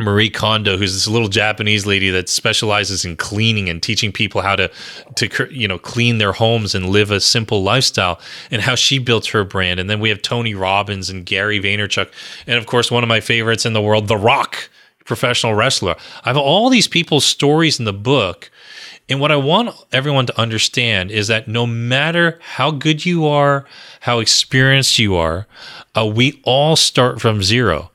Marie 0.00 0.30
Kondo, 0.30 0.76
who's 0.76 0.92
this 0.92 1.06
little 1.06 1.28
Japanese 1.28 1.86
lady 1.86 2.10
that 2.10 2.28
specializes 2.28 3.04
in 3.04 3.16
cleaning 3.16 3.68
and 3.68 3.82
teaching 3.82 4.12
people 4.12 4.40
how 4.40 4.56
to 4.56 4.70
to 5.16 5.48
you 5.50 5.68
know 5.68 5.78
clean 5.78 6.18
their 6.18 6.32
homes 6.32 6.74
and 6.74 6.88
live 6.88 7.10
a 7.10 7.20
simple 7.20 7.62
lifestyle, 7.62 8.18
and 8.50 8.62
how 8.62 8.74
she 8.74 8.98
built 8.98 9.26
her 9.26 9.44
brand. 9.44 9.78
And 9.78 9.88
then 9.88 10.00
we 10.00 10.08
have 10.08 10.22
Tony 10.22 10.54
Robbins 10.54 11.10
and 11.10 11.24
Gary 11.24 11.60
Vaynerchuk, 11.60 12.10
and 12.46 12.58
of 12.58 12.66
course 12.66 12.90
one 12.90 13.02
of 13.02 13.08
my 13.08 13.20
favorites 13.20 13.66
in 13.66 13.72
the 13.72 13.82
world, 13.82 14.08
The 14.08 14.16
Rock 14.16 14.70
professional 15.10 15.54
wrestler. 15.54 15.96
I 16.24 16.28
have 16.28 16.36
all 16.36 16.70
these 16.70 16.86
people's 16.86 17.24
stories 17.24 17.80
in 17.80 17.84
the 17.84 17.92
book. 17.92 18.48
And 19.08 19.18
what 19.18 19.32
I 19.32 19.36
want 19.36 19.74
everyone 19.90 20.26
to 20.26 20.40
understand 20.40 21.10
is 21.10 21.26
that 21.26 21.48
no 21.48 21.66
matter 21.66 22.38
how 22.40 22.70
good 22.70 23.04
you 23.04 23.26
are, 23.26 23.66
how 24.02 24.20
experienced 24.20 25.00
you 25.00 25.16
are, 25.16 25.48
uh, 25.96 26.06
we 26.06 26.40
all 26.44 26.76
start 26.76 27.20
from 27.20 27.42
zero. 27.42 27.90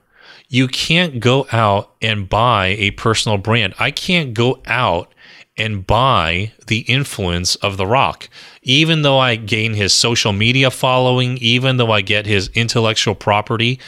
You 0.50 0.68
can't 0.68 1.22
go 1.22 1.48
out 1.54 1.92
and 2.02 2.28
buy 2.28 2.76
a 2.78 2.92
personal 2.92 3.38
brand. 3.38 3.76
I 3.80 3.92
can't 3.92 4.34
go 4.34 4.62
out 4.66 5.14
and 5.56 5.88
buy 5.88 6.52
the 6.68 6.80
influence 6.80 7.56
of 7.56 7.78
The 7.78 7.88
Rock. 7.88 8.28
Even 8.62 9.04
though 9.04 9.20
I 9.20 9.38
gain 9.38 9.74
his 9.74 9.94
social 9.94 10.34
media 10.34 10.70
following, 10.70 11.38
even 11.38 11.78
though 11.78 11.92
I 11.92 12.02
get 12.02 12.26
his 12.26 12.50
intellectual 12.50 13.16
property, 13.16 13.80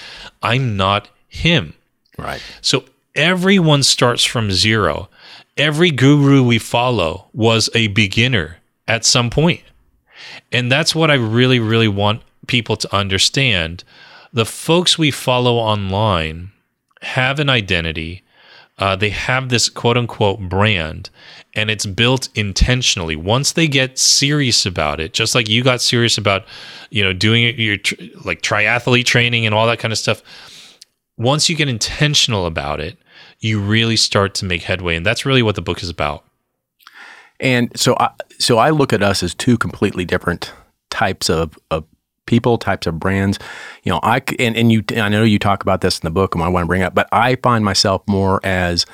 I'm 0.41 0.77
not 0.77 1.09
him. 1.27 1.73
Right. 2.17 2.41
So 2.61 2.85
everyone 3.17 3.83
starts 3.83 4.23
from 4.23 4.51
zero. 4.51 5.09
Every 5.57 5.91
guru 5.91 6.43
we 6.43 6.59
follow 6.59 7.27
was 7.33 7.69
a 7.73 7.87
beginner 7.87 8.57
at 8.87 9.03
some 9.03 9.29
point. 9.29 9.63
And 10.51 10.71
that's 10.71 10.95
what 10.95 11.11
I 11.11 11.15
really, 11.15 11.59
really 11.59 11.87
want 11.87 12.21
people 12.45 12.77
to 12.77 12.95
understand. 12.95 13.83
The 14.31 14.45
folks 14.45 14.97
we 14.97 15.11
follow 15.11 15.55
online 15.55 16.51
have 17.01 17.39
an 17.39 17.49
identity, 17.49 18.23
uh, 18.77 18.95
they 18.95 19.09
have 19.09 19.49
this 19.49 19.67
quote 19.67 19.97
unquote 19.97 20.39
brand, 20.41 21.09
and 21.55 21.71
it's 21.71 21.85
built 21.87 22.29
intentionally. 22.35 23.15
Once 23.15 23.51
they 23.51 23.67
get 23.67 23.97
serious 23.97 24.65
about 24.65 24.99
it, 24.99 25.13
just 25.13 25.33
like 25.33 25.49
you 25.49 25.63
got 25.63 25.81
serious 25.81 26.17
about, 26.17 26.45
you 26.91 27.03
know, 27.03 27.13
doing 27.13 27.59
your 27.59 27.77
like 28.23 28.41
triathlete 28.41 29.05
training 29.05 29.45
and 29.45 29.55
all 29.55 29.65
that 29.67 29.79
kind 29.79 29.91
of 29.91 29.97
stuff. 29.97 30.21
Once 31.17 31.49
you 31.49 31.55
get 31.55 31.67
intentional 31.67 32.45
about 32.45 32.79
it, 32.79 32.95
you 33.39 33.59
really 33.59 33.95
start 33.95 34.33
to 34.35 34.45
make 34.45 34.63
headway. 34.63 34.95
And 34.95 35.05
that's 35.05 35.25
really 35.25 35.43
what 35.43 35.55
the 35.55 35.61
book 35.61 35.83
is 35.83 35.89
about. 35.89 36.23
And 37.39 37.71
so 37.77 37.95
I, 37.99 38.09
so 38.39 38.57
I 38.57 38.71
look 38.71 38.93
at 38.93 39.03
us 39.03 39.21
as 39.21 39.35
two 39.35 39.57
completely 39.57 40.05
different 40.05 40.51
types 40.89 41.29
of, 41.29 41.57
of 41.69 41.85
people, 42.25 42.57
types 42.57 42.87
of 42.87 42.99
brands. 42.99 43.37
You 43.83 43.91
know, 43.91 43.99
I 44.03 44.21
and, 44.39 44.57
and 44.57 44.71
you 44.71 44.83
I 44.95 45.09
know 45.09 45.23
you 45.23 45.39
talk 45.39 45.61
about 45.61 45.81
this 45.81 45.99
in 45.99 46.05
the 46.05 46.11
book 46.11 46.35
and 46.35 46.43
I 46.43 46.47
want 46.47 46.63
to 46.63 46.67
bring 46.67 46.81
up, 46.81 46.95
but 46.95 47.07
I 47.11 47.35
find 47.35 47.63
myself 47.63 48.01
more 48.07 48.39
as 48.43 48.85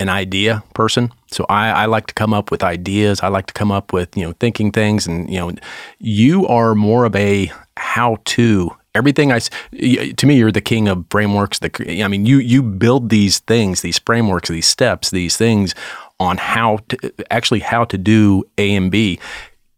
an 0.00 0.08
idea 0.08 0.64
person. 0.74 1.12
So 1.30 1.46
I, 1.48 1.70
I 1.70 1.86
like 1.86 2.06
to 2.08 2.14
come 2.14 2.34
up 2.34 2.50
with 2.50 2.62
ideas. 2.62 3.20
I 3.20 3.28
like 3.28 3.46
to 3.46 3.54
come 3.54 3.70
up 3.70 3.92
with, 3.92 4.16
you 4.16 4.24
know, 4.24 4.32
thinking 4.40 4.72
things 4.72 5.06
and, 5.06 5.30
you 5.30 5.38
know, 5.38 5.52
you 5.98 6.46
are 6.46 6.74
more 6.74 7.04
of 7.04 7.14
a 7.14 7.52
how 7.76 8.18
to 8.24 8.74
everything 8.94 9.32
I 9.32 9.38
to 9.40 10.26
me 10.26 10.36
you're 10.36 10.52
the 10.52 10.60
king 10.60 10.88
of 10.88 11.04
frameworks. 11.10 11.58
The 11.58 12.02
I 12.02 12.08
mean 12.08 12.26
you 12.26 12.38
you 12.38 12.62
build 12.62 13.08
these 13.08 13.40
things, 13.40 13.82
these 13.82 13.98
frameworks, 13.98 14.48
these 14.48 14.66
steps, 14.66 15.10
these 15.10 15.36
things 15.36 15.74
on 16.20 16.36
how 16.36 16.78
to 16.88 17.12
actually 17.30 17.60
how 17.60 17.84
to 17.84 17.98
do 17.98 18.44
A 18.58 18.74
and 18.74 18.90
B. 18.90 19.18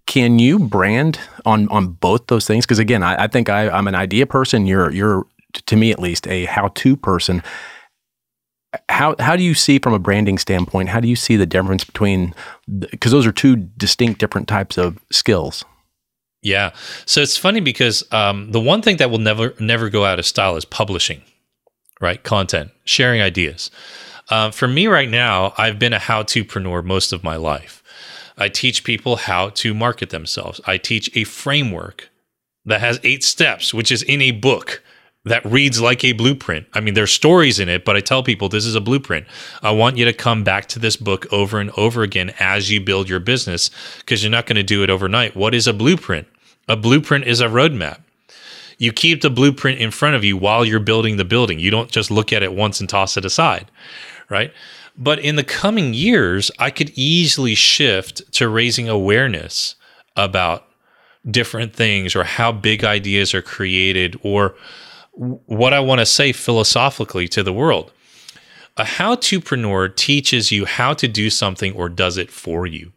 Can 0.07 0.39
you 0.39 0.59
brand 0.59 1.19
on 1.45 1.69
on 1.69 1.89
both 1.89 2.27
those 2.29 2.47
things? 2.47 2.65
Because 2.65 2.79
again, 2.79 3.03
I, 3.03 3.25
I 3.25 3.27
think 3.27 3.49
I, 3.49 3.69
I'm 3.69 3.89
an 3.89 3.95
idea 3.95 4.27
person. 4.27 4.67
You're 4.67 4.91
you're 4.93 5.27
to 5.55 5.77
me 5.77 5.91
at 5.91 5.99
least 5.99 6.27
a 6.29 6.45
how 6.45 6.69
to 6.69 6.97
person. 6.97 7.43
How 8.89 9.17
how 9.19 9.37
do 9.37 9.43
you 9.43 9.55
see 9.55 9.79
from 9.79 9.95
a 9.95 9.99
branding 9.99 10.39
standpoint? 10.39 10.91
How 10.91 11.01
do 11.01 11.09
you 11.09 11.17
see 11.17 11.37
the 11.37 11.47
difference 11.47 11.83
between 11.83 12.35
because 12.91 13.13
those 13.13 13.27
are 13.27 13.33
two 13.33 13.57
distinct 13.57 14.21
different 14.21 14.49
types 14.49 14.77
of 14.77 14.99
skills? 15.11 15.65
Yeah. 16.43 16.73
So 17.07 17.21
it's 17.23 17.37
funny 17.37 17.61
because 17.61 18.05
um, 18.13 18.53
the 18.53 18.61
one 18.61 18.83
thing 18.83 18.99
that 18.99 19.11
will 19.11 19.19
never 19.19 19.55
never 19.59 19.91
go 19.91 20.05
out 20.05 20.19
of 20.19 20.27
style 20.27 20.57
is 20.57 20.65
publishing, 20.65 21.23
right? 22.01 22.23
Content, 22.23 22.71
sharing 22.85 23.21
ideas. 23.21 23.71
Uh, 24.29 24.51
for 24.51 24.69
me 24.69 24.87
right 24.87 25.09
now, 25.09 25.55
I've 25.57 25.79
been 25.79 25.93
a 25.93 25.99
how-to-preneur 26.01 26.85
most 26.85 27.13
of 27.13 27.23
my 27.23 27.37
life. 27.37 27.83
I 28.37 28.49
teach 28.49 28.85
people 28.85 29.17
how 29.17 29.51
to 29.51 29.73
market 29.73 30.11
themselves. 30.11 30.61
I 30.67 30.79
teach 30.79 31.15
a 31.17 31.25
framework 31.25 32.11
that 32.65 32.81
has 32.81 33.01
eight 33.03 33.25
steps, 33.25 33.73
which 33.73 33.91
is 33.91 34.03
in 34.03 34.21
a 34.21 34.33
book 34.33 34.83
that 35.27 35.45
reads 35.45 35.81
like 35.81 36.05
a 36.05 36.13
blueprint. 36.13 36.67
I 36.73 36.81
mean, 36.81 36.95
there's 36.95 37.11
stories 37.11 37.59
in 37.59 37.69
it, 37.69 37.85
but 37.85 37.97
I 37.97 38.01
tell 38.01 38.23
people 38.23 38.49
this 38.49 38.65
is 38.65 38.77
a 38.77 38.81
blueprint. 38.81 39.27
I 39.61 39.73
want 39.73 39.97
you 39.97 40.05
to 40.05 40.13
come 40.13 40.45
back 40.45 40.67
to 40.69 40.79
this 40.79 40.97
book 40.97 41.31
over 41.33 41.59
and 41.59 41.71
over 41.77 42.03
again 42.03 42.33
as 42.39 42.71
you 42.71 42.81
build 42.81 43.09
your 43.09 43.19
business 43.19 43.71
because 43.99 44.23
you're 44.23 44.31
not 44.31 44.47
going 44.47 44.57
to 44.57 44.63
do 44.63 44.85
it 44.85 44.91
overnight. 44.91 45.35
What 45.35 45.53
is 45.53 45.67
a 45.67 45.73
blueprint? 45.73 46.29
A 46.69 46.77
blueprint 46.77 47.27
is 47.27 47.41
a 47.41 47.49
roadmap. 47.49 47.99
You 48.79 48.93
keep 48.93 49.21
the 49.21 49.31
blueprint 49.31 49.81
in 49.81 49.91
front 49.91 50.15
of 50.15 50.23
you 50.23 50.37
while 50.37 50.65
you're 50.65 50.79
building 50.79 51.17
the 51.17 51.25
building. 51.25 51.59
You 51.59 51.73
don't 51.73 51.91
just 51.91 52.11
look 52.11 52.33
at 52.33 52.45
it 52.45 52.53
once 52.53 52.79
and 52.79 52.89
toss 52.89 53.17
it 53.17 53.25
aside, 53.25 53.69
right? 54.29 54.53
But 54.97 55.19
in 55.19 55.35
the 55.35 55.45
coming 55.45 55.93
years, 55.93 56.53
I 56.59 56.71
could 56.71 56.93
easily 56.95 57.57
shift 57.57 58.33
to 58.35 58.49
raising 58.49 58.89
awareness 58.89 59.75
about 60.15 60.69
different 61.29 61.75
things 61.75 62.15
or 62.15 62.23
how 62.23 62.53
big 62.53 62.85
ideas 62.85 63.35
are 63.35 63.43
created 63.43 64.19
or 64.23 64.55
what 65.17 65.73
I 65.73 65.81
want 65.81 66.01
to 66.01 66.07
say 66.07 66.33
philosophically 66.33 67.27
to 67.29 67.43
the 67.43 67.53
world. 67.53 67.93
A 68.77 68.85
how 68.85 69.15
to-preneur 69.15 69.97
teaches 69.97 70.53
you 70.53 70.67
how 70.67 70.93
to 70.95 71.09
do 71.09 71.31
something 71.31 71.75
or 71.75 71.89
does 71.89 72.19
it 72.19 72.31
for 72.31 72.67
you. 72.67 72.93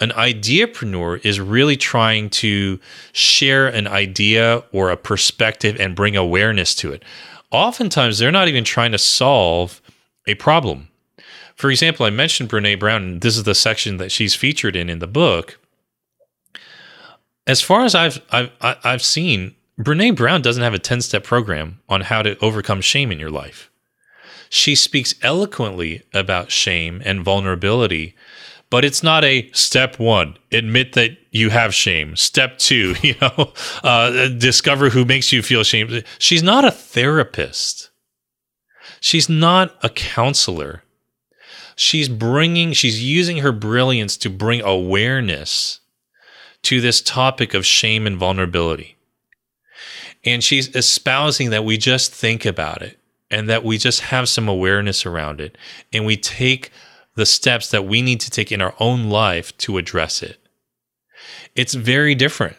An 0.00 0.10
ideapreneur 0.10 1.24
is 1.24 1.40
really 1.40 1.76
trying 1.76 2.28
to 2.30 2.78
share 3.12 3.68
an 3.68 3.86
idea 3.86 4.64
or 4.72 4.90
a 4.90 4.96
perspective 4.96 5.80
and 5.80 5.94
bring 5.94 6.16
awareness 6.16 6.74
to 6.76 6.92
it. 6.92 7.02
Oftentimes, 7.50 8.18
they're 8.18 8.32
not 8.32 8.48
even 8.48 8.64
trying 8.64 8.92
to 8.92 8.98
solve 8.98 9.80
a 10.26 10.34
problem. 10.34 10.88
For 11.54 11.70
example, 11.70 12.04
I 12.04 12.10
mentioned 12.10 12.50
Brene 12.50 12.78
Brown, 12.78 13.02
and 13.02 13.20
this 13.22 13.36
is 13.36 13.44
the 13.44 13.54
section 13.54 13.96
that 13.96 14.12
she's 14.12 14.34
featured 14.34 14.76
in 14.76 14.90
in 14.90 14.98
the 14.98 15.06
book. 15.06 15.58
As 17.46 17.62
far 17.62 17.84
as 17.84 17.94
I've 17.94 18.20
I've 18.30 18.50
I've 18.60 19.02
seen, 19.02 19.54
Brene 19.78 20.16
Brown 20.16 20.40
doesn't 20.40 20.62
have 20.62 20.74
a 20.74 20.78
10 20.78 21.02
step 21.02 21.24
program 21.24 21.80
on 21.88 22.02
how 22.02 22.22
to 22.22 22.38
overcome 22.38 22.80
shame 22.80 23.12
in 23.12 23.18
your 23.18 23.30
life. 23.30 23.70
She 24.48 24.74
speaks 24.74 25.14
eloquently 25.22 26.02
about 26.14 26.50
shame 26.50 27.02
and 27.04 27.24
vulnerability, 27.24 28.14
but 28.70 28.84
it's 28.84 29.02
not 29.02 29.24
a 29.24 29.50
step 29.52 29.98
one, 29.98 30.38
admit 30.50 30.94
that 30.94 31.18
you 31.30 31.50
have 31.50 31.74
shame. 31.74 32.16
Step 32.16 32.58
two, 32.58 32.94
you 33.02 33.14
know, 33.20 33.52
uh, 33.82 34.28
discover 34.28 34.90
who 34.90 35.04
makes 35.04 35.32
you 35.32 35.42
feel 35.42 35.62
shame. 35.62 36.02
She's 36.18 36.42
not 36.42 36.64
a 36.64 36.70
therapist. 36.70 37.90
She's 39.00 39.28
not 39.28 39.76
a 39.82 39.90
counselor. 39.90 40.82
She's 41.74 42.08
bringing, 42.08 42.72
she's 42.72 43.02
using 43.04 43.38
her 43.38 43.52
brilliance 43.52 44.16
to 44.18 44.30
bring 44.30 44.62
awareness 44.62 45.80
to 46.62 46.80
this 46.80 47.02
topic 47.02 47.52
of 47.52 47.66
shame 47.66 48.06
and 48.06 48.16
vulnerability. 48.16 48.95
And 50.26 50.42
she's 50.42 50.74
espousing 50.74 51.50
that 51.50 51.64
we 51.64 51.78
just 51.78 52.12
think 52.12 52.44
about 52.44 52.82
it 52.82 52.98
and 53.30 53.48
that 53.48 53.64
we 53.64 53.78
just 53.78 54.00
have 54.00 54.28
some 54.28 54.48
awareness 54.48 55.06
around 55.06 55.40
it 55.40 55.56
and 55.92 56.04
we 56.04 56.16
take 56.16 56.70
the 57.14 57.26
steps 57.26 57.70
that 57.70 57.86
we 57.86 58.02
need 58.02 58.20
to 58.20 58.30
take 58.30 58.52
in 58.52 58.60
our 58.60 58.74
own 58.78 59.08
life 59.08 59.56
to 59.58 59.78
address 59.78 60.22
it. 60.22 60.38
It's 61.54 61.74
very 61.74 62.14
different. 62.14 62.56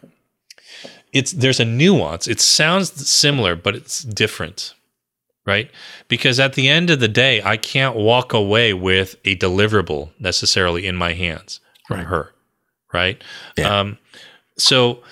It's 1.14 1.32
there's 1.32 1.60
a 1.60 1.66
nuance. 1.66 2.28
It 2.28 2.42
sounds 2.42 3.08
similar, 3.10 3.56
but 3.56 3.76
it's 3.76 4.04
different. 4.04 4.74
Right? 5.46 5.72
Because 6.10 6.42
at 6.42 6.54
the 6.54 6.68
end 6.68 6.90
of 6.90 7.00
the 7.00 7.08
day, 7.08 7.42
I 7.42 7.56
can't 7.56 7.96
walk 7.96 8.34
away 8.34 8.74
with 8.74 9.16
a 9.24 9.38
deliverable 9.38 10.10
necessarily 10.20 10.86
in 10.86 10.98
my 10.98 11.14
hands 11.14 11.62
from 11.88 11.98
right. 11.98 12.08
her. 12.08 12.34
Right? 12.94 13.24
Yeah. 13.58 13.80
Um, 13.80 13.98
so 14.58 15.04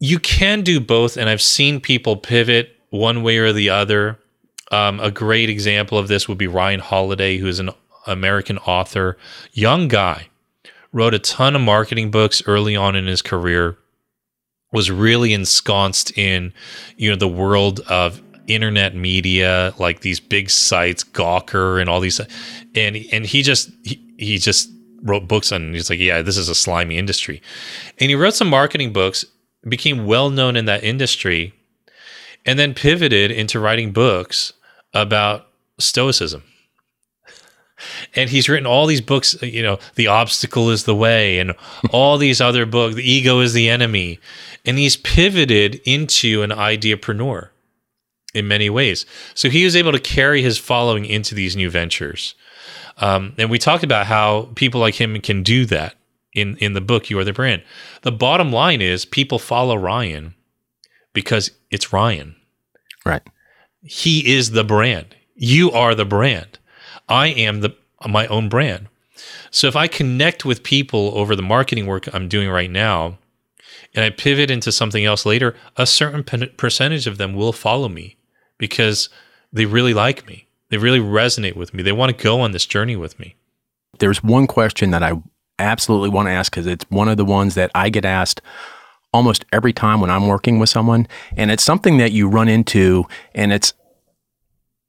you 0.00 0.18
can 0.18 0.62
do 0.62 0.80
both, 0.80 1.16
and 1.16 1.28
I've 1.28 1.42
seen 1.42 1.80
people 1.80 2.16
pivot 2.16 2.76
one 2.88 3.22
way 3.22 3.38
or 3.38 3.52
the 3.52 3.70
other. 3.70 4.18
Um, 4.72 4.98
a 5.00 5.10
great 5.10 5.50
example 5.50 5.98
of 5.98 6.08
this 6.08 6.28
would 6.28 6.38
be 6.38 6.46
Ryan 6.46 6.80
Holiday, 6.80 7.36
who 7.36 7.46
is 7.46 7.60
an 7.60 7.70
American 8.06 8.58
author, 8.58 9.18
young 9.52 9.88
guy, 9.88 10.28
wrote 10.92 11.14
a 11.14 11.18
ton 11.18 11.54
of 11.54 11.62
marketing 11.62 12.10
books 12.10 12.42
early 12.46 12.74
on 12.74 12.96
in 12.96 13.06
his 13.06 13.20
career, 13.20 13.76
was 14.72 14.90
really 14.90 15.32
ensconced 15.32 16.16
in, 16.16 16.52
you 16.96 17.10
know, 17.10 17.16
the 17.16 17.28
world 17.28 17.80
of 17.80 18.22
internet 18.46 18.94
media, 18.94 19.74
like 19.78 20.00
these 20.00 20.18
big 20.18 20.50
sites, 20.50 21.04
Gawker 21.04 21.80
and 21.80 21.90
all 21.90 22.00
these, 22.00 22.20
and 22.74 22.96
and 23.12 23.26
he 23.26 23.42
just 23.42 23.70
he, 23.84 24.00
he 24.18 24.38
just 24.38 24.70
wrote 25.02 25.28
books 25.28 25.52
on. 25.52 25.72
He's 25.74 25.90
like, 25.90 25.98
yeah, 25.98 26.22
this 26.22 26.36
is 26.36 26.48
a 26.48 26.54
slimy 26.54 26.96
industry, 26.96 27.42
and 27.98 28.08
he 28.08 28.14
wrote 28.14 28.34
some 28.34 28.48
marketing 28.48 28.92
books, 28.92 29.24
became 29.68 30.06
well 30.06 30.30
known 30.30 30.56
in 30.56 30.64
that 30.66 30.84
industry, 30.84 31.54
and 32.46 32.58
then 32.58 32.74
pivoted 32.74 33.30
into 33.30 33.60
writing 33.60 33.92
books 33.92 34.52
about 34.94 35.48
stoicism. 35.78 36.42
And 38.14 38.28
he's 38.28 38.48
written 38.48 38.66
all 38.66 38.86
these 38.86 39.00
books 39.00 39.40
you 39.42 39.62
know 39.62 39.78
the 39.94 40.06
obstacle 40.06 40.68
is 40.68 40.84
the 40.84 40.94
way 40.94 41.38
and 41.38 41.54
all 41.92 42.18
these 42.18 42.40
other 42.40 42.66
books 42.66 42.94
the 42.94 43.10
ego 43.10 43.40
is 43.40 43.52
the 43.52 43.68
enemy. 43.68 44.18
And 44.66 44.78
he's 44.78 44.96
pivoted 44.96 45.80
into 45.86 46.42
an 46.42 46.50
ideapreneur 46.50 47.48
in 48.34 48.46
many 48.46 48.68
ways. 48.68 49.06
So 49.34 49.48
he 49.48 49.64
was 49.64 49.74
able 49.74 49.92
to 49.92 49.98
carry 49.98 50.42
his 50.42 50.58
following 50.58 51.04
into 51.04 51.34
these 51.34 51.56
new 51.56 51.70
ventures. 51.70 52.34
Um, 52.98 53.34
and 53.38 53.50
we 53.50 53.58
talked 53.58 53.82
about 53.82 54.06
how 54.06 54.50
people 54.54 54.80
like 54.80 54.94
him 55.00 55.18
can 55.22 55.42
do 55.42 55.64
that 55.66 55.94
in 56.34 56.56
in 56.58 56.72
the 56.72 56.80
book 56.80 57.10
you 57.10 57.18
are 57.18 57.24
the 57.24 57.32
brand 57.32 57.62
the 58.02 58.12
bottom 58.12 58.52
line 58.52 58.80
is 58.80 59.04
people 59.04 59.38
follow 59.38 59.76
ryan 59.76 60.34
because 61.12 61.50
it's 61.70 61.92
ryan 61.92 62.36
right 63.04 63.22
he 63.82 64.34
is 64.34 64.52
the 64.52 64.64
brand 64.64 65.14
you 65.34 65.70
are 65.72 65.94
the 65.94 66.04
brand 66.04 66.58
I 67.10 67.26
am 67.28 67.60
the 67.60 67.74
my 68.08 68.26
own 68.28 68.48
brand. 68.48 68.88
So 69.50 69.66
if 69.66 69.76
I 69.76 69.88
connect 69.88 70.46
with 70.46 70.62
people 70.62 71.10
over 71.14 71.36
the 71.36 71.42
marketing 71.42 71.86
work 71.86 72.08
I'm 72.14 72.28
doing 72.28 72.48
right 72.48 72.70
now, 72.70 73.18
and 73.94 74.04
I 74.04 74.10
pivot 74.10 74.50
into 74.50 74.72
something 74.72 75.04
else 75.04 75.26
later, 75.26 75.54
a 75.76 75.86
certain 75.86 76.22
percentage 76.56 77.06
of 77.06 77.18
them 77.18 77.34
will 77.34 77.52
follow 77.52 77.88
me 77.88 78.16
because 78.56 79.10
they 79.52 79.66
really 79.66 79.92
like 79.92 80.26
me. 80.26 80.46
They 80.70 80.78
really 80.78 81.00
resonate 81.00 81.56
with 81.56 81.74
me. 81.74 81.82
They 81.82 81.92
want 81.92 82.16
to 82.16 82.22
go 82.22 82.40
on 82.40 82.52
this 82.52 82.64
journey 82.64 82.96
with 82.96 83.18
me. 83.18 83.34
There's 83.98 84.22
one 84.22 84.46
question 84.46 84.92
that 84.92 85.02
I 85.02 85.20
absolutely 85.60 86.08
want 86.08 86.26
to 86.26 86.32
ask 86.32 86.52
because 86.52 86.66
it's 86.66 86.84
one 86.88 87.08
of 87.08 87.16
the 87.16 87.24
ones 87.24 87.54
that 87.54 87.70
I 87.74 87.88
get 87.88 88.04
asked 88.04 88.40
almost 89.12 89.44
every 89.52 89.72
time 89.72 90.00
when 90.00 90.10
I'm 90.10 90.26
working 90.26 90.58
with 90.58 90.68
someone. 90.68 91.06
And 91.36 91.50
it's 91.50 91.64
something 91.64 91.98
that 91.98 92.12
you 92.12 92.28
run 92.28 92.48
into, 92.48 93.06
and 93.34 93.52
it's 93.52 93.72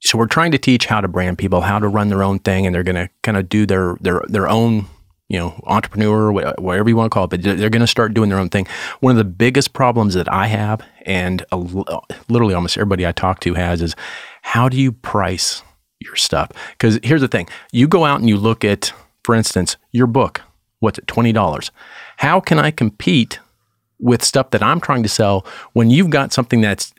so 0.03 0.17
we're 0.17 0.27
trying 0.27 0.51
to 0.51 0.57
teach 0.57 0.87
how 0.87 1.01
to 1.01 1.07
brand 1.07 1.37
people, 1.37 1.61
how 1.61 1.77
to 1.77 1.87
run 1.87 2.09
their 2.09 2.23
own 2.23 2.39
thing, 2.39 2.65
and 2.65 2.73
they're 2.73 2.83
going 2.83 2.95
to 2.95 3.09
kind 3.23 3.37
of 3.37 3.49
do 3.49 3.65
their 3.65 3.97
their 4.01 4.21
their 4.27 4.47
own 4.47 4.87
you 5.31 5.39
know, 5.39 5.63
entrepreneur, 5.65 6.29
whatever 6.29 6.89
you 6.89 6.95
want 6.97 7.09
to 7.09 7.13
call 7.13 7.23
it, 7.23 7.29
but 7.29 7.41
they're 7.41 7.69
going 7.69 7.79
to 7.79 7.87
start 7.87 8.13
doing 8.13 8.27
their 8.27 8.37
own 8.37 8.49
thing. 8.49 8.67
One 8.99 9.11
of 9.11 9.17
the 9.17 9.23
biggest 9.23 9.71
problems 9.71 10.13
that 10.15 10.29
I 10.29 10.47
have, 10.47 10.81
and 11.05 11.41
a, 11.53 11.55
uh, 11.55 12.01
literally 12.27 12.53
almost 12.53 12.77
everybody 12.77 13.07
I 13.07 13.13
talk 13.13 13.39
to 13.41 13.53
has, 13.53 13.81
is 13.81 13.95
how 14.41 14.67
do 14.67 14.75
you 14.75 14.91
price 14.91 15.63
your 16.01 16.17
stuff? 16.17 16.51
Because 16.71 16.99
here's 17.01 17.21
the 17.21 17.29
thing 17.29 17.47
you 17.71 17.87
go 17.87 18.03
out 18.03 18.19
and 18.19 18.27
you 18.27 18.35
look 18.35 18.65
at, 18.65 18.91
for 19.23 19.33
instance, 19.33 19.77
your 19.93 20.05
book, 20.05 20.41
what's 20.81 20.99
it, 20.99 21.07
$20? 21.07 21.71
How 22.17 22.39
can 22.39 22.59
I 22.59 22.69
compete 22.69 23.39
with 24.01 24.23
stuff 24.23 24.49
that 24.49 24.63
I'm 24.63 24.81
trying 24.81 25.03
to 25.03 25.09
sell 25.09 25.45
when 25.73 25.89
you've 25.89 26.09
got 26.09 26.33
something 26.33 26.59
that's 26.59 26.93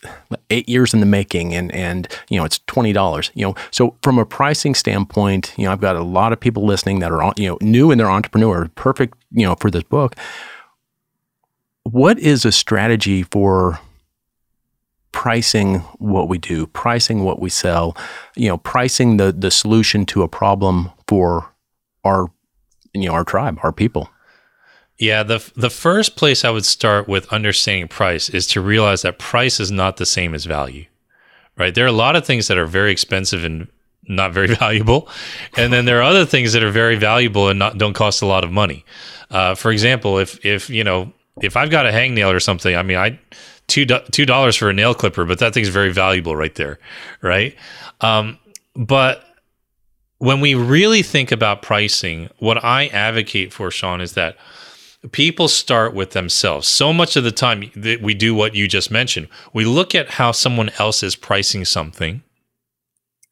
eight 0.50 0.68
years 0.68 0.94
in 0.94 1.00
the 1.00 1.06
making 1.06 1.52
and 1.52 1.72
and 1.72 2.08
you 2.28 2.38
know 2.38 2.44
it's 2.44 2.60
twenty 2.60 2.92
dollars. 2.92 3.30
You 3.34 3.46
know, 3.46 3.54
so 3.70 3.96
from 4.02 4.18
a 4.18 4.24
pricing 4.24 4.74
standpoint, 4.74 5.52
you 5.58 5.64
know, 5.64 5.72
I've 5.72 5.80
got 5.80 5.96
a 5.96 6.02
lot 6.02 6.32
of 6.32 6.40
people 6.40 6.64
listening 6.64 7.00
that 7.00 7.12
are 7.12 7.34
you 7.36 7.48
know 7.48 7.58
new 7.60 7.90
in 7.90 7.98
their 7.98 8.10
entrepreneur, 8.10 8.68
perfect, 8.76 9.18
you 9.32 9.44
know, 9.44 9.56
for 9.56 9.70
this 9.70 9.82
book. 9.82 10.14
What 11.82 12.18
is 12.20 12.44
a 12.44 12.52
strategy 12.52 13.24
for 13.24 13.80
pricing 15.10 15.80
what 15.98 16.28
we 16.28 16.38
do, 16.38 16.66
pricing 16.68 17.24
what 17.24 17.40
we 17.40 17.50
sell, 17.50 17.96
you 18.36 18.48
know, 18.48 18.58
pricing 18.58 19.16
the 19.16 19.32
the 19.32 19.50
solution 19.50 20.06
to 20.06 20.22
a 20.22 20.28
problem 20.28 20.90
for 21.08 21.52
our 22.04 22.30
you 22.94 23.06
know 23.06 23.14
our 23.14 23.24
tribe, 23.24 23.58
our 23.62 23.72
people. 23.72 24.10
Yeah, 24.98 25.22
the 25.22 25.50
the 25.56 25.70
first 25.70 26.16
place 26.16 26.44
I 26.44 26.50
would 26.50 26.64
start 26.64 27.08
with 27.08 27.32
understanding 27.32 27.88
price 27.88 28.28
is 28.28 28.46
to 28.48 28.60
realize 28.60 29.02
that 29.02 29.18
price 29.18 29.58
is 29.58 29.70
not 29.70 29.96
the 29.96 30.06
same 30.06 30.34
as 30.34 30.44
value. 30.44 30.86
Right? 31.56 31.74
There 31.74 31.84
are 31.84 31.88
a 31.88 31.92
lot 31.92 32.16
of 32.16 32.24
things 32.24 32.48
that 32.48 32.56
are 32.56 32.66
very 32.66 32.92
expensive 32.92 33.44
and 33.44 33.68
not 34.04 34.32
very 34.32 34.46
valuable, 34.54 35.08
and 35.56 35.72
then 35.72 35.84
there 35.84 35.98
are 35.98 36.02
other 36.02 36.24
things 36.24 36.52
that 36.52 36.62
are 36.62 36.70
very 36.70 36.96
valuable 36.96 37.48
and 37.48 37.58
not 37.58 37.78
don't 37.78 37.94
cost 37.94 38.22
a 38.22 38.26
lot 38.26 38.44
of 38.44 38.52
money. 38.52 38.84
Uh, 39.30 39.54
for 39.54 39.70
example, 39.70 40.18
if 40.18 40.44
if 40.44 40.68
you 40.70 40.84
know 40.84 41.12
if 41.40 41.56
I've 41.56 41.70
got 41.70 41.86
a 41.86 41.90
hangnail 41.90 42.32
or 42.32 42.40
something, 42.40 42.76
I 42.76 42.82
mean, 42.82 42.98
I 42.98 43.18
two 43.66 43.86
two 43.86 44.26
dollars 44.26 44.56
for 44.56 44.68
a 44.68 44.72
nail 44.72 44.94
clipper, 44.94 45.24
but 45.24 45.38
that 45.38 45.54
thing's 45.54 45.68
very 45.68 45.92
valuable 45.92 46.36
right 46.36 46.54
there, 46.54 46.78
right? 47.22 47.56
Um, 48.00 48.38
but 48.76 49.24
when 50.22 50.38
we 50.38 50.54
really 50.54 51.02
think 51.02 51.32
about 51.32 51.62
pricing, 51.62 52.30
what 52.38 52.62
I 52.62 52.86
advocate 52.86 53.52
for, 53.52 53.72
Sean, 53.72 54.00
is 54.00 54.12
that 54.12 54.36
people 55.10 55.48
start 55.48 55.94
with 55.94 56.12
themselves. 56.12 56.68
So 56.68 56.92
much 56.92 57.16
of 57.16 57.24
the 57.24 57.32
time 57.32 57.72
that 57.74 58.00
we 58.00 58.14
do 58.14 58.32
what 58.32 58.54
you 58.54 58.68
just 58.68 58.88
mentioned, 58.88 59.26
we 59.52 59.64
look 59.64 59.96
at 59.96 60.10
how 60.10 60.30
someone 60.30 60.70
else 60.78 61.02
is 61.02 61.16
pricing 61.16 61.64
something, 61.64 62.22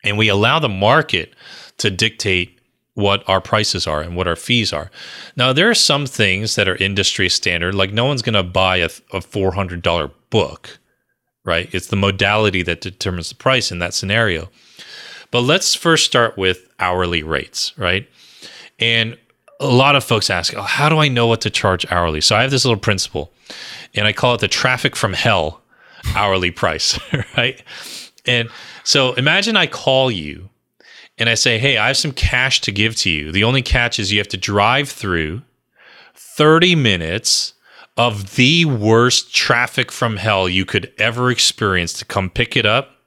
and 0.03 0.19
we 0.19 0.27
allow 0.27 0.59
the 0.59 0.69
market 0.69 1.33
to 1.79 1.93
dictate 1.93 2.59
what 2.95 3.23
our 3.29 3.41
prices 3.41 3.87
are 3.87 4.01
and 4.01 4.17
what 4.17 4.27
our 4.27 4.35
fees 4.35 4.73
are. 4.73 4.91
Now, 5.37 5.53
there 5.53 5.71
are 5.71 5.77
some 5.77 6.07
things 6.07 6.57
that 6.57 6.69
are 6.69 6.75
industry 6.75 7.29
standard, 7.29 7.73
like 7.73 7.93
no 7.93 8.07
one's 8.07 8.23
going 8.23 8.35
to 8.35 8.43
buy 8.43 8.79
a, 8.79 8.87
a 9.13 9.21
$400 9.21 10.11
book, 10.31 10.81
right? 11.45 11.73
It's 11.73 11.87
the 11.87 11.95
modality 11.95 12.65
that 12.65 12.81
determines 12.81 13.29
the 13.29 13.37
price 13.37 13.71
in 13.71 13.79
that 13.79 13.95
scenario. 13.95 14.51
But 15.31 15.43
let's 15.43 15.75
first 15.75 16.07
start 16.07 16.37
with 16.37 16.69
hourly 16.79 17.23
rates, 17.23 17.77
right? 17.79 18.09
And 18.79 19.17
a 19.61 19.67
lot 19.67 19.95
of 19.95 20.03
folks 20.03 20.31
ask, 20.31 20.55
oh, 20.55 20.63
how 20.63 20.89
do 20.89 20.99
I 20.99 21.09
know 21.09 21.27
what 21.27 21.43
to 21.43 21.51
charge 21.51 21.91
hourly? 21.93 22.21
So 22.21 22.35
I 22.35 22.43
have 22.43 22.51
this 22.51 22.65
little 22.65 22.81
principle, 22.81 23.31
and 23.95 24.07
I 24.07 24.13
call 24.13 24.35
it 24.35 24.41
the 24.41 24.49
traffic 24.49 24.97
from 24.97 25.13
hell 25.13 25.63
hourly 26.15 26.51
price, 26.51 26.99
right? 27.37 27.63
And 28.27 28.49
so 28.85 29.13
imagine 29.15 29.57
I 29.57 29.67
call 29.67 30.11
you 30.11 30.49
and 31.19 31.29
I 31.29 31.35
say, 31.35 31.59
hey, 31.59 31.77
I 31.77 31.89
have 31.89 31.97
some 31.97 32.13
cash 32.13 32.61
to 32.63 32.73
give 32.73 32.97
to 32.97 33.11
you. 33.11 33.31
The 33.31 33.45
only 33.45 33.63
catch 33.63 33.99
is 33.99 34.11
you 34.11 34.19
have 34.19 34.29
to 34.29 34.37
drive 34.37 34.89
through 34.89 35.43
30 36.15 36.75
minutes 36.75 37.55
of 37.97 38.37
the 38.37 38.65
worst 38.65 39.35
traffic 39.35 39.93
from 39.93 40.17
hell 40.17 40.49
you 40.49 40.65
could 40.65 40.93
ever 40.99 41.31
experience 41.31 41.93
to 41.95 42.05
come 42.05 42.31
pick 42.31 42.57
it 42.57 42.65
up 42.65 43.00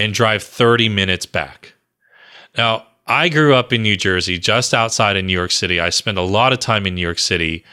and 0.00 0.14
drive 0.14 0.42
30 0.42 0.88
minutes 0.88 1.26
back. 1.26 1.74
Now, 2.56 2.86
I 3.06 3.28
grew 3.28 3.54
up 3.54 3.72
in 3.72 3.82
New 3.82 3.96
Jersey, 3.96 4.38
just 4.38 4.72
outside 4.72 5.16
of 5.16 5.24
New 5.24 5.32
York 5.32 5.50
City. 5.50 5.78
I 5.78 5.90
spent 5.90 6.16
a 6.16 6.22
lot 6.22 6.52
of 6.52 6.58
time 6.58 6.86
in 6.86 6.94
New 6.94 7.00
York 7.00 7.18
City, 7.18 7.64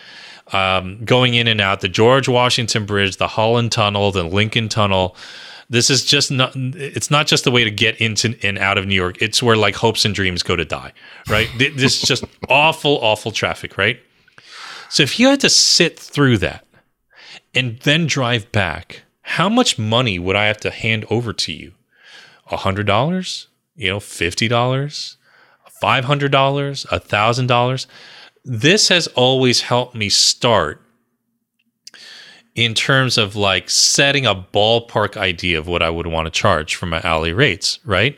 um, 0.51 1.03
going 1.05 1.35
in 1.35 1.47
and 1.47 1.61
out 1.61 1.81
the 1.81 1.89
George 1.89 2.27
Washington 2.27 2.85
Bridge, 2.85 3.17
the 3.17 3.27
Holland 3.27 3.71
Tunnel, 3.71 4.11
the 4.11 4.23
Lincoln 4.23 4.67
Tunnel. 4.67 5.15
This 5.69 5.89
is 5.89 6.03
just 6.03 6.31
not, 6.31 6.53
it's 6.55 7.11
not 7.11 7.27
just 7.27 7.43
the 7.43 7.51
way 7.51 7.63
to 7.63 7.71
get 7.71 7.99
into 8.01 8.37
and 8.43 8.57
out 8.57 8.77
of 8.77 8.85
New 8.85 8.95
York. 8.95 9.21
It's 9.21 9.43
where 9.43 9.57
like 9.57 9.75
hopes 9.75 10.05
and 10.05 10.15
dreams 10.15 10.43
go 10.43 10.55
to 10.55 10.65
die, 10.65 10.93
right? 11.29 11.47
this 11.57 12.01
is 12.01 12.07
just 12.07 12.23
awful, 12.49 12.97
awful 13.01 13.31
traffic, 13.31 13.77
right? 13.77 13.99
So 14.89 15.03
if 15.03 15.19
you 15.19 15.27
had 15.27 15.41
to 15.41 15.49
sit 15.49 15.99
through 15.99 16.37
that 16.39 16.65
and 17.53 17.79
then 17.79 18.07
drive 18.07 18.51
back, 18.51 19.03
how 19.21 19.49
much 19.49 19.77
money 19.77 20.17
would 20.17 20.35
I 20.35 20.45
have 20.45 20.57
to 20.61 20.71
hand 20.71 21.05
over 21.09 21.33
to 21.33 21.51
you? 21.51 21.73
A 22.51 22.57
hundred 22.57 22.87
dollars? 22.87 23.47
You 23.75 23.89
know, 23.89 23.99
fifty 23.99 24.47
dollars? 24.47 25.17
Five 25.81 26.05
hundred 26.05 26.31
dollars? 26.31 26.85
A 26.91 26.99
thousand 26.99 27.47
dollars? 27.47 27.87
This 28.43 28.87
has 28.89 29.07
always 29.07 29.61
helped 29.61 29.95
me 29.95 30.09
start 30.09 30.81
in 32.55 32.73
terms 32.73 33.17
of 33.17 33.35
like 33.35 33.69
setting 33.69 34.25
a 34.25 34.33
ballpark 34.33 35.15
idea 35.15 35.59
of 35.59 35.67
what 35.67 35.83
I 35.83 35.89
would 35.89 36.07
want 36.07 36.25
to 36.25 36.31
charge 36.31 36.75
for 36.75 36.87
my 36.87 37.01
hourly 37.03 37.33
rates, 37.33 37.79
right? 37.85 38.17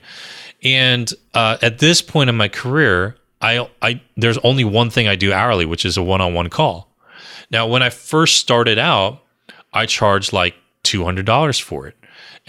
And 0.64 1.12
uh, 1.34 1.58
at 1.62 1.80
this 1.80 2.02
point 2.02 2.30
in 2.30 2.38
my 2.38 2.48
career, 2.48 3.18
I, 3.42 3.70
I 3.82 4.02
there's 4.16 4.38
only 4.40 4.64
one 4.64 4.90
thing 4.90 5.08
I 5.08 5.16
do 5.16 5.34
hourly, 5.34 5.66
which 5.66 5.86
is 5.86 5.98
a 5.98 6.04
one-on-one 6.04 6.50
call. 6.50 6.90
Now, 7.52 7.68
when 7.68 7.82
I 7.82 7.90
first 7.90 8.38
started 8.38 8.78
out, 8.78 9.24
I 9.74 9.86
charged 9.86 10.32
like 10.32 10.56
two 10.84 11.04
hundred 11.04 11.26
dollars 11.26 11.60
for 11.60 11.88
it, 11.88 11.98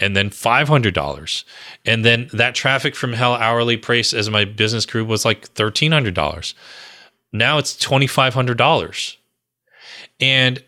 and 0.01 0.15
then 0.15 0.29
five 0.29 0.67
hundred 0.67 0.93
dollars, 0.93 1.45
and 1.85 2.03
then 2.03 2.29
that 2.33 2.55
traffic 2.55 2.95
from 2.95 3.13
hell 3.13 3.35
hourly 3.35 3.77
price 3.77 4.13
as 4.13 4.29
my 4.29 4.43
business 4.43 4.85
group 4.85 5.07
was 5.07 5.23
like 5.23 5.47
thirteen 5.49 5.91
hundred 5.91 6.13
dollars. 6.13 6.53
Now 7.31 7.57
it's 7.57 7.77
twenty 7.77 8.07
five 8.07 8.33
hundred 8.33 8.57
dollars, 8.57 9.17
and 10.19 10.63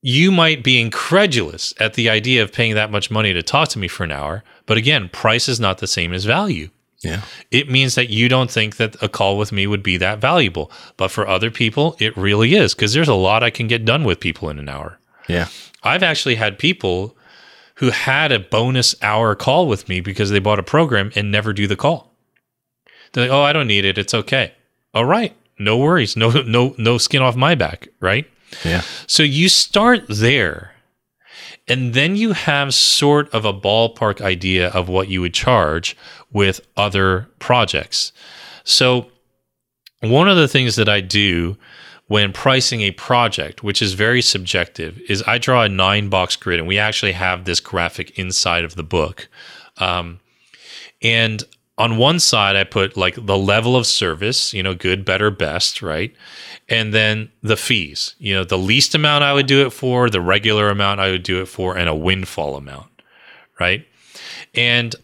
you 0.00 0.30
might 0.30 0.62
be 0.64 0.80
incredulous 0.80 1.74
at 1.78 1.94
the 1.94 2.08
idea 2.08 2.42
of 2.42 2.52
paying 2.52 2.74
that 2.74 2.90
much 2.90 3.10
money 3.10 3.32
to 3.32 3.42
talk 3.42 3.68
to 3.70 3.78
me 3.78 3.88
for 3.88 4.04
an 4.04 4.12
hour. 4.12 4.44
But 4.66 4.78
again, 4.78 5.08
price 5.08 5.48
is 5.48 5.60
not 5.60 5.78
the 5.78 5.86
same 5.86 6.12
as 6.12 6.24
value. 6.24 6.70
Yeah. 7.00 7.22
It 7.50 7.70
means 7.70 7.94
that 7.94 8.10
you 8.10 8.28
don't 8.28 8.50
think 8.50 8.76
that 8.76 9.00
a 9.02 9.08
call 9.08 9.38
with 9.38 9.52
me 9.52 9.66
would 9.66 9.82
be 9.82 9.96
that 9.98 10.18
valuable. 10.18 10.70
But 10.96 11.10
for 11.10 11.28
other 11.28 11.50
people, 11.50 11.96
it 12.00 12.16
really 12.16 12.54
is 12.54 12.74
because 12.74 12.92
there's 12.92 13.08
a 13.08 13.14
lot 13.14 13.42
I 13.42 13.50
can 13.50 13.68
get 13.68 13.84
done 13.84 14.04
with 14.04 14.18
people 14.18 14.50
in 14.50 14.58
an 14.58 14.68
hour. 14.68 14.98
Yeah. 15.28 15.48
I've 15.82 16.02
actually 16.02 16.34
had 16.34 16.58
people 16.58 17.16
who 17.78 17.90
had 17.90 18.32
a 18.32 18.38
bonus 18.38 18.94
hour 19.02 19.34
call 19.34 19.66
with 19.66 19.88
me 19.88 20.00
because 20.00 20.30
they 20.30 20.38
bought 20.38 20.58
a 20.58 20.64
program 20.64 21.10
and 21.14 21.30
never 21.30 21.52
do 21.52 21.66
the 21.66 21.76
call. 21.76 22.12
They're 23.12 23.24
like, 23.24 23.32
"Oh, 23.32 23.42
I 23.42 23.52
don't 23.52 23.66
need 23.66 23.84
it. 23.84 23.98
It's 23.98 24.14
okay." 24.14 24.52
All 24.94 25.04
right. 25.04 25.34
No 25.58 25.76
worries. 25.76 26.16
No 26.16 26.30
no 26.30 26.74
no 26.78 26.98
skin 26.98 27.22
off 27.22 27.36
my 27.36 27.54
back, 27.54 27.88
right? 28.00 28.28
Yeah. 28.64 28.82
So 29.06 29.22
you 29.22 29.48
start 29.48 30.04
there 30.08 30.72
and 31.68 31.92
then 31.92 32.16
you 32.16 32.32
have 32.32 32.74
sort 32.74 33.32
of 33.34 33.44
a 33.44 33.52
ballpark 33.52 34.20
idea 34.20 34.68
of 34.70 34.88
what 34.88 35.08
you 35.08 35.20
would 35.20 35.34
charge 35.34 35.96
with 36.32 36.60
other 36.76 37.28
projects. 37.38 38.12
So, 38.64 39.10
one 40.00 40.28
of 40.28 40.36
the 40.36 40.48
things 40.48 40.76
that 40.76 40.88
I 40.88 41.00
do 41.00 41.56
when 42.08 42.32
pricing 42.32 42.82
a 42.82 42.90
project, 42.90 43.62
which 43.62 43.80
is 43.80 43.94
very 43.94 44.20
subjective, 44.20 44.98
is 45.08 45.22
I 45.26 45.38
draw 45.38 45.62
a 45.62 45.68
nine 45.68 46.08
box 46.08 46.36
grid, 46.36 46.58
and 46.58 46.68
we 46.68 46.78
actually 46.78 47.12
have 47.12 47.44
this 47.44 47.60
graphic 47.60 48.18
inside 48.18 48.64
of 48.64 48.74
the 48.74 48.82
book. 48.82 49.28
Um, 49.78 50.20
and 51.00 51.44
on 51.78 51.96
one 51.96 52.18
side, 52.18 52.56
I 52.56 52.64
put 52.64 52.96
like 52.96 53.14
the 53.14 53.38
level 53.38 53.76
of 53.76 53.86
service, 53.86 54.52
you 54.52 54.62
know, 54.62 54.74
good, 54.74 55.04
better, 55.04 55.30
best, 55.30 55.80
right? 55.80 56.12
and 56.68 56.92
then 56.92 57.30
the 57.42 57.56
fees. 57.56 58.14
You 58.18 58.34
know, 58.34 58.44
the 58.44 58.58
least 58.58 58.94
amount 58.94 59.24
I 59.24 59.32
would 59.32 59.46
do 59.46 59.66
it 59.66 59.70
for, 59.70 60.10
the 60.10 60.20
regular 60.20 60.68
amount 60.68 61.00
I 61.00 61.10
would 61.10 61.22
do 61.22 61.40
it 61.40 61.46
for, 61.46 61.76
and 61.76 61.88
a 61.88 61.94
windfall 61.94 62.56
amount, 62.56 62.90
right? 63.58 63.86
And 64.54 64.94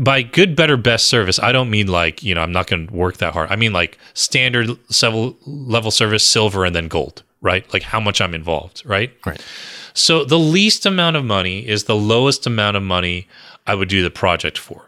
by 0.00 0.22
good, 0.22 0.56
better, 0.56 0.78
best 0.78 1.06
service, 1.08 1.38
I 1.38 1.52
don't 1.52 1.68
mean 1.68 1.86
like, 1.86 2.22
you 2.22 2.34
know, 2.34 2.40
I'm 2.40 2.52
not 2.52 2.66
going 2.66 2.88
to 2.88 2.92
work 2.92 3.18
that 3.18 3.34
hard. 3.34 3.50
I 3.50 3.56
mean 3.56 3.74
like 3.74 3.98
standard 4.14 4.70
level, 5.02 5.36
level 5.44 5.90
service, 5.90 6.26
silver, 6.26 6.64
and 6.64 6.74
then 6.74 6.88
gold, 6.88 7.22
right? 7.42 7.70
Like 7.72 7.82
how 7.82 8.00
much 8.00 8.20
I'm 8.22 8.34
involved, 8.34 8.82
right? 8.86 9.12
Right. 9.26 9.44
So 9.92 10.24
the 10.24 10.38
least 10.38 10.86
amount 10.86 11.16
of 11.16 11.24
money 11.26 11.68
is 11.68 11.84
the 11.84 11.96
lowest 11.96 12.46
amount 12.46 12.78
of 12.78 12.82
money 12.82 13.28
I 13.66 13.74
would 13.74 13.90
do 13.90 14.02
the 14.02 14.10
project 14.10 14.56
for. 14.56 14.86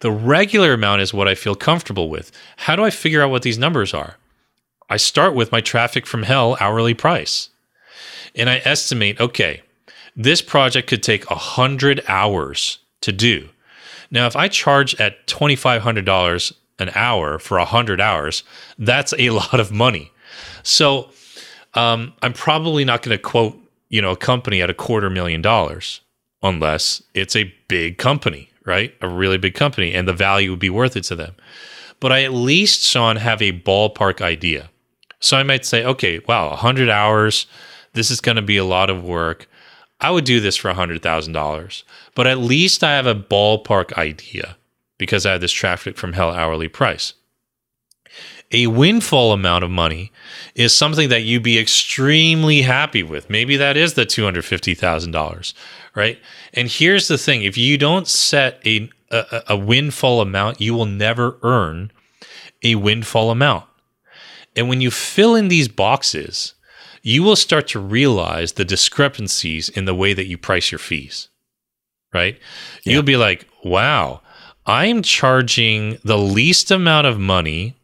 The 0.00 0.12
regular 0.12 0.72
amount 0.72 1.02
is 1.02 1.12
what 1.12 1.26
I 1.26 1.34
feel 1.34 1.56
comfortable 1.56 2.08
with. 2.08 2.30
How 2.58 2.76
do 2.76 2.84
I 2.84 2.90
figure 2.90 3.22
out 3.22 3.30
what 3.30 3.42
these 3.42 3.58
numbers 3.58 3.92
are? 3.92 4.16
I 4.88 4.96
start 4.96 5.34
with 5.34 5.50
my 5.50 5.60
traffic 5.60 6.06
from 6.06 6.22
hell 6.22 6.56
hourly 6.60 6.94
price. 6.94 7.48
And 8.36 8.48
I 8.48 8.62
estimate, 8.64 9.20
okay, 9.20 9.62
this 10.14 10.40
project 10.40 10.86
could 10.88 11.02
take 11.02 11.28
100 11.28 12.04
hours 12.06 12.78
to 13.00 13.10
do. 13.10 13.48
Now, 14.10 14.26
if 14.26 14.36
I 14.36 14.48
charge 14.48 14.94
at 15.00 15.26
$2,500 15.26 16.52
an 16.78 16.90
hour 16.94 17.38
for 17.38 17.58
100 17.58 18.00
hours, 18.00 18.42
that's 18.78 19.14
a 19.18 19.30
lot 19.40 19.60
of 19.60 19.72
money. 19.72 20.12
So 20.62 21.10
um, 21.74 22.14
I'm 22.22 22.32
probably 22.32 22.84
not 22.84 23.02
going 23.02 23.16
to 23.16 23.22
quote, 23.22 23.58
you 23.88 24.02
know, 24.02 24.12
a 24.12 24.16
company 24.16 24.62
at 24.62 24.70
a 24.70 24.74
quarter 24.74 25.10
million 25.10 25.42
dollars 25.42 26.00
unless 26.42 27.02
it's 27.14 27.36
a 27.36 27.52
big 27.68 27.98
company, 27.98 28.50
right? 28.64 28.94
A 29.00 29.08
really 29.08 29.38
big 29.38 29.54
company, 29.54 29.94
and 29.94 30.06
the 30.06 30.12
value 30.12 30.50
would 30.50 30.58
be 30.58 30.70
worth 30.70 30.96
it 30.96 31.04
to 31.04 31.16
them. 31.16 31.34
But 32.00 32.12
I 32.12 32.24
at 32.24 32.32
least, 32.32 32.82
Sean, 32.82 33.16
have 33.16 33.40
a 33.40 33.52
ballpark 33.52 34.20
idea. 34.20 34.70
So 35.20 35.36
I 35.36 35.42
might 35.42 35.64
say, 35.64 35.84
okay, 35.84 36.20
wow, 36.28 36.50
100 36.50 36.90
hours. 36.90 37.46
This 37.94 38.10
is 38.10 38.20
going 38.20 38.36
to 38.36 38.42
be 38.42 38.58
a 38.58 38.64
lot 38.64 38.90
of 38.90 39.02
work. 39.02 39.48
I 40.00 40.10
would 40.10 40.24
do 40.24 40.40
this 40.40 40.56
for 40.56 40.72
$100,000, 40.72 41.82
but 42.14 42.26
at 42.26 42.38
least 42.38 42.84
I 42.84 42.92
have 42.92 43.06
a 43.06 43.14
ballpark 43.14 43.92
idea 43.94 44.56
because 44.98 45.24
I 45.24 45.32
have 45.32 45.40
this 45.40 45.52
traffic 45.52 45.96
from 45.96 46.12
hell 46.12 46.32
hourly 46.32 46.68
price. 46.68 47.14
A 48.52 48.68
windfall 48.68 49.32
amount 49.32 49.64
of 49.64 49.70
money 49.70 50.12
is 50.54 50.72
something 50.72 51.08
that 51.08 51.22
you'd 51.22 51.42
be 51.42 51.58
extremely 51.58 52.62
happy 52.62 53.02
with. 53.02 53.28
Maybe 53.28 53.56
that 53.56 53.76
is 53.76 53.94
the 53.94 54.06
$250,000, 54.06 55.54
right? 55.94 56.18
And 56.54 56.68
here's 56.68 57.08
the 57.08 57.18
thing 57.18 57.42
if 57.42 57.58
you 57.58 57.76
don't 57.76 58.06
set 58.06 58.60
a, 58.64 58.88
a, 59.10 59.42
a 59.48 59.56
windfall 59.56 60.20
amount, 60.20 60.60
you 60.60 60.74
will 60.74 60.86
never 60.86 61.38
earn 61.42 61.90
a 62.62 62.76
windfall 62.76 63.30
amount. 63.30 63.64
And 64.54 64.68
when 64.68 64.80
you 64.80 64.90
fill 64.90 65.34
in 65.34 65.48
these 65.48 65.68
boxes, 65.68 66.54
you 67.06 67.22
will 67.22 67.36
start 67.36 67.68
to 67.68 67.78
realize 67.78 68.54
the 68.54 68.64
discrepancies 68.64 69.68
in 69.68 69.84
the 69.84 69.94
way 69.94 70.12
that 70.12 70.26
you 70.26 70.36
price 70.36 70.72
your 70.72 70.78
fees, 70.80 71.28
right? 72.12 72.36
Yeah. 72.82 72.94
You'll 72.94 73.04
be 73.04 73.16
like, 73.16 73.46
wow, 73.62 74.22
I'm 74.66 75.02
charging 75.02 75.98
the 76.02 76.18
least 76.18 76.72
amount 76.72 77.06
of 77.06 77.16
money 77.20 77.76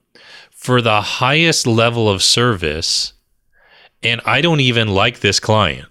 for 0.51 0.83
the 0.83 1.01
highest 1.01 1.69
level 1.69 2.09
of 2.09 2.21
service, 2.21 3.13
and 4.03 4.21
I 4.27 4.41
don't 4.41 4.59
even 4.59 4.89
like 4.89 5.21
this 5.21 5.39
client. 5.39 5.87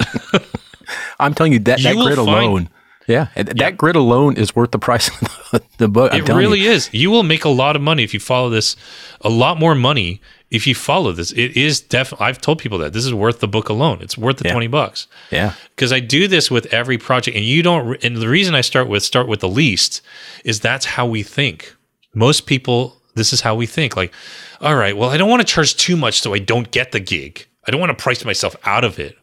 I'm 1.20 1.34
telling 1.34 1.52
you 1.52 1.60
that, 1.60 1.78
you 1.78 1.94
that 1.94 1.94
grid 1.94 2.18
alone. 2.18 2.68
Yeah, 3.06 3.28
that 3.34 3.56
yeah. 3.56 3.70
grid 3.72 3.96
alone 3.96 4.36
is 4.36 4.54
worth 4.54 4.70
the 4.70 4.78
price 4.78 5.10
of 5.52 5.60
the 5.78 5.88
book. 5.88 6.14
It 6.14 6.28
really 6.28 6.60
you. 6.60 6.70
is. 6.70 6.88
You 6.92 7.10
will 7.10 7.24
make 7.24 7.44
a 7.44 7.48
lot 7.48 7.74
of 7.74 7.82
money 7.82 8.04
if 8.04 8.14
you 8.14 8.20
follow 8.20 8.48
this. 8.48 8.76
A 9.22 9.28
lot 9.28 9.58
more 9.58 9.74
money 9.74 10.20
if 10.50 10.66
you 10.66 10.74
follow 10.74 11.10
this. 11.12 11.32
It 11.32 11.56
is 11.56 11.80
definitely. 11.80 12.26
I've 12.26 12.40
told 12.40 12.58
people 12.58 12.78
that 12.78 12.92
this 12.92 13.04
is 13.04 13.12
worth 13.12 13.40
the 13.40 13.48
book 13.48 13.68
alone. 13.68 13.98
It's 14.02 14.16
worth 14.16 14.36
the 14.36 14.44
yeah. 14.46 14.52
twenty 14.52 14.68
bucks. 14.68 15.08
Yeah, 15.30 15.54
because 15.74 15.92
I 15.92 16.00
do 16.00 16.28
this 16.28 16.50
with 16.50 16.66
every 16.66 16.98
project, 16.98 17.36
and 17.36 17.44
you 17.44 17.62
don't. 17.62 18.02
And 18.04 18.16
the 18.16 18.28
reason 18.28 18.54
I 18.54 18.60
start 18.60 18.88
with 18.88 19.02
start 19.02 19.26
with 19.26 19.40
the 19.40 19.48
least 19.48 20.00
is 20.44 20.60
that's 20.60 20.86
how 20.86 21.06
we 21.06 21.22
think. 21.22 21.74
Most 22.14 22.46
people, 22.46 23.00
this 23.14 23.32
is 23.32 23.40
how 23.40 23.54
we 23.54 23.66
think. 23.66 23.96
Like, 23.96 24.12
all 24.60 24.76
right, 24.76 24.96
well, 24.96 25.10
I 25.10 25.16
don't 25.16 25.30
want 25.30 25.40
to 25.40 25.46
charge 25.46 25.74
too 25.76 25.96
much 25.96 26.20
so 26.20 26.34
I 26.34 26.38
don't 26.38 26.70
get 26.70 26.92
the 26.92 27.00
gig. 27.00 27.46
I 27.66 27.70
don't 27.70 27.80
want 27.80 27.96
to 27.96 28.02
price 28.02 28.24
myself 28.24 28.54
out 28.64 28.84
of 28.84 28.98
it. 28.98 29.16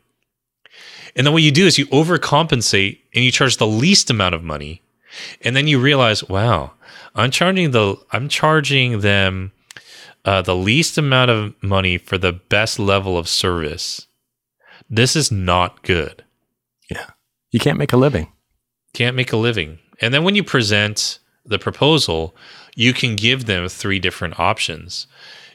And 1.19 1.27
then 1.27 1.33
what 1.33 1.43
you 1.43 1.51
do 1.51 1.67
is 1.67 1.77
you 1.77 1.85
overcompensate 1.87 2.99
and 3.13 3.25
you 3.25 3.29
charge 3.29 3.57
the 3.57 3.67
least 3.67 4.09
amount 4.09 4.35
of 4.35 4.41
money. 4.41 4.81
And 5.41 5.53
then 5.53 5.67
you 5.67 5.77
realize, 5.77 6.23
wow, 6.23 6.71
I'm 7.13 7.29
charging 7.29 7.71
the 7.71 7.97
I'm 8.13 8.29
charging 8.29 9.01
them 9.01 9.51
uh, 10.23 10.41
the 10.41 10.55
least 10.55 10.97
amount 10.97 11.29
of 11.29 11.61
money 11.61 11.97
for 11.97 12.17
the 12.17 12.31
best 12.31 12.79
level 12.79 13.17
of 13.17 13.27
service. 13.27 14.07
This 14.89 15.17
is 15.17 15.29
not 15.29 15.83
good. 15.83 16.23
Yeah. 16.89 17.07
You 17.51 17.59
can't 17.59 17.77
make 17.77 17.91
a 17.91 17.97
living. 17.97 18.31
Can't 18.93 19.17
make 19.17 19.33
a 19.33 19.37
living. 19.37 19.79
And 19.99 20.13
then 20.13 20.23
when 20.23 20.35
you 20.35 20.43
present 20.45 21.19
the 21.45 21.59
proposal, 21.59 22.33
you 22.75 22.93
can 22.93 23.17
give 23.17 23.43
them 23.43 23.67
three 23.67 23.99
different 23.99 24.39
options. 24.39 25.05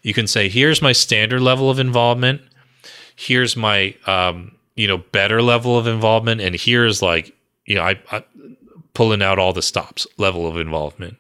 You 0.03 0.13
can 0.13 0.27
say, 0.27 0.51
here's 0.51 0.83
my 0.83 0.93
standard 0.93 1.41
level 1.41 1.71
of 1.71 1.79
involvement. 1.79 2.43
Here's 3.17 3.57
my 3.57 3.95
um, 4.07 4.54
you 4.77 4.87
know 4.87 4.99
better 4.99 5.43
level 5.43 5.79
of 5.79 5.87
involvement. 5.87 6.41
And 6.41 6.55
here's 6.55 7.03
like 7.03 7.35
you 7.67 7.75
know 7.75 7.83
I, 7.83 8.01
I 8.11 8.25
pulling 8.95 9.23
out 9.23 9.39
all 9.39 9.53
the 9.53 9.63
stops 9.63 10.07
level 10.17 10.47
of 10.47 10.57
involvement. 10.57 11.17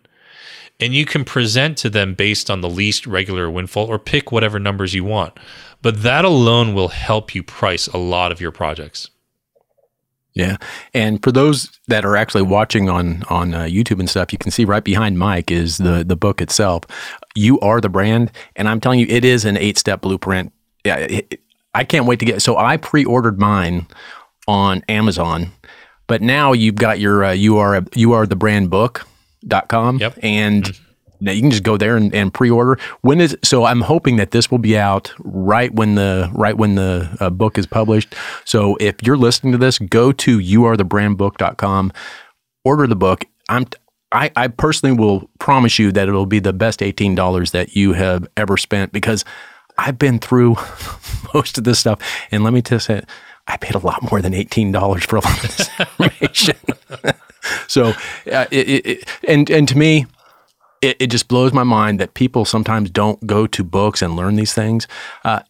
And 0.81 0.95
you 0.95 1.05
can 1.05 1.25
present 1.25 1.79
to 1.79 1.91
them 1.91 2.15
based 2.15 2.51
on 2.51 2.61
the 2.61 2.69
least 2.69 3.07
regular 3.07 3.51
windfall 3.51 3.87
or 3.87 3.99
pick 3.99 4.33
whatever 4.33 4.59
numbers 4.59 4.95
you 4.95 5.05
want. 5.05 5.39
But 5.83 6.03
that 6.03 6.25
alone 6.25 6.75
will 6.75 6.89
help 6.89 7.35
you 7.35 7.43
price 7.43 7.87
a 7.89 7.99
lot 7.99 8.33
of 8.33 8.41
your 8.41 8.51
projects. 8.51 9.11
Yeah, 10.33 10.57
and 10.93 11.23
for 11.23 11.31
those 11.31 11.71
that 11.87 12.05
are 12.05 12.17
actually 12.17 12.43
watching 12.43 12.89
on 12.89 13.23
on 13.31 13.55
uh, 13.55 13.63
YouTube 13.63 14.01
and 14.01 14.11
stuff, 14.11 14.33
you 14.33 14.39
can 14.39 14.51
see 14.51 14.65
right 14.65 14.83
behind 14.83 15.17
Mike 15.17 15.53
is 15.53 15.79
the 15.79 16.03
the 16.05 16.17
book 16.17 16.41
itself. 16.41 16.85
You 17.37 17.61
are 17.61 17.81
the 17.81 17.89
brand, 17.89 18.33
and 18.57 18.69
I'm 18.69 18.81
telling 18.81 18.99
you, 18.99 19.07
it 19.09 19.25
is 19.25 19.45
an 19.45 19.57
eight 19.57 19.79
step 19.79 20.01
blueprint. 20.01 20.53
Yeah, 20.85 20.97
it, 20.97 21.41
I 21.75 21.85
can't 21.85 22.07
wait 22.07 22.19
to 22.21 22.25
get. 22.25 22.43
So 22.43 22.57
I 22.57 22.77
pre-ordered 22.77 23.39
mine 23.39 23.87
on 24.47 24.83
Amazon, 24.89 25.53
but 26.07 26.23
now 26.23 26.53
you've 26.53 26.77
got 26.77 27.01
your 27.01 27.25
uh, 27.25 27.33
you 27.33 27.59
are 27.59 27.83
you 27.95 28.13
are 28.13 28.27
the 28.27 28.37
brand 28.37 28.71
book.com 28.71 29.99
yep. 29.99 30.19
and 30.23 30.65
mm-hmm. 30.65 30.85
now 31.21 31.33
you 31.33 31.41
can 31.41 31.51
just 31.51 31.63
go 31.63 31.77
there 31.77 31.97
and, 31.97 32.15
and, 32.15 32.33
pre-order. 32.33 32.79
When 33.01 33.21
is 33.21 33.37
so? 33.43 33.65
I'm 33.65 33.81
hoping 33.81 34.17
that 34.17 34.31
this 34.31 34.51
will 34.51 34.59
be 34.59 34.77
out 34.79 35.13
right 35.19 35.73
when 35.75 35.95
the 35.95 36.31
right 36.33 36.57
when 36.57 36.75
the 36.75 37.17
uh, 37.21 37.31
book 37.31 37.59
is 37.59 37.67
published. 37.67 38.15
So 38.45 38.77
if 38.81 38.97
you're 39.03 39.17
listening 39.17 39.53
to 39.53 39.59
this, 39.59 39.79
go 39.79 40.13
to 40.13 40.39
youarethebrandbook.com, 40.39 41.93
order 42.65 42.87
the 42.87 42.97
book. 42.97 43.25
I'm 43.49 43.67
I, 44.15 44.31
I 44.37 44.49
personally 44.49 44.97
will 44.97 45.29
promise 45.41 45.79
you 45.79 45.91
that 45.91 46.09
it'll 46.09 46.25
be 46.25 46.39
the 46.39 46.53
best 46.53 46.81
$18 46.81 47.51
that 47.51 47.75
you 47.75 47.95
have 47.95 48.29
ever 48.37 48.57
spent 48.57 48.93
because 48.93 49.25
I've 49.79 49.99
been 49.99 50.19
through 50.19 50.57
most 51.35 51.59
of 51.59 51.65
this 51.65 51.79
stuff, 51.79 52.01
and 52.31 52.45
let 52.45 52.53
me 52.53 52.63
just 52.63 52.87
say, 52.87 53.03
I 53.47 53.57
paid 53.57 53.75
a 53.75 53.79
lot 53.79 54.11
more 54.11 54.23
than 54.23 54.35
eighteen 54.35 54.73
dollars 54.73 55.05
for 55.05 55.17
a 55.17 55.21
lot 55.21 55.37
of 55.37 55.43
this 55.43 55.71
information. 55.79 56.57
so, 57.69 57.89
uh, 58.33 58.47
it, 58.51 58.87
it, 58.87 59.09
and 59.29 59.51
and 59.51 59.69
to 59.69 59.77
me, 59.77 60.07
it, 60.81 61.09
just 61.09 61.29
blows 61.29 61.53
my 61.53 61.65
mind 61.65 62.01
that 62.01 62.15
people 62.15 62.45
sometimes 62.45 62.91
don't 62.91 63.27
go 63.27 63.47
to 63.47 63.65
books 63.65 64.03
and 64.03 64.17
learn 64.17 64.37
these 64.37 64.55
things, 64.55 64.87
uh, 65.25 65.41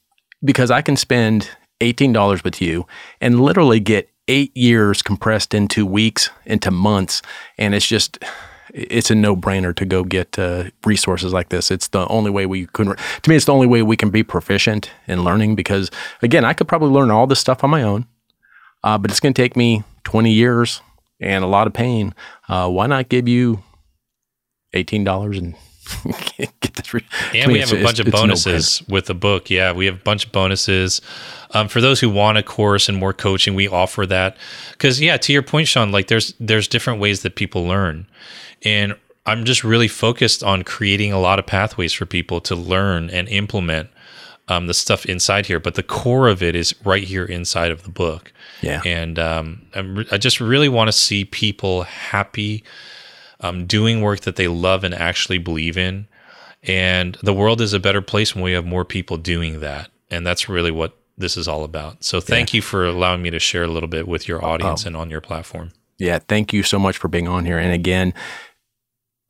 because 0.43 0.71
I 0.71 0.83
can 0.83 0.97
spend 0.97 1.51
eighteen 1.81 2.13
dollars 2.13 2.43
with 2.43 2.61
you 2.61 2.87
and 3.21 3.41
literally 3.41 3.81
get 3.81 4.09
eight 4.27 4.57
years 4.57 5.03
compressed 5.03 5.55
into 5.55 5.87
weeks, 5.87 6.31
into 6.47 6.71
months, 6.71 7.23
and 7.59 7.75
it's 7.75 7.87
just 7.87 8.19
it's 8.75 9.11
a 9.11 9.15
no 9.15 9.37
brainer 9.37 9.75
to 9.77 9.85
go 9.85 10.03
get 10.03 10.37
uh, 10.39 10.65
resources 10.85 11.33
like 11.33 11.49
this. 11.51 11.71
It's 11.71 11.89
the 11.89 12.07
only 12.09 12.31
way 12.31 12.45
we 12.45 12.67
can, 12.67 12.97
to 12.97 13.31
me, 13.31 13.37
it's 13.37 13.45
the 13.45 13.55
only 13.55 13.69
way 13.69 13.83
we 13.83 13.97
can 13.97 14.11
be 14.11 14.25
proficient 14.25 14.91
in 15.07 15.23
learning 15.23 15.55
because, 15.55 15.91
again, 16.23 16.45
I 16.45 16.53
could 16.55 16.67
probably 16.67 16.91
learn 16.91 17.11
all 17.11 17.29
this 17.29 17.39
stuff 17.39 17.63
on 17.63 17.71
my 17.71 17.83
own, 17.83 18.07
uh, 18.83 18.99
but 18.99 19.13
it's 19.13 19.21
going 19.21 19.33
to 19.33 19.41
take 19.41 19.57
me 19.57 19.85
20 20.03 20.33
years 20.33 20.83
and 21.21 21.45
a 21.45 21.47
lot 21.47 21.69
of 21.69 21.73
pain. 21.73 22.15
Uh, 22.49 22.69
why 22.69 22.89
not 22.89 23.09
give 23.09 23.29
you 23.29 23.63
$18 24.75 25.39
and 25.39 25.55
Re- 26.95 27.07
and 27.35 27.53
we 27.53 27.61
have 27.61 27.73
a 27.73 27.83
bunch 27.83 27.99
of 27.99 28.07
bonuses 28.11 28.83
no 28.89 28.95
with 28.95 29.07
the 29.07 29.15
book. 29.15 29.51
Yeah, 29.51 29.73
we 29.73 29.87
have 29.87 29.97
a 29.97 30.03
bunch 30.03 30.27
of 30.27 30.33
bonuses. 30.33 31.01
Um, 31.51 31.69
for 31.69 31.81
those 31.81 32.01
who 32.01 32.11
want 32.11 32.39
a 32.39 32.43
course 32.43 32.89
and 32.89 32.99
more 32.99 33.13
coaching, 33.13 33.55
we 33.55 33.69
offer 33.69 34.07
that. 34.07 34.37
Because 34.73 35.01
yeah, 35.01 35.17
to 35.17 35.33
your 35.33 35.43
point, 35.43 35.69
Sean, 35.69 35.93
like 35.93 36.09
there's 36.09 36.35
there's 36.41 36.69
different 36.69 37.01
ways 37.01 37.23
that 37.23 37.35
people 37.35 37.65
learn, 37.65 38.07
and 38.63 38.95
I'm 39.27 39.45
just 39.45 39.65
really 39.65 39.89
focused 39.89 40.43
on 40.43 40.65
creating 40.65 41.13
a 41.13 41.21
lot 41.21 41.39
of 41.39 41.47
pathways 41.47 41.93
for 41.93 42.07
people 42.07 42.41
to 42.43 42.55
learn 42.55 43.11
and 43.11 43.29
implement 43.29 43.89
um, 44.49 44.67
the 44.67 44.75
stuff 44.75 45.07
inside 45.07 45.47
here. 45.47 45.61
But 45.61 45.75
the 45.75 45.83
core 45.83 46.29
of 46.29 46.43
it 46.43 46.55
is 46.55 46.75
right 46.85 47.05
here 47.05 47.25
inside 47.25 47.71
of 47.71 47.83
the 47.83 47.91
book. 47.91 48.33
Yeah. 48.61 48.83
And 48.85 49.19
um, 49.19 49.67
i 50.11 50.19
just 50.19 50.41
really 50.41 50.69
want 50.69 50.89
to 50.89 50.93
see 50.93 51.25
people 51.25 51.83
happy, 51.83 52.65
um, 53.41 53.67
doing 53.67 54.01
work 54.01 54.21
that 54.21 54.37
they 54.37 54.49
love 54.49 54.85
and 54.85 54.95
actually 54.95 55.39
believe 55.39 55.79
in. 55.79 56.07
And 56.67 57.19
the 57.23 57.35
world 57.35 57.61
is 57.61 57.73
a 57.73 57.81
better 57.81 58.01
place 58.01 58.35
when 58.35 58.43
we 58.43 58.53
have 58.53 58.65
more 58.65 58.85
people 58.85 59.17
doing 59.17 59.61
that. 59.61 59.91
And 60.11 60.27
that's 60.27 60.49
really 60.49 60.71
what 60.71 60.99
this 61.17 61.37
is 61.37 61.47
all 61.47 61.65
about. 61.65 62.03
So 62.03 62.21
thank 62.21 62.53
yeah. 62.53 62.59
you 62.59 62.63
for 62.63 62.87
allowing 62.87 63.23
me 63.23 63.31
to 63.31 63.39
share 63.39 63.65
a 63.65 63.69
little 63.69 63.89
bit 63.89 64.09
with 64.09 64.27
your 64.27 64.45
audience 64.45 64.85
oh. 64.85 64.89
and 64.89 64.97
on 64.97 65.11
your 65.11 65.21
platform. 65.21 65.73
Yeah, 65.99 66.19
thank 66.19 66.53
you 66.53 66.63
so 66.63 66.79
much 66.79 66.97
for 66.97 67.09
being 67.09 67.29
on 67.29 67.45
here. 67.45 67.59
And 67.59 67.73
again, 67.73 68.15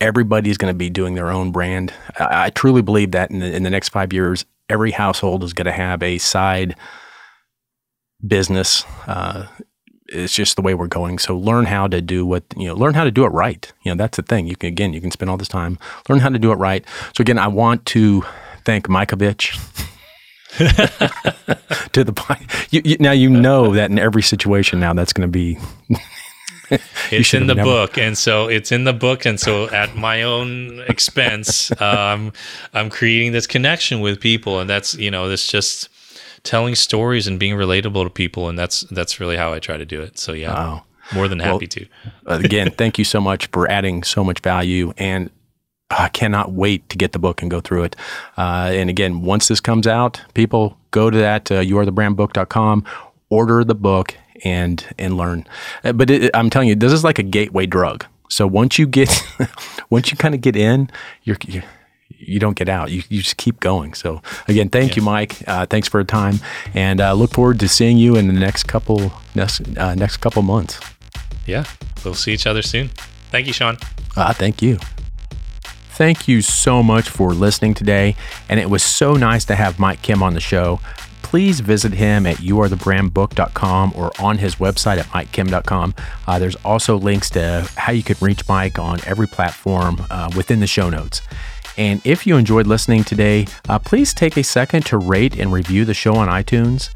everybody's 0.01 0.57
going 0.57 0.73
to 0.73 0.77
be 0.77 0.91
doing 0.91 1.15
their 1.15 1.31
own 1.31 1.53
brand. 1.53 1.93
I, 2.19 2.47
I 2.47 2.51
truly 2.51 2.83
believe 2.83 3.11
that 3.13 3.31
in 3.31 3.41
the, 3.41 3.55
in 3.55 3.63
the 3.65 3.71
next 3.71 3.91
five 3.91 4.13
years, 4.13 4.45
every 4.69 4.93
household 4.93 5.45
is 5.45 5.53
going 5.53 5.67
to 5.67 5.73
have 5.73 6.03
a 6.03 6.19
side 6.19 6.77
business. 8.27 8.85
Uh, 9.07 9.47
it's 10.15 10.35
just 10.35 10.57
the 10.57 10.63
way 10.63 10.75
we're 10.75 10.87
going. 10.87 11.19
So 11.19 11.37
learn 11.37 11.67
how 11.67 11.89
to 11.89 12.01
do 12.01 12.25
what 12.25 12.45
you 12.57 12.69
know. 12.69 12.75
Learn 12.75 12.95
how 12.95 13.05
to 13.05 13.11
do 13.11 13.25
it 13.25 13.29
right. 13.29 13.71
You 13.83 13.93
know 13.93 13.97
that's 13.97 14.17
the 14.17 14.23
thing. 14.23 14.47
You 14.47 14.57
can 14.57 14.69
again, 14.69 14.93
you 14.93 15.01
can 15.01 15.11
spend 15.11 15.31
all 15.31 15.37
this 15.37 15.49
time 15.49 15.79
learn 16.09 16.21
how 16.21 16.29
to 16.29 16.39
do 16.39 16.53
it 16.53 16.57
right. 16.57 16.85
So 17.17 17.23
again, 17.23 17.39
I 17.39 17.49
want 17.49 17.85
to 17.87 18.25
thank 18.65 18.87
Mikovitch. 18.87 19.59
to 21.93 22.05
the 22.05 22.13
point. 22.13 22.43
You, 22.71 22.81
you, 22.85 22.97
now 23.01 23.11
you 23.11 23.29
know 23.29 23.75
that 23.75 23.91
in 23.91 23.99
every 23.99 24.23
situation 24.23 24.79
now 24.79 24.95
that's 24.95 25.13
going 25.13 25.27
to 25.27 25.33
be 25.33 25.59
it's 27.11 27.35
in 27.35 27.49
the 27.49 27.57
never. 27.57 27.69
book, 27.69 27.99
and 27.99 28.17
so 28.17 28.49
it's 28.49 28.71
in 28.71 28.85
the 28.85 28.93
book, 28.93 29.27
and 29.27 29.39
so 29.39 29.69
at 29.71 29.97
my 29.97 30.23
own 30.23 30.81
expense, 30.89 31.73
um, 31.81 32.33
I'm 32.73 32.89
creating 32.89 33.33
this 33.33 33.49
connection 33.49 34.01
with 34.01 34.21
people, 34.21 34.61
and 34.61 34.71
that's 34.71 34.95
you 34.95 35.11
know, 35.11 35.29
this 35.29 35.47
just 35.47 35.89
telling 36.45 36.75
stories 36.75 37.27
and 37.27 37.39
being 37.39 37.55
relatable 37.55 38.05
to 38.05 38.11
people, 38.11 38.49
and 38.49 38.59
that's 38.59 38.83
that's 38.83 39.19
really 39.19 39.37
how 39.37 39.53
I 39.53 39.59
try 39.59 39.77
to 39.77 39.85
do 39.85 40.01
it. 40.01 40.19
So 40.19 40.33
yeah, 40.33 40.53
wow. 40.53 40.85
more 41.13 41.27
than 41.27 41.41
happy 41.41 41.69
well, 42.25 42.39
to. 42.39 42.45
again, 42.45 42.71
thank 42.79 42.99
you 42.99 43.05
so 43.05 43.21
much 43.21 43.47
for 43.49 43.69
adding 43.69 44.05
so 44.05 44.23
much 44.23 44.41
value, 44.41 44.93
and 44.97 45.31
I 45.91 46.09
cannot 46.09 46.53
wait 46.53 46.89
to 46.91 46.99
get 46.99 47.13
the 47.13 47.19
book 47.19 47.43
and 47.43 47.51
go 47.51 47.61
through 47.61 47.85
it. 47.85 47.97
Uh, 48.37 48.71
and 48.73 48.89
again, 48.89 49.23
once 49.23 49.49
this 49.49 49.61
comes 49.61 49.87
out, 49.87 50.21
people 50.35 50.79
go 50.91 51.11
to 51.11 51.19
that 51.19 51.51
uh, 51.51 51.61
youarethebrandbook.com, 51.61 52.85
order 53.31 53.65
the 53.65 53.75
book, 53.75 54.15
and 54.45 54.87
and 54.99 55.17
learn. 55.17 55.47
Uh, 55.83 55.93
but 55.93 56.11
it, 56.11 56.31
I'm 56.35 56.51
telling 56.51 56.69
you, 56.69 56.75
this 56.75 56.93
is 56.93 57.05
like 57.05 57.19
a 57.19 57.25
gateway 57.25 57.67
drug. 57.67 58.07
So 58.29 58.47
once 58.47 58.79
you 58.79 58.87
get, 58.87 59.23
once 59.91 60.11
you 60.11 60.17
kind 60.17 60.35
of 60.35 60.41
get 60.41 60.57
in, 60.57 60.91
you're, 61.23 61.37
you're 61.47 61.63
you 62.09 62.39
don't 62.39 62.57
get 62.57 62.69
out. 62.69 62.91
You, 62.91 63.03
you 63.09 63.21
just 63.23 63.37
keep 63.37 63.61
going. 63.61 63.95
So 63.95 64.23
again, 64.49 64.69
thank 64.69 64.91
Yeah. 64.91 64.97
you, 64.97 65.03
Mike. 65.03 65.37
Uh, 65.47 65.67
thanks 65.67 65.89
for 65.89 66.03
the 66.03 66.07
time, 66.11 66.41
and 66.75 67.01
uh, 67.01 67.13
look 67.15 67.33
forward 67.33 67.61
to 67.61 67.69
seeing 67.69 67.99
you 67.99 68.17
in 68.17 68.27
the 68.27 68.33
next 68.35 68.65
couple 68.65 69.13
next 69.35 69.61
uh, 69.77 69.95
next 69.95 70.19
couple 70.19 70.43
months. 70.43 70.81
Yeah, 71.47 71.65
we'll 72.05 72.15
see 72.15 72.33
each 72.33 72.47
other 72.47 72.63
soon. 72.63 72.89
Thank 73.31 73.47
you, 73.47 73.53
Sean. 73.53 73.77
Ah, 74.17 74.33
thank 74.33 74.63
you. 74.63 74.79
Thank 75.97 76.27
you 76.27 76.43
so 76.43 76.83
much 76.83 77.09
for 77.09 77.33
listening 77.33 77.75
today, 77.75 78.17
and 78.49 78.59
it 78.59 78.69
was 78.71 78.83
so 78.83 79.15
nice 79.15 79.45
to 79.45 79.55
have 79.55 79.79
Mike 79.79 80.03
Kim 80.03 80.23
on 80.23 80.35
the 80.35 80.41
show. 80.41 80.81
Please 81.23 81.61
visit 81.61 81.93
him 81.95 82.27
at 82.27 82.37
youarethebrandbook.com 82.39 83.93
or 83.97 84.11
on 84.19 84.39
his 84.39 84.57
website 84.57 84.99
at 84.99 85.07
mikekim.com. 85.07 85.95
Uh, 86.27 86.39
there's 86.39 86.57
also 86.57 86.97
links 86.97 87.31
to 87.31 87.69
how 87.77 87.93
you 87.93 88.03
can 88.03 88.17
reach 88.21 88.47
Mike 88.49 88.79
on 88.79 89.01
every 89.07 89.27
platform 89.27 90.05
uh, 90.11 90.31
within 90.37 90.61
the 90.61 90.67
show 90.67 90.91
notes. 90.91 91.23
And 91.77 92.01
if 92.05 92.27
you 92.27 92.37
enjoyed 92.37 92.67
listening 92.67 93.05
today, 93.05 93.47
uh, 93.69 93.79
please 93.79 94.15
take 94.15 94.37
a 94.37 94.45
second 94.45 94.87
to 94.87 94.99
rate 94.99 95.39
and 95.39 95.53
review 95.53 95.85
the 95.85 95.95
show 95.95 96.15
on 96.17 96.29
iTunes. 96.29 96.91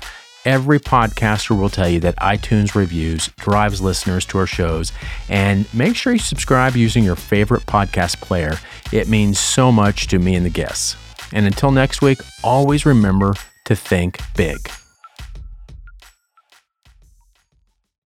Every 0.45 0.79
podcaster 0.79 1.59
will 1.59 1.69
tell 1.69 1.89
you 1.89 2.01
that 2.01 2.17
iTunes 2.17 2.75
reviews 2.75 3.29
drives 3.37 3.81
listeners 3.81 4.25
to 4.27 4.39
our 4.39 4.47
shows. 4.47 4.93
And 5.29 5.73
make 5.75 5.97
sure 5.97 6.13
you 6.13 6.19
subscribe 6.19 6.77
using 6.77 7.05
your 7.05 7.17
favorite 7.17 7.67
podcast 7.67 8.21
player. 8.21 8.59
It 8.93 9.09
means 9.09 9.39
so 9.39 9.71
much 9.73 10.07
to 10.09 10.19
me 10.19 10.37
and 10.37 10.47
the 10.47 10.51
guests. 10.51 10.97
And 11.33 11.45
until 11.45 11.71
next 11.71 12.01
week, 12.01 12.21
always 12.43 12.87
remember 12.87 13.35
to 13.65 13.77
think 13.77 14.21
big. 14.35 14.71